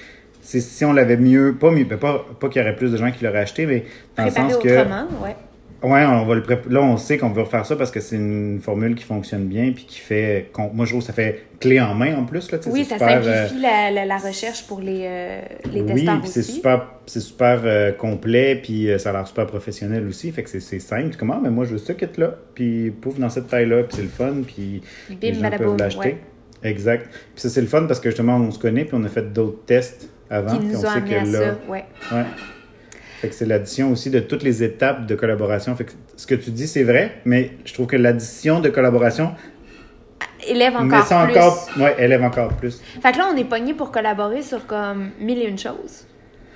c'est- 0.42 0.60
si 0.62 0.84
on 0.86 0.94
l'avait 0.94 1.18
mieux, 1.18 1.56
pas 1.60 1.72
mieux, 1.72 1.86
ben, 1.86 1.98
pas, 1.98 2.26
pas 2.40 2.50
qu'il 2.50 2.62
y 2.62 2.66
aurait 2.66 2.76
plus 2.76 2.92
de 2.92 2.98
gens 2.98 3.12
qui 3.12 3.24
l'auraient 3.24 3.40
acheté, 3.40 3.66
mais 3.66 3.86
dans 4.18 4.26
le 4.26 4.32
sens 4.32 4.58
que. 4.58 4.68
ouais. 4.70 5.36
Ouais, 5.84 6.06
on 6.06 6.26
va 6.28 6.36
le 6.36 6.42
prép- 6.44 6.70
Là, 6.70 6.80
on 6.84 6.96
sait 6.96 7.18
qu'on 7.18 7.30
veut 7.32 7.42
refaire 7.42 7.66
ça 7.66 7.76
parce 7.76 7.90
que 7.90 8.00
c'est 8.02 8.16
une 8.16 8.60
formule 8.62 8.94
qui 8.94 9.04
fonctionne 9.04 9.46
bien 9.48 9.72
puis 9.74 9.86
qui 9.86 9.98
fait. 10.00 10.52
Moi, 10.76 10.86
je 10.86 10.92
trouve 10.92 11.02
que 11.02 11.08
ça 11.08 11.14
fait 11.14 11.42
clé 11.60 11.82
en 11.82 11.96
main 11.96 12.16
en 12.20 12.24
plus. 12.26 12.52
Là, 12.52 12.60
tu 12.60 12.70
Oui, 12.70 12.86
ça 12.86 13.00
super, 13.00 13.20
euh, 13.26 13.48
simplifie 13.48 13.62
la, 13.64 13.90
la- 13.90 14.06
la 14.06 14.18
recherche 14.20 14.68
pour 14.68 14.80
les, 14.80 15.02
euh, 15.06 15.42
les 15.74 15.82
oui, 15.82 15.88
testeurs 15.88 16.22
c'est 16.26 16.44
super, 16.44 16.88
c'est 17.08 17.20
super 17.20 17.62
euh, 17.66 17.92
complet, 17.94 18.60
puis 18.62 18.92
euh, 18.92 19.00
ça 19.00 19.10
a 19.10 19.14
l'air 19.14 19.28
super 19.28 19.48
professionnel 19.48 20.06
aussi. 20.08 20.32
Fait 20.32 20.44
que 20.44 20.50
c'est, 20.52 20.80
simple. 20.80 21.16
Comment? 21.18 21.40
Mais 21.42 21.50
moi, 21.50 21.66
je 21.66 21.72
veux 21.72 21.78
ce 21.80 21.94
kit-là, 21.94 22.36
puis 22.54 22.92
pouf, 22.92 23.18
dans 23.18 23.30
cette 23.32 23.48
taille-là, 23.48 23.82
puis 23.82 23.96
c'est 23.96 24.04
le 24.04 24.08
fun, 24.10 24.36
puis 24.46 24.84
Bim, 25.10 25.16
les 25.20 25.34
gens 25.34 25.50
peuvent 25.50 25.78
l'acheter. 25.80 26.00
ouais. 26.00 26.18
Exact. 26.64 27.08
Puis 27.12 27.42
ça, 27.42 27.50
c'est 27.50 27.62
le 27.62 27.66
fun 27.66 27.86
parce 27.88 28.00
que 28.00 28.12
justement, 28.12 28.36
on 28.38 28.52
se 28.52 28.60
connaît, 28.60 28.86
puis 28.86 28.96
on 29.00 29.04
a 29.04 29.10
fait 29.10 29.34
d'autres 29.34 29.66
tests 29.66 30.11
avant, 30.32 30.58
Qui 30.58 30.66
nous 30.66 30.86
a 30.86 30.92
amené 30.94 31.18
à 31.18 31.26
ça, 31.26 31.58
ouais. 31.68 31.86
Ouais. 32.12 32.26
Fait 33.20 33.30
que 33.30 33.36
c'est 33.36 33.46
l'addition 33.46 33.92
aussi 33.92 34.10
de 34.10 34.20
toutes 34.20 34.42
les 34.42 34.64
étapes 34.64 35.06
de 35.06 35.14
collaboration. 35.14 35.76
Fait 35.76 35.84
que 35.84 35.92
ce 36.16 36.26
que 36.26 36.34
tu 36.34 36.50
dis, 36.50 36.68
c'est 36.68 36.84
vrai, 36.84 37.22
mais 37.26 37.52
je 37.66 37.74
trouve 37.74 37.86
que 37.86 37.98
l'addition 37.98 38.60
de 38.60 38.70
collaboration 38.70 39.36
Élève 40.48 40.74
encore 40.74 40.86
met 40.86 41.02
ça 41.04 41.26
plus. 41.26 41.38
encore, 41.38 41.70
ouais, 41.80 41.96
élève 42.00 42.24
encore 42.24 42.54
plus. 42.56 42.82
Fait 43.02 43.12
que 43.12 43.18
là, 43.20 43.30
on 43.32 43.38
est 43.38 43.44
pogné 43.44 43.76
pour 43.76 43.92
collaborer 43.92 44.42
sur 44.42 44.66
comme 44.66 45.12
mille 45.20 45.38
et 45.38 45.46
une 45.46 45.60
choses. 45.60 46.08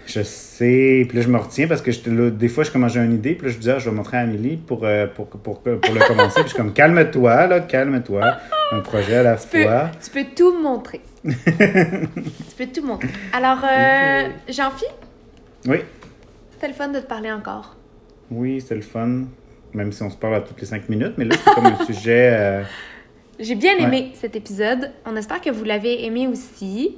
Je 0.08 0.22
sais, 0.22 1.06
puis 1.08 1.18
là 1.18 1.24
je 1.24 1.30
me 1.30 1.38
retiens 1.38 1.68
parce 1.68 1.82
que 1.82 1.92
je, 1.92 2.10
là, 2.12 2.30
des 2.30 2.48
fois 2.48 2.64
je 2.64 2.70
commence 2.70 2.94
j'ai 2.94 3.00
une 3.00 3.14
idée, 3.14 3.34
puis 3.34 3.48
là 3.48 3.54
je 3.54 3.58
dis 3.58 3.72
ah, 3.72 3.80
je 3.80 3.90
vais 3.90 3.96
montrer 3.96 4.18
à 4.18 4.20
Amélie 4.22 4.58
pour, 4.58 4.86
euh, 4.86 5.08
pour, 5.08 5.28
pour, 5.28 5.62
pour, 5.62 5.72
le 5.74 6.08
commencer, 6.08 6.42
puis 6.42 6.44
je 6.44 6.50
suis 6.50 6.58
comme 6.58 6.74
calme-toi 6.74 7.48
là, 7.48 7.60
calme-toi, 7.62 8.38
un 8.72 8.80
projet 8.82 9.18
à 9.18 9.24
la 9.24 9.36
Tu 9.38 9.48
peux, 9.48 9.64
fois. 9.64 9.92
tu 10.04 10.10
peux 10.12 10.26
tout 10.36 10.58
montrer. 10.62 11.02
tu 11.24 12.56
peux 12.58 12.68
tout 12.68 12.86
montrer. 12.86 13.10
Alors, 13.34 13.60
euh, 13.64 14.30
Jean-Phi, 14.50 14.86
Oui, 15.68 15.78
c'était 16.52 16.68
le 16.68 16.74
fun 16.74 16.88
de 16.90 17.00
te 17.00 17.06
parler 17.06 17.32
encore. 17.32 17.76
oui, 18.32 18.62
c'est 18.62 18.76
le 18.76 18.82
fun, 18.82 19.24
même 19.74 19.92
si 19.92 20.04
on 20.04 20.10
se 20.10 20.18
parle 20.18 20.36
à 20.36 20.42
toutes 20.42 20.60
les 20.62 20.68
cinq 20.68 20.90
minutes, 20.90 21.14
mais 21.18 21.26
là 21.26 21.36
c'est 21.44 21.54
comme 21.54 21.66
un 21.68 21.86
sujet. 21.86 22.30
euh, 22.34 22.64
J'ai 23.40 23.56
bien 23.56 23.76
aimé 23.78 24.12
cet 24.16 24.36
épisode. 24.36 24.92
On 25.06 25.16
espère 25.16 25.42
que 25.42 25.50
vous 25.50 25.64
l'avez 25.64 26.06
aimé 26.06 26.28
aussi. 26.28 26.98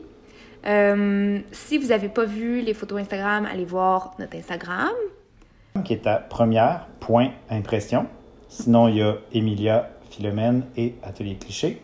Euh, 0.66 1.40
si 1.52 1.78
vous 1.78 1.88
n'avez 1.88 2.10
pas 2.10 2.26
vu 2.26 2.62
les 2.62 2.74
photos 2.74 3.00
Instagram, 3.02 3.48
allez 3.52 3.66
voir 3.66 4.16
notre 4.20 4.36
Instagram. 4.38 4.90
qui 5.86 5.94
est 5.94 6.08
à 6.08 6.16
première 6.18 6.88
point 7.00 7.30
impression. 7.50 8.08
Sinon, 8.50 8.88
il 8.88 8.98
y 8.98 9.02
a 9.02 9.16
Emilia, 9.34 9.90
Philomène 10.22 10.64
et 10.76 10.96
Atelier 11.04 11.36
Cliché 11.36 11.80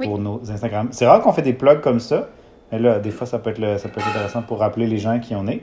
Oui. 0.00 0.06
pour 0.06 0.18
nos 0.18 0.40
Instagram. 0.50 0.88
C'est 0.92 1.06
rare 1.06 1.20
qu'on 1.20 1.32
fait 1.32 1.42
des 1.42 1.52
plugs 1.52 1.80
comme 1.80 1.98
ça, 2.00 2.28
mais 2.70 2.78
là, 2.78 3.00
des 3.00 3.10
fois, 3.10 3.26
ça 3.26 3.38
peut 3.40 3.50
être, 3.50 3.58
le- 3.58 3.76
ça 3.78 3.88
peut 3.88 4.00
être 4.00 4.08
intéressant 4.08 4.42
pour 4.42 4.58
rappeler 4.60 4.86
les 4.86 4.98
gens 4.98 5.18
qui 5.18 5.34
on 5.34 5.46
est. 5.48 5.62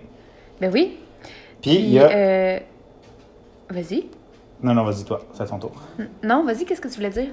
Ben 0.59 0.69
oui. 0.73 0.97
Puis, 1.61 1.75
il 1.75 1.89
y 1.91 1.99
a. 1.99 2.09
euh, 2.09 2.59
vas-y. 3.69 4.05
Non, 4.61 4.73
non, 4.73 4.83
vas-y, 4.83 5.03
toi, 5.05 5.21
c'est 5.33 5.43
à 5.43 5.45
ton 5.45 5.57
tour. 5.59 5.71
Non, 6.23 6.43
vas-y, 6.45 6.65
qu'est-ce 6.65 6.81
que 6.81 6.87
tu 6.89 6.95
voulais 6.95 7.09
dire? 7.09 7.29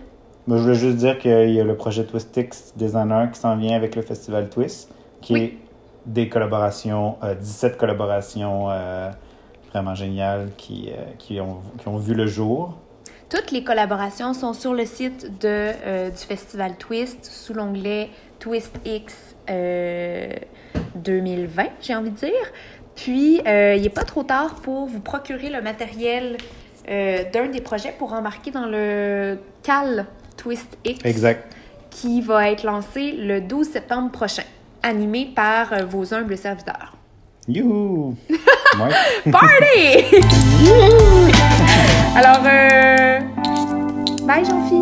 Moi, 0.46 0.56
je 0.56 0.62
voulais 0.62 0.74
juste 0.76 0.96
dire 0.96 1.18
qu'il 1.18 1.50
y 1.50 1.60
a 1.60 1.64
le 1.64 1.76
projet 1.76 2.04
Twistix 2.04 2.72
Designer 2.76 3.30
qui 3.32 3.38
s'en 3.40 3.56
vient 3.56 3.76
avec 3.76 3.96
le 3.96 4.02
festival 4.02 4.48
Twist, 4.48 4.90
qui 5.20 5.32
Oui. 5.34 5.40
est 5.42 5.58
des 6.06 6.28
collaborations, 6.28 7.16
euh, 7.22 7.34
17 7.34 7.76
collaborations 7.76 8.70
euh, 8.70 9.10
vraiment 9.72 9.94
géniales 9.94 10.48
qui, 10.56 10.88
euh, 10.90 11.02
qui, 11.18 11.38
ont, 11.40 11.58
qui 11.78 11.86
ont 11.88 11.98
vu 11.98 12.14
le 12.14 12.26
jour. 12.26 12.74
Toutes 13.30 13.50
les 13.50 13.62
collaborations 13.62 14.32
sont 14.32 14.54
sur 14.54 14.72
le 14.72 14.86
site 14.86 15.38
de, 15.40 15.48
euh, 15.84 16.10
du 16.10 16.16
festival 16.16 16.76
Twist 16.78 17.24
sous 17.26 17.52
l'onglet 17.52 18.08
Twist 18.38 18.74
X 18.86 19.14
euh, 19.50 20.32
2020, 20.94 21.64
j'ai 21.82 21.94
envie 21.94 22.10
de 22.10 22.16
dire. 22.16 22.52
Puis, 22.94 23.40
euh, 23.46 23.74
il 23.76 23.82
n'est 23.82 23.90
pas 23.90 24.04
trop 24.04 24.22
tard 24.22 24.56
pour 24.56 24.86
vous 24.86 25.00
procurer 25.00 25.50
le 25.50 25.62
matériel 25.62 26.36
euh, 26.90 27.24
d'un 27.32 27.46
des 27.46 27.60
projets 27.60 27.94
pour 27.96 28.12
embarquer 28.12 28.50
dans 28.50 28.66
le 28.66 29.38
CAL 29.62 30.06
Twist 30.36 30.78
X 30.84 31.04
Exact. 31.04 31.54
qui 31.90 32.20
va 32.22 32.50
être 32.50 32.64
lancé 32.64 33.12
le 33.12 33.40
12 33.40 33.68
septembre 33.68 34.10
prochain, 34.10 34.42
animé 34.82 35.30
par 35.34 35.72
euh, 35.72 35.84
vos 35.84 36.14
humbles 36.14 36.36
serviteurs. 36.38 36.97
Youhou! 37.48 38.12
Ouais. 38.28 38.92
Party! 39.32 40.04
Alors, 42.14 42.44
euh... 42.44 43.20
bye 44.26 44.44
Jean-Phi. 44.44 44.80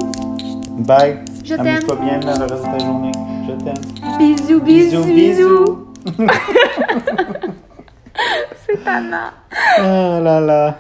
Bye. 0.83 1.21
Je 1.45 1.55
t'aime. 1.55 1.67
Amuse-toi 1.69 1.95
bien 2.03 2.19
dans 2.19 2.37
le 2.37 2.45
reste 2.47 2.64
de 2.67 2.71
ta 2.73 2.79
journée. 2.85 3.12
Je 3.47 3.53
t'aime. 3.53 3.77
Bisous, 4.19 4.61
bisous, 4.61 5.05
bisous. 5.05 5.14
bisous. 5.14 5.87
C'est 8.67 8.83
tannant. 8.83 9.31
oh 9.79 10.19
là 10.21 10.41
là. 10.41 10.75